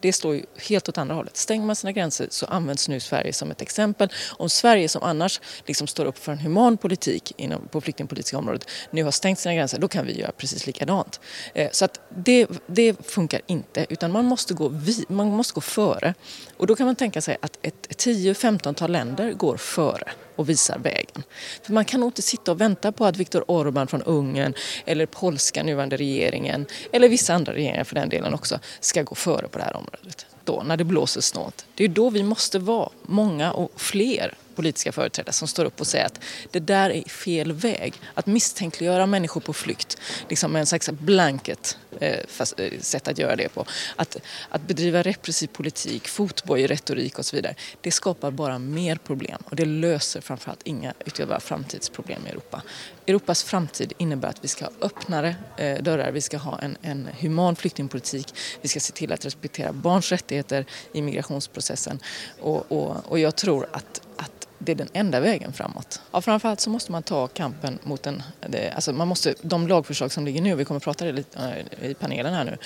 Det 0.00 0.12
står 0.12 0.34
ju 0.34 0.44
helt 0.68 0.88
åt 0.88 0.98
andra 0.98 1.14
hållet. 1.14 1.36
Stänger 1.36 1.66
man 1.66 1.76
sina 1.76 1.92
gränser 1.92 2.26
så 2.30 2.46
används 2.46 2.88
nu 2.88 3.00
Sverige 3.00 3.32
som 3.32 3.50
ett 3.50 3.62
exempel. 3.62 4.08
Om 4.38 4.50
Sverige 4.50 4.88
som 4.88 5.02
annars 5.02 5.40
liksom 5.66 5.86
står 5.86 6.04
upp 6.04 6.18
för 6.18 6.32
en 6.32 6.38
human 6.38 6.76
politik 6.76 7.32
inom, 7.36 7.68
på 7.68 7.80
flyktingpolitiska 7.80 8.38
området 8.38 8.68
nu 8.90 9.04
har 9.04 9.10
stängt 9.10 9.38
sina 9.38 9.54
gränser, 9.54 9.78
då 9.78 9.88
kan 9.88 10.06
vi 10.06 10.20
göra 10.20 10.32
precis 10.32 10.66
likadant. 10.66 11.20
Eh, 11.54 11.70
så 11.72 11.84
att 11.84 12.00
det, 12.08 12.46
det 12.66 13.06
funkar 13.06 13.40
inte, 13.46 13.86
utan 13.88 14.12
man 14.12 14.24
måste, 14.24 14.54
gå 14.54 14.68
vi, 14.68 15.04
man 15.08 15.28
måste 15.28 15.54
gå 15.54 15.60
före. 15.60 16.14
Och 16.56 16.66
då 16.66 16.76
kan 16.76 16.86
man 16.86 16.96
tänka 16.96 17.20
sig 17.20 17.36
att 17.42 17.58
ett 17.62 17.88
10-15-tal 17.88 18.92
länder 18.92 19.32
går 19.32 19.56
före 19.56 20.12
och 20.40 20.48
visar 20.48 20.78
vägen. 20.78 21.22
För 21.62 21.72
man 21.72 21.84
kan 21.84 22.00
nog 22.00 22.08
inte 22.08 22.22
sitta 22.22 22.52
och 22.52 22.60
vänta 22.60 22.92
på 22.92 23.04
att 23.04 23.16
Viktor 23.16 23.44
Orbán 23.48 23.86
från 23.86 24.02
Ungern 24.02 24.54
eller 24.84 25.06
polska 25.06 25.62
nuvarande 25.62 25.96
regeringen 25.96 26.66
eller 26.92 27.08
vissa 27.08 27.34
andra 27.34 27.52
regeringar 27.52 27.84
för 27.84 27.94
den 27.94 28.08
delen 28.08 28.34
också 28.34 28.58
ska 28.80 29.02
gå 29.02 29.14
före 29.14 29.48
på 29.48 29.58
det 29.58 29.64
här 29.64 29.76
området. 29.76 30.26
Då, 30.44 30.62
när 30.62 30.76
det 30.76 30.84
blåser 30.84 31.20
snålt. 31.20 31.66
Det 31.74 31.84
är 31.84 31.88
då 31.88 32.10
vi 32.10 32.22
måste 32.22 32.58
vara 32.58 32.88
många 33.02 33.52
och 33.52 33.80
fler 33.80 34.34
politiska 34.60 34.92
företrädare 34.92 35.32
som 35.32 35.48
står 35.48 35.64
upp 35.64 35.80
och 35.80 35.86
säger 35.86 36.06
att 36.06 36.20
det 36.50 36.60
där 36.60 36.90
är 36.90 37.08
fel 37.08 37.52
väg. 37.52 37.94
Att 38.14 38.26
misstänkliggöra 38.26 39.06
människor 39.06 39.40
på 39.40 39.52
flykt, 39.52 39.98
liksom 40.28 40.56
en 40.56 40.66
slags 40.66 40.90
blanket 40.90 41.78
eh, 42.00 42.18
fast, 42.28 42.60
eh, 42.60 42.70
sätt 42.80 43.08
att 43.08 43.18
göra 43.18 43.36
det 43.36 43.48
på. 43.48 43.64
Att, 43.96 44.16
att 44.48 44.62
bedriva 44.62 45.02
repressiv 45.02 45.46
politik, 45.46 46.08
fotbojretorik 46.08 47.18
och 47.18 47.26
så 47.26 47.36
vidare, 47.36 47.54
det 47.80 47.90
skapar 47.90 48.30
bara 48.30 48.58
mer 48.58 48.96
problem 48.96 49.42
och 49.44 49.56
det 49.56 49.64
löser 49.64 50.20
framförallt 50.20 50.62
inga 50.64 50.94
ytterligare 51.06 51.40
framtidsproblem 51.40 52.26
i 52.26 52.30
Europa. 52.30 52.62
Europas 53.10 53.42
framtid 53.42 53.92
innebär 53.98 54.28
att 54.28 54.44
vi 54.44 54.48
ska 54.48 54.64
ha 54.64 54.72
öppnare 54.80 55.36
eh, 55.56 55.82
dörrar, 55.82 56.12
vi 56.12 56.20
ska 56.20 56.38
ha 56.38 56.58
en, 56.58 56.76
en 56.82 57.08
human 57.20 57.56
flyktingpolitik, 57.56 58.34
vi 58.60 58.68
ska 58.68 58.80
se 58.80 58.92
till 58.92 59.12
att 59.12 59.24
respektera 59.24 59.72
barns 59.72 60.12
rättigheter 60.12 60.64
i 60.92 61.02
migrationsprocessen. 61.02 61.98
Och, 62.40 62.72
och, 62.72 62.96
och 63.06 63.18
jag 63.18 63.36
tror 63.36 63.66
att, 63.72 64.02
att 64.16 64.39
det 64.62 64.72
är 64.72 64.76
den 64.76 64.88
enda 64.92 65.20
vägen 65.20 65.52
framåt. 65.52 66.00
Ja, 66.12 66.20
framförallt 66.20 66.60
så 66.60 66.70
måste 66.70 66.92
man 66.92 67.02
ta 67.02 67.26
kampen 67.26 67.78
mot 67.82 68.02
den, 68.02 68.22
det, 68.48 68.70
alltså 68.70 68.92
man 68.92 69.08
måste, 69.08 69.34
de 69.42 69.68
lagförslag 69.68 70.12
som 70.12 70.24
ligger 70.24 70.42
nu, 70.42 70.54
vi 70.54 70.64
kommer 70.64 70.76
att 70.76 70.84
prata 70.84 71.04
det 71.04 71.12
lite 71.12 71.64
i 71.82 71.94
panelen 71.94 72.34
här 72.34 72.44
nu, 72.44 72.58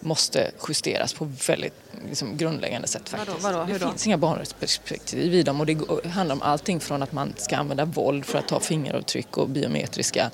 måste 0.00 0.50
justeras 0.68 1.14
på 1.14 1.32
väldigt 1.46 1.74
liksom, 2.08 2.36
grundläggande 2.36 2.88
sätt 2.88 3.08
faktiskt. 3.08 3.42
Vadå, 3.42 3.58
vadå, 3.58 3.72
det 3.72 3.78
finns 3.78 4.06
inga 4.06 4.18
barnrättsperspektiv 4.18 5.34
i 5.34 5.42
dem 5.42 5.60
och 5.60 5.66
det 5.66 6.08
handlar 6.08 6.34
om 6.34 6.42
allting 6.42 6.80
från 6.80 7.02
att 7.02 7.12
man 7.12 7.32
ska 7.36 7.56
använda 7.56 7.84
våld 7.84 8.24
för 8.24 8.38
att 8.38 8.48
ta 8.48 8.60
fingeravtryck 8.60 9.36
och 9.36 9.48
biometriska 9.48 10.30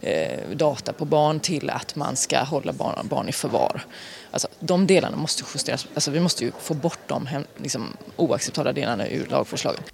eh, 0.00 0.40
data 0.54 0.92
på 0.92 1.04
barn 1.04 1.40
till 1.40 1.70
att 1.70 1.96
man 1.96 2.16
ska 2.16 2.42
hålla 2.42 2.72
barn, 2.72 3.08
barn 3.08 3.28
i 3.28 3.32
förvar. 3.32 3.84
Alltså, 4.30 4.48
de 4.60 4.86
delarna 4.86 5.16
måste 5.16 5.44
justeras, 5.54 5.86
alltså, 5.94 6.10
vi 6.10 6.20
måste 6.20 6.44
ju 6.44 6.52
få 6.60 6.74
bort 6.74 6.98
de 7.06 7.28
liksom, 7.56 7.96
oacceptabla 8.16 8.72
delarna 8.72 9.08
ur 9.08 9.26
lagförslaget. 9.26 9.92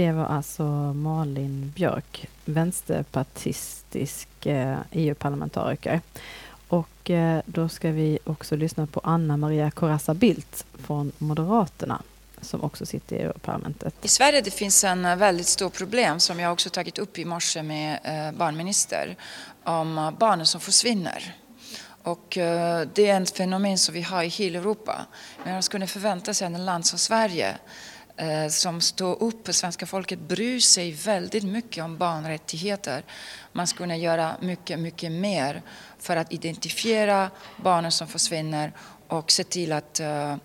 Det 0.00 0.12
var 0.12 0.24
alltså 0.24 0.62
Malin 0.92 1.72
Björk, 1.76 2.28
vänsterpartistisk 2.44 4.28
eh, 4.46 4.72
e 4.72 4.76
EU-parlamentariker. 4.92 6.00
Och 6.68 7.10
eh, 7.10 7.42
då 7.46 7.68
ska 7.68 7.90
vi 7.90 8.18
också 8.24 8.56
lyssna 8.56 8.86
på 8.86 9.00
Anna 9.04 9.36
Maria 9.36 9.70
Corazza 9.70 10.14
Bildt 10.14 10.64
från 10.74 11.12
Moderaterna 11.18 12.02
som 12.40 12.62
också 12.62 12.86
sitter 12.86 13.16
i 13.16 13.18
EU-parlamentet. 13.18 13.94
I 14.02 14.08
Sverige 14.08 14.40
det 14.40 14.50
finns 14.50 14.84
en 14.84 15.04
eh, 15.04 15.16
väldigt 15.16 15.46
stort 15.46 15.78
problem 15.78 16.20
som 16.20 16.40
jag 16.40 16.52
också 16.52 16.70
tagit 16.70 16.98
upp 16.98 17.18
i 17.18 17.24
morse 17.24 17.62
med 17.62 17.98
barnminister 18.34 19.16
om 19.64 20.16
barnen 20.20 20.46
som 20.46 20.60
försvinner. 20.60 21.34
Och 22.02 22.26
det 22.94 23.06
är 23.06 23.20
ett 23.22 23.36
fenomen 23.36 23.78
som 23.78 23.94
vi 23.94 24.02
har 24.02 24.22
i 24.22 24.28
hela 24.28 24.58
Europa. 24.58 25.06
Men 25.44 25.52
man 25.52 25.62
skulle 25.62 25.86
förvänta 25.86 26.34
sig 26.34 26.46
att 26.46 26.54
ett 26.54 26.60
land 26.60 26.86
som 26.86 26.98
Sverige 26.98 27.56
Eh, 28.16 28.48
som 28.48 28.80
står 28.80 29.22
upp 29.22 29.46
för 29.46 29.52
svenska 29.52 29.86
folket 29.86 30.18
bryr 30.18 30.60
sig 30.60 30.92
väldigt 30.92 31.44
mycket 31.44 31.84
om 31.84 31.98
barnrättigheter. 31.98 33.04
Man 33.52 33.66
skulle 33.66 33.84
kunna 33.84 33.96
göra 33.96 34.36
mycket, 34.40 34.78
mycket 34.78 35.12
mer 35.12 35.62
för 35.98 36.16
att 36.16 36.32
identifiera 36.32 37.30
barnen 37.56 37.92
som 37.92 38.08
försvinner 38.08 38.72
och 39.08 39.30
se 39.30 39.44
till 39.44 39.72
att 39.72 40.00
uh, 40.00 40.36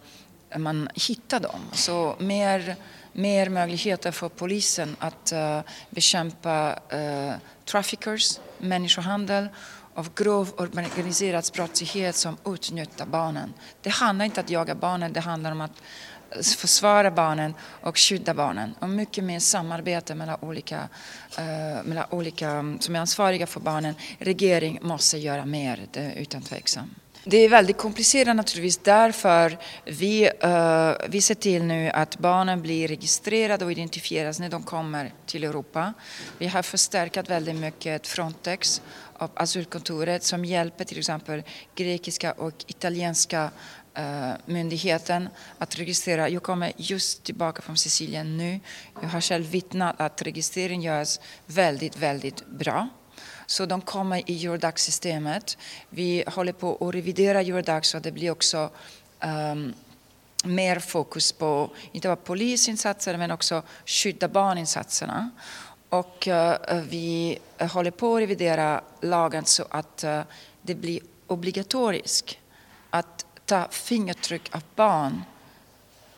man 0.58 0.90
hittar 0.94 1.40
dem. 1.40 1.60
Så 1.74 2.16
mer, 2.20 2.76
mer 3.14 3.50
möjligheter 3.50 4.12
för 4.12 4.30
polisen 4.30 4.96
att 5.00 5.34
uh, 5.34 5.60
bekämpa 5.90 6.80
uh, 6.94 7.34
traffickers, 7.66 8.40
människohandel 8.58 9.48
av 9.94 10.14
grov 10.16 10.54
organiserad 10.58 11.50
brottslighet 11.54 12.16
som 12.16 12.38
utnyttjar 12.46 13.06
barnen. 13.06 13.54
Det 13.82 13.90
handlar 13.90 14.26
inte 14.26 14.40
om 14.40 14.46
att 14.46 14.50
jaga 14.50 14.76
barnen, 14.76 15.14
det 15.14 15.20
handlar 15.20 15.52
om 15.52 15.62
att 15.62 15.82
försvara 16.44 17.12
barnen 17.12 17.54
och 17.82 17.98
skydda 17.98 18.34
barnen. 18.34 18.76
Och 18.80 18.90
mycket 18.90 19.24
mer 19.24 19.40
samarbete 19.40 20.16
mellan 20.16 20.38
olika, 20.42 20.90
uh, 21.40 21.84
mellan 21.84 22.06
olika 22.10 22.50
mm, 22.50 22.80
som 22.80 22.96
är 22.96 23.00
ansvariga 23.00 23.48
för 23.48 23.60
barnen. 23.60 23.96
Regering 24.20 24.80
måste 24.82 25.18
göra 25.18 25.46
mer, 25.46 25.86
det, 25.92 26.14
utan 26.18 26.42
tvekan. 26.42 26.90
Det 27.28 27.38
är 27.38 27.50
väldigt 27.50 27.78
komplicerat 27.78 28.36
naturligtvis 28.36 28.78
därför 28.78 29.58
vi, 29.86 30.30
uh, 30.44 30.92
vi 31.10 31.22
ser 31.22 31.36
till 31.36 31.64
nu 31.64 31.90
att 31.90 32.18
barnen 32.18 32.62
blir 32.62 32.88
registrerade 32.88 33.66
och 33.66 33.72
identifieras 33.72 34.40
när 34.40 34.50
de 34.50 34.64
kommer 34.64 35.14
till 35.26 35.44
Europa. 35.44 35.94
Vi 36.38 36.48
har 36.48 36.62
förstärkt 36.62 37.30
väldigt 37.30 37.56
mycket 37.56 38.08
Frontex 38.08 38.82
och 39.18 39.42
asylkontoret 39.42 40.24
som 40.24 40.46
hjälper 40.46 40.86
till 40.86 40.98
exempel 41.00 41.44
grekiska 41.76 42.32
och 42.32 42.54
italienska 42.68 43.50
Eh, 43.98 44.34
myndigheten 44.46 45.30
att 45.58 45.80
registrera. 45.80 46.30
Jag 46.30 46.44
kommer 46.44 46.72
just 46.78 47.24
tillbaka 47.24 47.62
från 47.62 47.78
Sicilien 47.78 48.38
nu. 48.38 48.60
Jag 49.02 49.10
har 49.10 49.22
själv 49.22 49.46
vittnat 49.46 50.02
att 50.02 50.22
registrering 50.22 50.82
görs 50.82 51.20
väldigt, 51.46 51.98
väldigt 51.98 52.48
bra. 52.48 52.90
Så 53.46 53.66
de 53.66 53.82
kommer 53.82 54.30
i 54.32 54.46
Eurodac-systemet. 54.46 55.58
Vi 55.90 56.24
håller 56.28 56.54
på 56.54 56.88
att 56.88 56.96
revidera 56.96 57.42
Eurodac 57.42 57.86
så 57.86 58.00
det 58.00 58.12
blir 58.12 58.32
också 58.32 58.70
um, 59.52 59.74
mer 60.44 60.80
fokus 60.80 61.32
på 61.32 61.70
inte 61.92 62.08
bara 62.08 62.16
polisinsatser 62.16 63.18
men 63.18 63.32
också 63.32 63.64
skydda 63.86 64.28
barninsatserna. 64.28 65.30
Och 65.90 66.28
uh, 66.28 66.82
vi 66.90 67.40
håller 67.60 67.92
på 67.92 68.16
att 68.16 68.22
revidera 68.22 68.82
lagen 69.02 69.46
så 69.46 69.66
att 69.70 70.04
uh, 70.04 70.22
det 70.62 70.76
blir 70.76 71.00
obligatoriskt 71.28 72.38
att 72.90 73.25
ta 73.46 73.68
fingertryck 73.72 74.56
av 74.56 74.64
barn. 74.76 75.24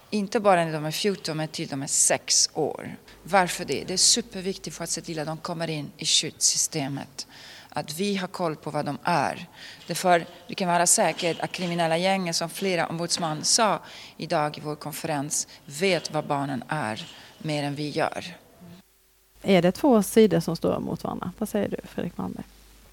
Inte 0.10 0.40
bara 0.40 0.66
när 0.66 0.74
de 0.74 0.86
är 0.86 0.92
14, 0.92 1.38
men 1.38 1.48
till 1.48 1.68
de 1.68 1.84
är 1.84 1.88
6 1.88 2.50
år. 2.54 2.96
Varför 3.24 3.66
det? 3.66 3.84
Det 3.88 3.94
är 3.94 3.98
superviktigt 3.98 4.76
för 4.76 4.84
att 4.84 4.90
se 4.90 5.02
till 5.02 5.20
att 5.20 5.26
de 5.26 5.38
kommer 5.38 5.70
in 5.70 5.92
i 5.98 6.06
skyddssystemet. 6.06 7.28
Att 7.70 8.00
vi 8.00 8.16
har 8.16 8.28
koll 8.28 8.56
på 8.56 8.72
vad 8.72 8.86
de 8.86 8.98
är. 9.04 9.48
Därför 9.88 10.26
vi 10.48 10.56
kan 10.56 10.68
vara 10.68 10.88
säkra 10.88 11.36
att 11.40 11.52
kriminella 11.52 11.98
gängen, 11.98 12.34
som 12.34 12.50
flera 12.50 12.88
ombudsman 12.88 13.44
sa 13.44 13.80
idag 14.18 14.58
i 14.58 14.62
vår 14.62 14.76
konferens, 14.76 15.48
vet 15.66 16.12
vad 16.12 16.28
barnen 16.28 16.64
är 16.68 17.08
mer 17.38 17.64
än 17.64 17.76
vi 17.76 17.90
gör. 17.90 18.36
Är 19.42 19.62
det 19.62 19.72
två 19.72 20.04
sidor 20.04 20.40
som 20.40 20.56
står 20.56 20.80
mot 20.80 21.04
varandra? 21.04 21.32
Vad 21.38 21.50
säger 21.50 21.70
du, 21.70 21.78
Fredrik 21.84 22.18
Malmberg? 22.18 22.46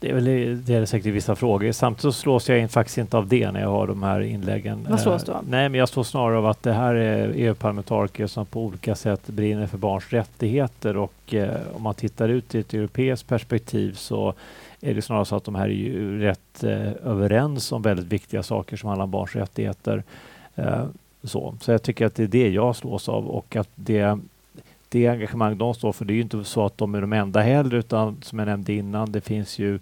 Det 0.04 0.10
är, 0.10 0.14
väl, 0.14 0.64
det 0.64 0.74
är 0.74 0.86
säkert 0.86 1.14
vissa 1.14 1.36
frågor. 1.36 1.72
Samtidigt 1.72 2.00
så 2.00 2.12
slås 2.12 2.48
jag 2.48 2.58
in 2.58 2.68
faktiskt 2.68 2.98
inte 2.98 3.16
av 3.16 3.28
det 3.28 3.50
när 3.50 3.60
jag 3.60 3.68
har 3.68 3.86
de 3.86 4.02
här 4.02 4.20
inläggen. 4.20 4.86
Vad 4.90 5.00
slås 5.00 5.24
du 5.24 5.32
av? 5.32 5.48
Nej, 5.48 5.68
men 5.68 5.78
jag 5.78 5.88
slås 5.88 6.08
snarare 6.08 6.38
av 6.38 6.46
att 6.46 6.62
det 6.62 6.72
här 6.72 6.94
är 6.94 7.32
EU-parlamentariker 7.34 8.26
som 8.26 8.46
på 8.46 8.64
olika 8.64 8.94
sätt 8.94 9.26
brinner 9.26 9.66
för 9.66 9.78
barns 9.78 10.12
rättigheter 10.12 10.96
och 10.96 11.34
eh, 11.34 11.56
om 11.74 11.82
man 11.82 11.94
tittar 11.94 12.28
ut 12.28 12.54
i 12.54 12.58
ett 12.58 12.74
europeiskt 12.74 13.28
perspektiv 13.28 13.92
så 13.92 14.34
är 14.80 14.94
det 14.94 15.02
snarare 15.02 15.24
så 15.24 15.36
att 15.36 15.44
de 15.44 15.54
här 15.54 15.64
är 15.64 15.68
ju 15.68 16.20
rätt 16.20 16.64
eh, 16.64 16.92
överens 17.04 17.72
om 17.72 17.82
väldigt 17.82 18.06
viktiga 18.06 18.42
saker 18.42 18.76
som 18.76 18.88
handlar 18.88 19.04
om 19.04 19.10
barns 19.10 19.36
rättigheter. 19.36 20.02
Eh, 20.54 20.84
så. 21.22 21.54
så 21.60 21.70
jag 21.72 21.82
tycker 21.82 22.06
att 22.06 22.14
det 22.14 22.22
är 22.22 22.28
det 22.28 22.48
jag 22.48 22.76
slås 22.76 23.08
av 23.08 23.26
och 23.26 23.56
att 23.56 23.70
det 23.74 24.18
det 24.94 25.08
engagemang 25.08 25.58
de 25.58 25.74
står 25.74 25.92
för, 25.92 26.04
det 26.04 26.12
är 26.12 26.14
ju 26.14 26.22
inte 26.22 26.44
så 26.44 26.66
att 26.66 26.78
de 26.78 26.94
är 26.94 27.00
de 27.00 27.12
enda 27.12 27.40
heller, 27.40 27.74
utan 27.74 28.22
som 28.22 28.38
jag 28.38 28.46
nämnde 28.46 28.72
innan, 28.72 29.12
det 29.12 29.20
finns 29.20 29.58
ju 29.58 29.78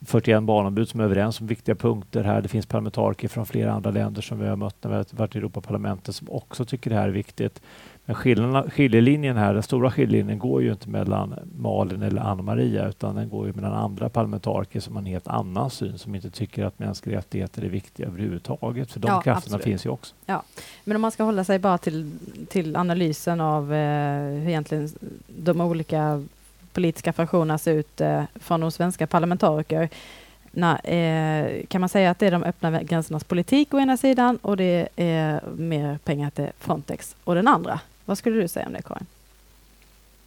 41 0.00 0.42
barnombud 0.42 0.88
som 0.88 1.00
är 1.00 1.04
överens 1.04 1.40
om 1.40 1.46
viktiga 1.46 1.74
punkter 1.74 2.24
här. 2.24 2.42
Det 2.42 2.48
finns 2.48 2.66
parlamentariker 2.66 3.28
från 3.28 3.46
flera 3.46 3.72
andra 3.72 3.90
länder 3.90 4.22
som 4.22 4.38
vi 4.38 4.46
har 4.46 4.56
mött 4.56 4.76
när 4.80 4.90
vi 4.90 4.96
har 4.96 5.06
varit 5.10 5.34
i 5.34 5.38
Europaparlamentet 5.38 6.14
som 6.14 6.30
också 6.30 6.64
tycker 6.64 6.90
det 6.90 6.96
här 6.96 7.08
är 7.08 7.12
viktigt. 7.12 7.62
Men 8.06 8.70
skiljelinjen 8.70 9.36
här, 9.36 9.54
den 9.54 9.62
stora 9.62 9.90
skiljelinjen 9.90 10.38
går 10.38 10.62
ju 10.62 10.72
inte 10.72 10.88
mellan 10.88 11.34
Malin 11.56 12.02
eller 12.02 12.22
Anna-Maria 12.22 12.88
utan 12.88 13.14
den 13.14 13.28
går 13.28 13.46
ju 13.46 13.52
mellan 13.52 13.72
andra 13.72 14.08
parlamentariker 14.08 14.80
som 14.80 14.94
har 14.94 15.00
en 15.02 15.06
helt 15.06 15.28
annan 15.28 15.70
syn 15.70 15.98
som 15.98 16.14
inte 16.14 16.30
tycker 16.30 16.64
att 16.64 16.78
mänskliga 16.78 17.18
rättigheter 17.18 17.62
är 17.62 17.68
viktiga 17.68 18.06
överhuvudtaget. 18.06 18.92
För 18.92 19.00
de 19.00 19.08
ja, 19.08 19.20
krafterna 19.20 19.56
absolut. 19.56 19.64
finns 19.64 19.86
ju 19.86 19.90
också. 19.90 20.14
Ja. 20.26 20.42
Men 20.84 20.96
om 20.96 21.02
man 21.02 21.10
ska 21.10 21.24
hålla 21.24 21.44
sig 21.44 21.58
bara 21.58 21.78
till, 21.78 22.18
till 22.48 22.76
analysen 22.76 23.40
av 23.40 23.74
eh, 23.74 24.20
hur 24.20 24.48
egentligen 24.48 24.88
de 25.26 25.60
olika 25.60 26.24
politiska 26.72 27.12
fraktionerna 27.12 27.58
ser 27.58 27.74
ut 27.74 28.00
eh, 28.00 28.22
från 28.34 28.60
de 28.60 28.70
svenska 28.70 29.06
parlamentariker 29.06 29.88
öppna, 30.56 30.78
eh, 30.78 31.66
kan 31.66 31.80
man 31.80 31.88
säga 31.88 32.10
att 32.10 32.18
det 32.18 32.26
är 32.26 32.30
de 32.30 32.42
öppna 32.42 32.82
gränsernas 32.82 33.24
politik 33.24 33.74
å 33.74 33.78
ena 33.78 33.96
sidan 33.96 34.36
och 34.42 34.56
det 34.56 34.88
är 34.96 35.40
mer 35.56 35.98
pengar 36.04 36.30
till 36.30 36.48
Frontex 36.58 37.16
å 37.24 37.34
den 37.34 37.48
andra. 37.48 37.80
Vad 38.06 38.18
skulle 38.18 38.40
du 38.40 38.48
säga 38.48 38.66
om 38.66 38.72
det 38.72 38.82
Karin? 38.82 39.06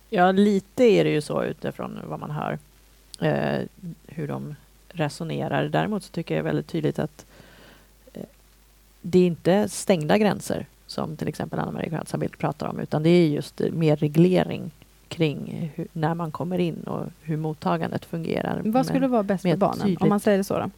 Ja, 0.09 0.32
lite 0.32 0.84
är 0.84 1.03
det 1.03 1.09
ju 1.09 1.21
så 1.21 1.43
utifrån 1.43 1.99
vad 2.03 2.19
man 2.19 2.32
hör, 2.32 2.59
eh, 3.21 3.65
hur 4.07 4.27
de 4.27 4.55
resonerar. 4.89 5.63
Däremot 5.63 6.03
så 6.03 6.11
tycker 6.11 6.36
jag 6.36 6.43
väldigt 6.43 6.67
tydligt 6.67 6.99
att 6.99 7.25
eh, 8.13 8.23
det 9.01 9.19
är 9.19 9.27
inte 9.27 9.69
stängda 9.69 10.17
gränser 10.17 10.65
som 10.88 11.17
till 11.17 11.27
exempel 11.27 11.59
Anna-Maria 11.59 11.89
Kratzabild 11.89 12.38
pratar 12.38 12.67
om, 12.67 12.80
utan 12.80 13.03
det 13.03 13.09
är 13.09 13.27
just 13.27 13.59
mer 13.59 13.95
reglering 13.95 14.71
kring 15.07 15.71
hur, 15.75 15.88
när 15.93 16.15
man 16.15 16.32
kommer 16.32 16.59
in 16.59 16.84
och 16.84 17.05
hur 17.21 17.38
mottagandet 17.38 18.05
fungerar. 18.05 18.61
Vad 18.65 18.86
skulle 18.86 19.07
vara 19.07 19.23
bäst 19.23 19.41
för 19.41 19.55
barnen, 19.55 19.97
om 19.99 20.09
man 20.09 20.19
säger 20.19 20.38
det 20.38 20.43
så? 20.43 20.59
Då? 20.59 20.69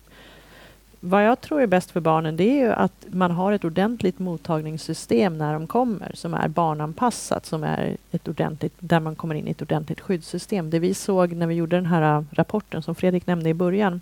Vad 1.03 1.25
jag 1.25 1.41
tror 1.41 1.61
är 1.61 1.67
bäst 1.67 1.91
för 1.91 1.99
barnen 1.99 2.37
det 2.37 2.43
är 2.43 2.65
ju 2.65 2.71
att 2.71 3.05
man 3.09 3.31
har 3.31 3.51
ett 3.51 3.65
ordentligt 3.65 4.19
mottagningssystem 4.19 5.37
när 5.37 5.53
de 5.53 5.67
kommer 5.67 6.11
som 6.13 6.33
är 6.33 6.47
barnanpassat, 6.47 7.45
som 7.45 7.63
är 7.63 7.97
ett 8.11 8.27
ordentligt, 8.27 8.73
där 8.79 8.99
man 8.99 9.15
kommer 9.15 9.35
in 9.35 9.47
i 9.47 9.51
ett 9.51 9.61
ordentligt 9.61 9.99
skyddssystem. 9.99 10.69
Det 10.69 10.79
vi 10.79 10.93
såg 10.93 11.33
när 11.33 11.47
vi 11.47 11.55
gjorde 11.55 11.75
den 11.75 11.85
här 11.85 12.17
äh, 12.17 12.23
rapporten 12.31 12.83
som 12.83 12.95
Fredrik 12.95 13.27
nämnde 13.27 13.49
i 13.49 13.53
början 13.53 14.01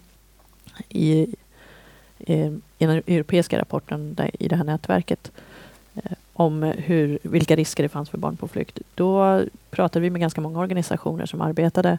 i, 0.89 1.35
i, 2.19 2.59
den 2.77 2.89
europeiska 2.89 3.59
rapporten 3.59 4.13
där, 4.13 4.31
i 4.39 4.47
det 4.47 4.55
här 4.55 4.63
nätverket 4.63 5.31
eh, 5.95 6.11
om 6.33 6.63
hur, 6.63 7.19
vilka 7.21 7.55
risker 7.55 7.83
det 7.83 7.89
fanns 7.89 8.09
för 8.09 8.17
barn 8.17 8.37
på 8.37 8.47
flykt. 8.47 8.79
Då 8.95 9.41
pratade 9.69 10.03
vi 10.03 10.09
med 10.09 10.21
ganska 10.21 10.41
många 10.41 10.59
organisationer 10.59 11.25
som 11.25 11.41
arbetade 11.41 11.97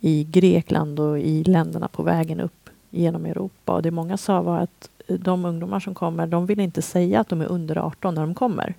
i 0.00 0.24
Grekland 0.24 1.00
och 1.00 1.18
i 1.18 1.44
länderna 1.44 1.88
på 1.88 2.02
vägen 2.02 2.40
upp 2.40 2.63
genom 2.94 3.26
Europa. 3.26 3.72
Och 3.72 3.82
det 3.82 3.90
många 3.90 4.16
sa 4.16 4.42
var 4.42 4.58
att 4.58 4.88
de 5.06 5.44
ungdomar 5.44 5.80
som 5.80 5.94
kommer, 5.94 6.26
de 6.26 6.46
vill 6.46 6.60
inte 6.60 6.82
säga 6.82 7.20
att 7.20 7.28
de 7.28 7.40
är 7.40 7.46
under 7.46 7.78
18 7.78 8.14
när 8.14 8.22
de 8.22 8.34
kommer. 8.34 8.74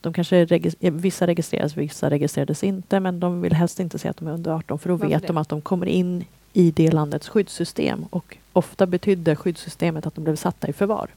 De 0.00 0.12
kanske 0.12 0.44
registreras, 0.44 0.94
vissa 0.94 1.26
registreras, 1.26 1.76
vissa 1.76 2.10
registrerades 2.10 2.64
inte, 2.64 3.00
men 3.00 3.20
de 3.20 3.42
vill 3.42 3.52
helst 3.52 3.80
inte 3.80 3.98
säga 3.98 4.10
att 4.10 4.16
de 4.16 4.28
är 4.28 4.32
under 4.32 4.50
18 4.50 4.78
för 4.78 4.88
då 4.88 4.96
Varför 4.96 5.08
vet 5.08 5.22
det? 5.22 5.26
de 5.26 5.36
att 5.36 5.48
de 5.48 5.60
kommer 5.60 5.86
in 5.86 6.24
i 6.52 6.70
det 6.70 6.90
landets 6.90 7.28
skyddssystem 7.28 8.04
och 8.10 8.36
ofta 8.52 8.86
betydde 8.86 9.36
skyddssystemet 9.36 10.06
att 10.06 10.14
de 10.14 10.24
blev 10.24 10.36
satta 10.36 10.68
i 10.68 10.72
förvar 10.72 11.10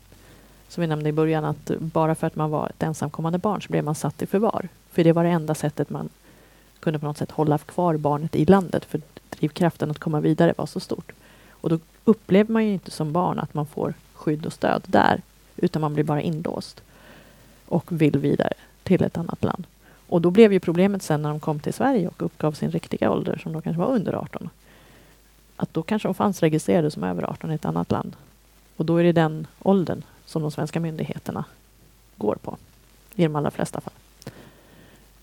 som 0.73 0.81
vi 0.81 0.87
nämnde 0.87 1.09
i 1.09 1.13
början, 1.13 1.45
att 1.45 1.71
bara 1.79 2.15
för 2.15 2.27
att 2.27 2.35
man 2.35 2.51
var 2.51 2.67
ett 2.69 2.83
ensamkommande 2.83 3.37
barn 3.37 3.61
så 3.61 3.69
blev 3.69 3.83
man 3.83 3.95
satt 3.95 4.21
i 4.21 4.25
förvar. 4.25 4.67
För 4.91 5.03
det 5.03 5.11
var 5.11 5.23
det 5.23 5.29
enda 5.29 5.55
sättet 5.55 5.89
man 5.89 6.09
kunde 6.79 6.99
på 6.99 7.05
något 7.05 7.17
sätt 7.17 7.31
hålla 7.31 7.57
kvar 7.57 7.97
barnet 7.97 8.35
i 8.35 8.45
landet, 8.45 8.85
för 8.85 9.01
drivkraften 9.29 9.91
att 9.91 9.99
komma 9.99 10.19
vidare 10.19 10.53
var 10.57 10.65
så 10.65 10.79
stort. 10.79 11.11
Och 11.63 11.69
då 11.69 11.79
upplever 12.05 12.53
man 12.53 12.65
ju 12.65 12.73
inte 12.73 12.91
som 12.91 13.11
barn 13.11 13.39
att 13.39 13.53
man 13.53 13.65
får 13.65 13.93
skydd 14.13 14.45
och 14.45 14.53
stöd 14.53 14.83
där, 14.85 15.21
utan 15.57 15.81
man 15.81 15.93
blir 15.93 16.03
bara 16.03 16.21
inlåst 16.21 16.81
och 17.65 18.01
vill 18.01 18.17
vidare 18.17 18.53
till 18.83 19.03
ett 19.03 19.17
annat 19.17 19.43
land. 19.43 19.65
Och 20.07 20.21
då 20.21 20.31
blev 20.31 20.53
ju 20.53 20.59
problemet 20.59 21.03
sen 21.03 21.21
när 21.21 21.29
de 21.29 21.39
kom 21.39 21.59
till 21.59 21.73
Sverige 21.73 22.07
och 22.07 22.21
uppgav 22.21 22.51
sin 22.51 22.71
riktiga 22.71 23.11
ålder, 23.11 23.37
som 23.43 23.53
då 23.53 23.61
kanske 23.61 23.79
var 23.79 23.87
under 23.87 24.13
18, 24.13 24.49
att 25.55 25.73
då 25.73 25.83
kanske 25.83 26.07
de 26.07 26.15
fanns 26.15 26.39
registrerade 26.39 26.91
som 26.91 27.03
över 27.03 27.23
18 27.29 27.51
i 27.51 27.55
ett 27.55 27.65
annat 27.65 27.91
land. 27.91 28.15
Och 28.77 28.85
då 28.85 28.97
är 28.97 29.03
det 29.03 29.11
den 29.11 29.47
åldern 29.61 30.01
som 30.25 30.41
de 30.41 30.51
svenska 30.51 30.79
myndigheterna 30.79 31.45
går 32.17 32.35
på 32.35 32.57
i 33.15 33.23
de 33.23 33.35
allra 33.35 33.51
flesta 33.51 33.81
fall. 33.81 33.93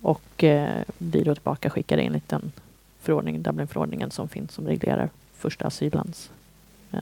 Och 0.01 0.45
eh, 0.45 0.83
blir 0.99 1.25
då 1.25 1.35
tillbaka 1.35 1.71
skickade 1.71 2.03
enligt 2.03 2.29
den 2.29 2.53
förordning, 3.01 3.43
Dublinförordningen 3.43 4.11
som 4.11 4.29
finns 4.29 4.53
som 4.53 4.67
reglerar 4.67 5.11
första 5.41 5.67
asyllands 5.67 6.31
eh, 6.93 7.01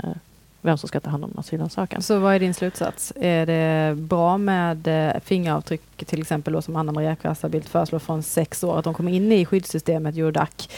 vem 0.62 0.78
som 0.78 0.88
ska 0.88 1.00
ta 1.00 1.10
hand 1.10 1.24
om 1.24 1.32
asylansökan. 1.36 2.02
Så 2.02 2.18
vad 2.18 2.34
är 2.34 2.38
din 2.38 2.54
slutsats? 2.54 3.12
Är 3.16 3.46
det 3.46 3.94
bra 3.96 4.38
med 4.38 4.86
eh, 4.86 5.20
fingeravtryck 5.20 5.82
till 5.96 6.20
exempel 6.20 6.52
då, 6.52 6.62
som 6.62 6.76
Anna 6.76 6.92
Maria 6.92 7.16
Krasabild 7.16 7.68
föreslår 7.68 7.98
från 7.98 8.22
sex 8.22 8.64
år, 8.64 8.78
att 8.78 8.84
de 8.84 8.94
kommer 8.94 9.12
in 9.12 9.32
i 9.32 9.44
skyddssystemet 9.44 10.16
Eurodac 10.16 10.68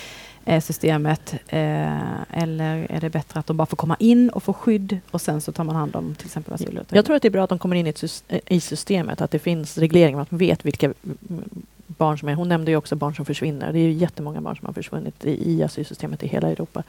systemet 0.63 1.35
eh, 1.49 2.21
eller 2.31 2.87
är 2.91 3.01
det 3.01 3.11
bättre 3.11 3.41
att 3.41 3.47
de 3.47 3.57
bara 3.57 3.67
får 3.67 3.77
komma 3.77 3.97
in 3.99 4.31
och 4.31 4.43
få 4.43 4.53
skydd 4.53 4.99
och 5.11 5.21
sen 5.21 5.41
så 5.41 5.53
tar 5.53 5.65
man 5.65 5.77
hand 5.77 5.97
om 5.97 6.15
till 6.15 6.27
exempel 6.27 6.55
asyl? 6.55 6.81
Jag 6.91 7.05
tror 7.05 7.17
att 7.17 7.23
det 7.23 7.29
är 7.29 7.31
bra 7.31 7.45
att 7.45 7.51
de 7.51 7.59
kommer 7.59 7.77
in 7.77 7.95
i, 8.47 8.61
systemet, 8.61 9.21
att 9.21 9.31
det 9.31 9.39
finns 9.39 9.79
regleringar, 9.79 10.21
att 10.21 10.31
man 10.31 10.39
vet 10.39 10.65
vilka 10.65 10.95
barn 11.87 12.19
som 12.19 12.29
är. 12.29 12.35
Hon 12.35 12.49
nämnde 12.49 12.71
ju 12.71 12.77
också 12.77 12.97
barn 12.97 13.15
som 13.15 13.25
försvinner. 13.25 13.73
Det 13.73 13.79
är 13.79 13.83
ju 13.83 13.93
jättemånga 13.93 14.41
barn 14.41 14.57
som 14.57 14.67
har 14.67 14.73
försvunnit 14.73 15.25
i, 15.25 15.53
i 15.53 15.63
asylsystemet 15.63 16.23
i 16.23 16.27
hela 16.27 16.49
Europa. 16.49 16.83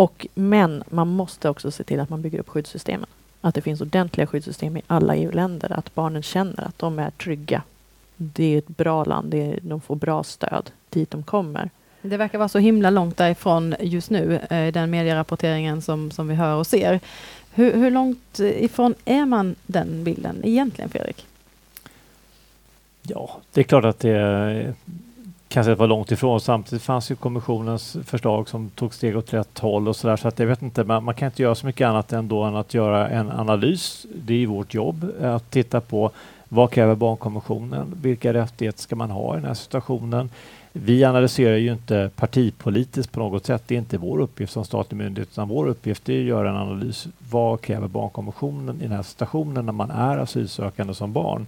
Och, 0.00 0.26
men 0.34 0.82
man 0.90 1.08
måste 1.08 1.48
också 1.48 1.70
se 1.70 1.84
till 1.84 2.00
att 2.00 2.10
man 2.10 2.22
bygger 2.22 2.38
upp 2.38 2.48
skyddssystemen. 2.48 3.06
Att 3.40 3.54
det 3.54 3.60
finns 3.60 3.80
ordentliga 3.80 4.26
skyddssystem 4.26 4.76
i 4.76 4.82
alla 4.86 5.16
EU-länder. 5.16 5.72
Att 5.72 5.94
barnen 5.94 6.22
känner 6.22 6.64
att 6.64 6.78
de 6.78 6.98
är 6.98 7.10
trygga. 7.10 7.62
Det 8.16 8.54
är 8.54 8.58
ett 8.58 8.68
bra 8.68 9.04
land. 9.04 9.30
Det 9.30 9.52
är, 9.52 9.58
de 9.62 9.80
får 9.80 9.96
bra 9.96 10.24
stöd 10.24 10.70
dit 10.90 11.10
de 11.10 11.22
kommer. 11.22 11.70
Det 12.02 12.16
verkar 12.16 12.38
vara 12.38 12.48
så 12.48 12.58
himla 12.58 12.90
långt 12.90 13.16
därifrån 13.16 13.74
just 13.80 14.10
nu, 14.10 14.40
eh, 14.50 14.72
den 14.72 14.90
medierapporteringen 14.90 15.82
som, 15.82 16.10
som 16.10 16.28
vi 16.28 16.34
hör 16.34 16.56
och 16.56 16.66
ser. 16.66 17.00
Hur, 17.52 17.72
hur 17.72 17.90
långt 17.90 18.38
ifrån 18.38 18.94
är 19.04 19.26
man 19.26 19.54
den 19.66 20.04
bilden 20.04 20.40
egentligen, 20.44 20.90
Fredrik? 20.90 21.26
Ja, 23.02 23.40
det 23.52 23.60
är 23.60 23.64
klart 23.64 23.84
att 23.84 23.98
det 23.98 24.74
kan 25.50 25.64
sägas 25.64 25.78
var 25.78 25.86
långt 25.86 26.12
ifrån. 26.12 26.40
Samtidigt 26.40 26.82
fanns 26.82 27.10
ju 27.10 27.16
kommissionens 27.16 27.96
förslag 28.04 28.48
som 28.48 28.70
tog 28.70 28.94
steg 28.94 29.16
åt 29.16 29.34
rätt 29.34 29.58
håll 29.58 29.88
och 29.88 29.96
så 29.96 30.08
där. 30.08 30.16
Så 30.16 30.28
att 30.28 30.38
jag 30.38 30.46
vet 30.46 30.62
inte, 30.62 30.84
man, 30.84 31.04
man 31.04 31.14
kan 31.14 31.26
inte 31.26 31.42
göra 31.42 31.54
så 31.54 31.66
mycket 31.66 31.86
annat 31.86 32.12
ändå 32.12 32.42
än 32.42 32.56
att 32.56 32.74
göra 32.74 33.08
en 33.08 33.30
analys. 33.30 34.06
Det 34.14 34.34
är 34.34 34.38
ju 34.38 34.46
vårt 34.46 34.74
jobb 34.74 35.12
eh, 35.22 35.34
att 35.34 35.50
titta 35.50 35.80
på 35.80 36.10
vad 36.48 36.70
kräver 36.70 36.94
barnkonventionen? 36.94 37.94
Vilka 38.02 38.32
rättigheter 38.32 38.82
ska 38.82 38.96
man 38.96 39.10
ha 39.10 39.34
i 39.34 39.36
den 39.36 39.46
här 39.46 39.54
situationen? 39.54 40.30
Vi 40.72 41.04
analyserar 41.04 41.56
ju 41.56 41.72
inte 41.72 42.10
partipolitiskt 42.16 43.12
på 43.12 43.20
något 43.20 43.46
sätt. 43.46 43.62
Det 43.66 43.74
är 43.74 43.78
inte 43.78 43.98
vår 43.98 44.20
uppgift 44.20 44.52
som 44.52 44.64
statlig 44.64 44.98
myndighet, 44.98 45.28
utan 45.32 45.48
vår 45.48 45.66
uppgift 45.66 46.08
är 46.08 46.18
att 46.18 46.24
göra 46.24 46.50
en 46.50 46.56
analys. 46.56 47.08
Vad 47.30 47.60
kräver 47.60 47.88
barnkonventionen 47.88 48.76
i 48.80 48.82
den 48.82 48.92
här 48.92 49.02
situationen 49.02 49.66
när 49.66 49.72
man 49.72 49.90
är 49.90 50.18
asylsökande 50.18 50.94
som 50.94 51.12
barn? 51.12 51.46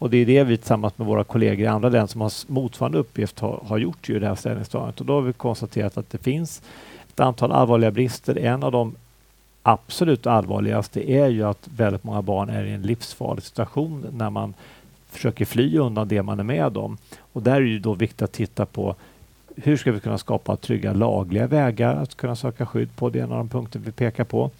Och 0.00 0.10
det 0.10 0.16
är 0.16 0.26
det 0.26 0.44
vi 0.44 0.56
tillsammans 0.56 0.98
med 0.98 1.06
våra 1.06 1.24
kollegor 1.24 1.64
i 1.64 1.66
andra 1.66 1.88
länder 1.88 2.06
som 2.06 2.20
har 2.20 2.32
motsvarande 2.46 2.98
uppgift 2.98 3.40
har, 3.40 3.60
har 3.66 3.78
gjort 3.78 4.08
ju 4.08 4.18
det 4.18 4.26
här 4.26 4.34
ställningstagandet. 4.34 5.00
Och 5.00 5.06
då 5.06 5.14
har 5.14 5.20
vi 5.20 5.32
konstaterat 5.32 5.98
att 5.98 6.10
det 6.10 6.18
finns 6.18 6.62
ett 7.08 7.20
antal 7.20 7.52
allvarliga 7.52 7.90
brister. 7.90 8.38
En 8.38 8.62
av 8.62 8.72
de 8.72 8.94
absolut 9.62 10.26
allvarligaste 10.26 11.10
är 11.10 11.28
ju 11.28 11.42
att 11.42 11.68
väldigt 11.76 12.04
många 12.04 12.22
barn 12.22 12.50
är 12.50 12.64
i 12.64 12.72
en 12.72 12.82
livsfarlig 12.82 13.44
situation 13.44 14.06
när 14.12 14.30
man 14.30 14.54
försöker 15.10 15.44
fly 15.44 15.78
undan 15.78 16.08
det 16.08 16.22
man 16.22 16.40
är 16.40 16.44
med 16.44 16.76
om. 16.76 16.98
Och 17.32 17.42
där 17.42 17.56
är 17.56 17.60
det 17.60 17.78
då 17.78 17.94
viktigt 17.94 18.22
att 18.22 18.32
titta 18.32 18.66
på 18.66 18.94
hur 19.56 19.76
ska 19.76 19.92
vi 19.92 20.00
kunna 20.00 20.18
skapa 20.18 20.56
trygga 20.56 20.92
lagliga 20.92 21.46
vägar 21.46 21.96
att 21.96 22.16
kunna 22.16 22.36
söka 22.36 22.66
skydd 22.66 22.96
på? 22.96 23.10
Det 23.10 23.18
är 23.18 23.22
en 23.22 23.32
av 23.32 23.38
de 23.38 23.48
punkter 23.48 23.80
vi 23.84 23.92
pekar 23.92 24.24
på. 24.24 24.50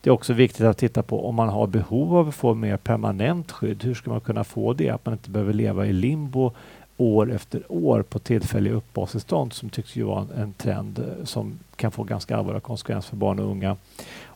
Det 0.00 0.10
är 0.10 0.14
också 0.14 0.32
viktigt 0.32 0.66
att 0.66 0.78
titta 0.78 1.02
på 1.02 1.28
om 1.28 1.34
man 1.34 1.48
har 1.48 1.66
behov 1.66 2.16
av 2.16 2.28
att 2.28 2.34
få 2.34 2.54
mer 2.54 2.76
permanent 2.76 3.52
skydd. 3.52 3.84
Hur 3.84 3.94
ska 3.94 4.10
man 4.10 4.20
kunna 4.20 4.44
få 4.44 4.72
det? 4.72 4.90
Att 4.90 5.06
man 5.06 5.12
inte 5.12 5.30
behöver 5.30 5.52
leva 5.52 5.86
i 5.86 5.92
limbo 5.92 6.52
år 6.96 7.32
efter 7.32 7.62
år 7.68 8.02
på 8.02 8.18
tillfälliga 8.18 8.74
uppehållstillstånd 8.74 9.52
som 9.52 9.70
tycks 9.70 9.96
ju 9.96 10.02
vara 10.02 10.26
en, 10.36 10.52
trend 10.52 10.98
eh, 10.98 11.24
som 11.24 11.58
kan 11.76 11.90
få 11.90 12.02
ganska 12.02 12.36
allvarliga 12.36 12.60
konsekvenser 12.60 13.08
för 13.10 13.16
barn 13.16 13.38
och 13.38 13.50
unga. 13.50 13.76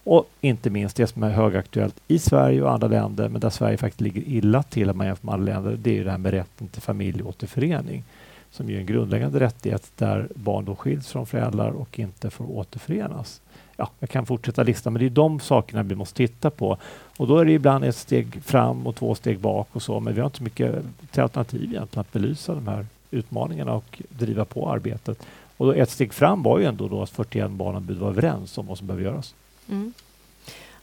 Och 0.04 0.28
inte 0.40 0.70
minst 0.70 0.96
det 0.96 1.06
som 1.06 1.22
är 1.22 1.30
högaktuellt 1.30 2.00
i 2.08 2.18
Sverige 2.18 2.62
och 2.62 2.72
andra 2.72 2.88
länder, 2.88 3.28
men 3.28 3.40
där 3.40 3.50
Sverige 3.50 3.76
faktiskt 3.76 4.00
ligger 4.00 4.22
illa 4.22 4.62
till 4.62 4.90
om 4.90 4.98
man 4.98 5.06
jämför 5.06 5.26
med 5.26 5.34
andra 5.34 5.52
länder, 5.52 5.78
det 5.82 5.98
är 5.98 6.04
det 6.04 6.10
här 6.10 6.18
med 6.18 6.30
rätten 6.30 6.68
till 6.68 6.82
familjeåterförening 6.82 8.04
som 8.50 8.70
är 8.70 8.78
en 8.78 8.86
grundläggande 8.86 9.40
rättighet 9.40 9.92
där 9.96 10.28
barn 10.34 10.64
då 10.64 10.74
skiljs 10.74 11.08
från 11.08 11.26
föräldrar 11.26 11.70
och 11.70 11.98
inte 11.98 12.30
får 12.30 12.50
återförenas. 12.50 13.40
Ja, 13.82 13.90
jag 13.98 14.10
kan 14.10 14.26
fortsätta 14.26 14.62
listan, 14.62 14.92
men 14.92 15.00
det 15.00 15.06
är 15.06 15.10
de 15.10 15.40
sakerna 15.40 15.82
vi 15.82 15.94
måste 15.94 16.16
titta 16.16 16.50
på. 16.50 16.76
Och 17.16 17.26
då 17.26 17.38
är 17.38 17.44
det 17.44 17.52
ibland 17.52 17.84
ett 17.84 17.96
steg 17.96 18.44
fram 18.44 18.86
och 18.86 18.96
två 18.96 19.14
steg 19.14 19.38
bak 19.38 19.68
och 19.72 19.82
så, 19.82 20.00
men 20.00 20.14
vi 20.14 20.20
har 20.20 20.26
inte 20.26 20.38
så 20.38 20.44
mycket 20.44 20.84
till 21.10 21.22
alternativ 21.22 21.62
egentligen 21.62 22.00
att 22.00 22.12
belysa 22.12 22.54
de 22.54 22.68
här 22.68 22.86
utmaningarna 23.10 23.72
och 23.72 24.02
driva 24.08 24.44
på 24.44 24.70
arbetet. 24.70 25.26
Och 25.56 25.76
ett 25.76 25.90
steg 25.90 26.12
fram 26.12 26.42
var 26.42 26.58
ju 26.58 26.64
ändå 26.64 26.88
då 26.88 27.02
att 27.02 27.10
41 27.10 27.50
barnombud 27.50 27.98
var 27.98 28.08
överens 28.08 28.58
om 28.58 28.66
vad 28.66 28.78
som 28.78 28.86
behöver 28.86 29.04
göras. 29.04 29.34
Mm. 29.68 29.92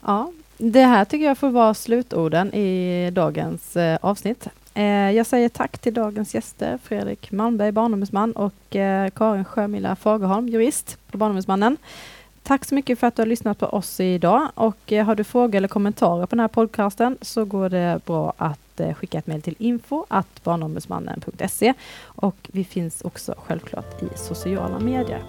Ja, 0.06 0.32
det 0.58 0.84
här 0.84 1.06
tycker 1.06 1.26
jag 1.26 1.38
får 1.38 1.50
vara 1.50 1.74
slutorden 1.74 2.54
i 2.54 3.12
dagens 3.14 3.76
eh, 3.78 3.98
avsnitt. 4.02 4.48
Eh, 4.74 5.12
jag 5.12 5.26
säger 5.26 5.50
tack 5.50 5.78
till 5.78 5.94
dagens 5.94 6.36
gäster, 6.36 6.80
Fredrik 6.84 7.32
Malmberg, 7.32 7.72
barnombudsman 7.72 8.32
och 8.32 8.76
eh, 8.76 9.10
Karin 9.10 9.46
Sjömilla 9.46 9.96
Fagerholm, 9.96 10.48
jurist 10.50 10.98
på 11.12 11.18
Barnombudsmannen. 11.18 11.78
Tack 12.50 12.66
så 12.66 12.76
mycket 12.76 13.00
för 13.00 13.08
att 13.08 13.16
du 13.16 13.22
har 13.22 13.28
lyssnat 13.28 13.58
på 13.58 13.66
oss 13.66 14.00
idag 14.00 14.50
och 14.56 14.94
eh, 14.94 15.06
har 15.06 15.16
du 15.16 15.24
frågor 15.24 15.56
eller 15.56 15.68
kommentarer 15.68 16.26
på 16.26 16.36
den 16.36 16.40
här 16.40 16.48
podcasten 16.48 17.18
så 17.22 17.46
går 17.46 17.70
det 17.70 18.00
bra 18.06 18.34
att 18.38 18.80
eh, 18.80 18.94
skicka 18.94 19.18
ett 19.18 19.28
mejl 19.28 19.42
till 19.42 19.56
info 19.60 20.06
barnombudsmannen.se 20.44 21.74
och 22.04 22.50
vi 22.54 22.64
finns 22.64 23.02
också 23.02 23.36
självklart 23.38 24.04
i 24.04 24.18
sociala 24.18 24.80
medier. 24.80 25.24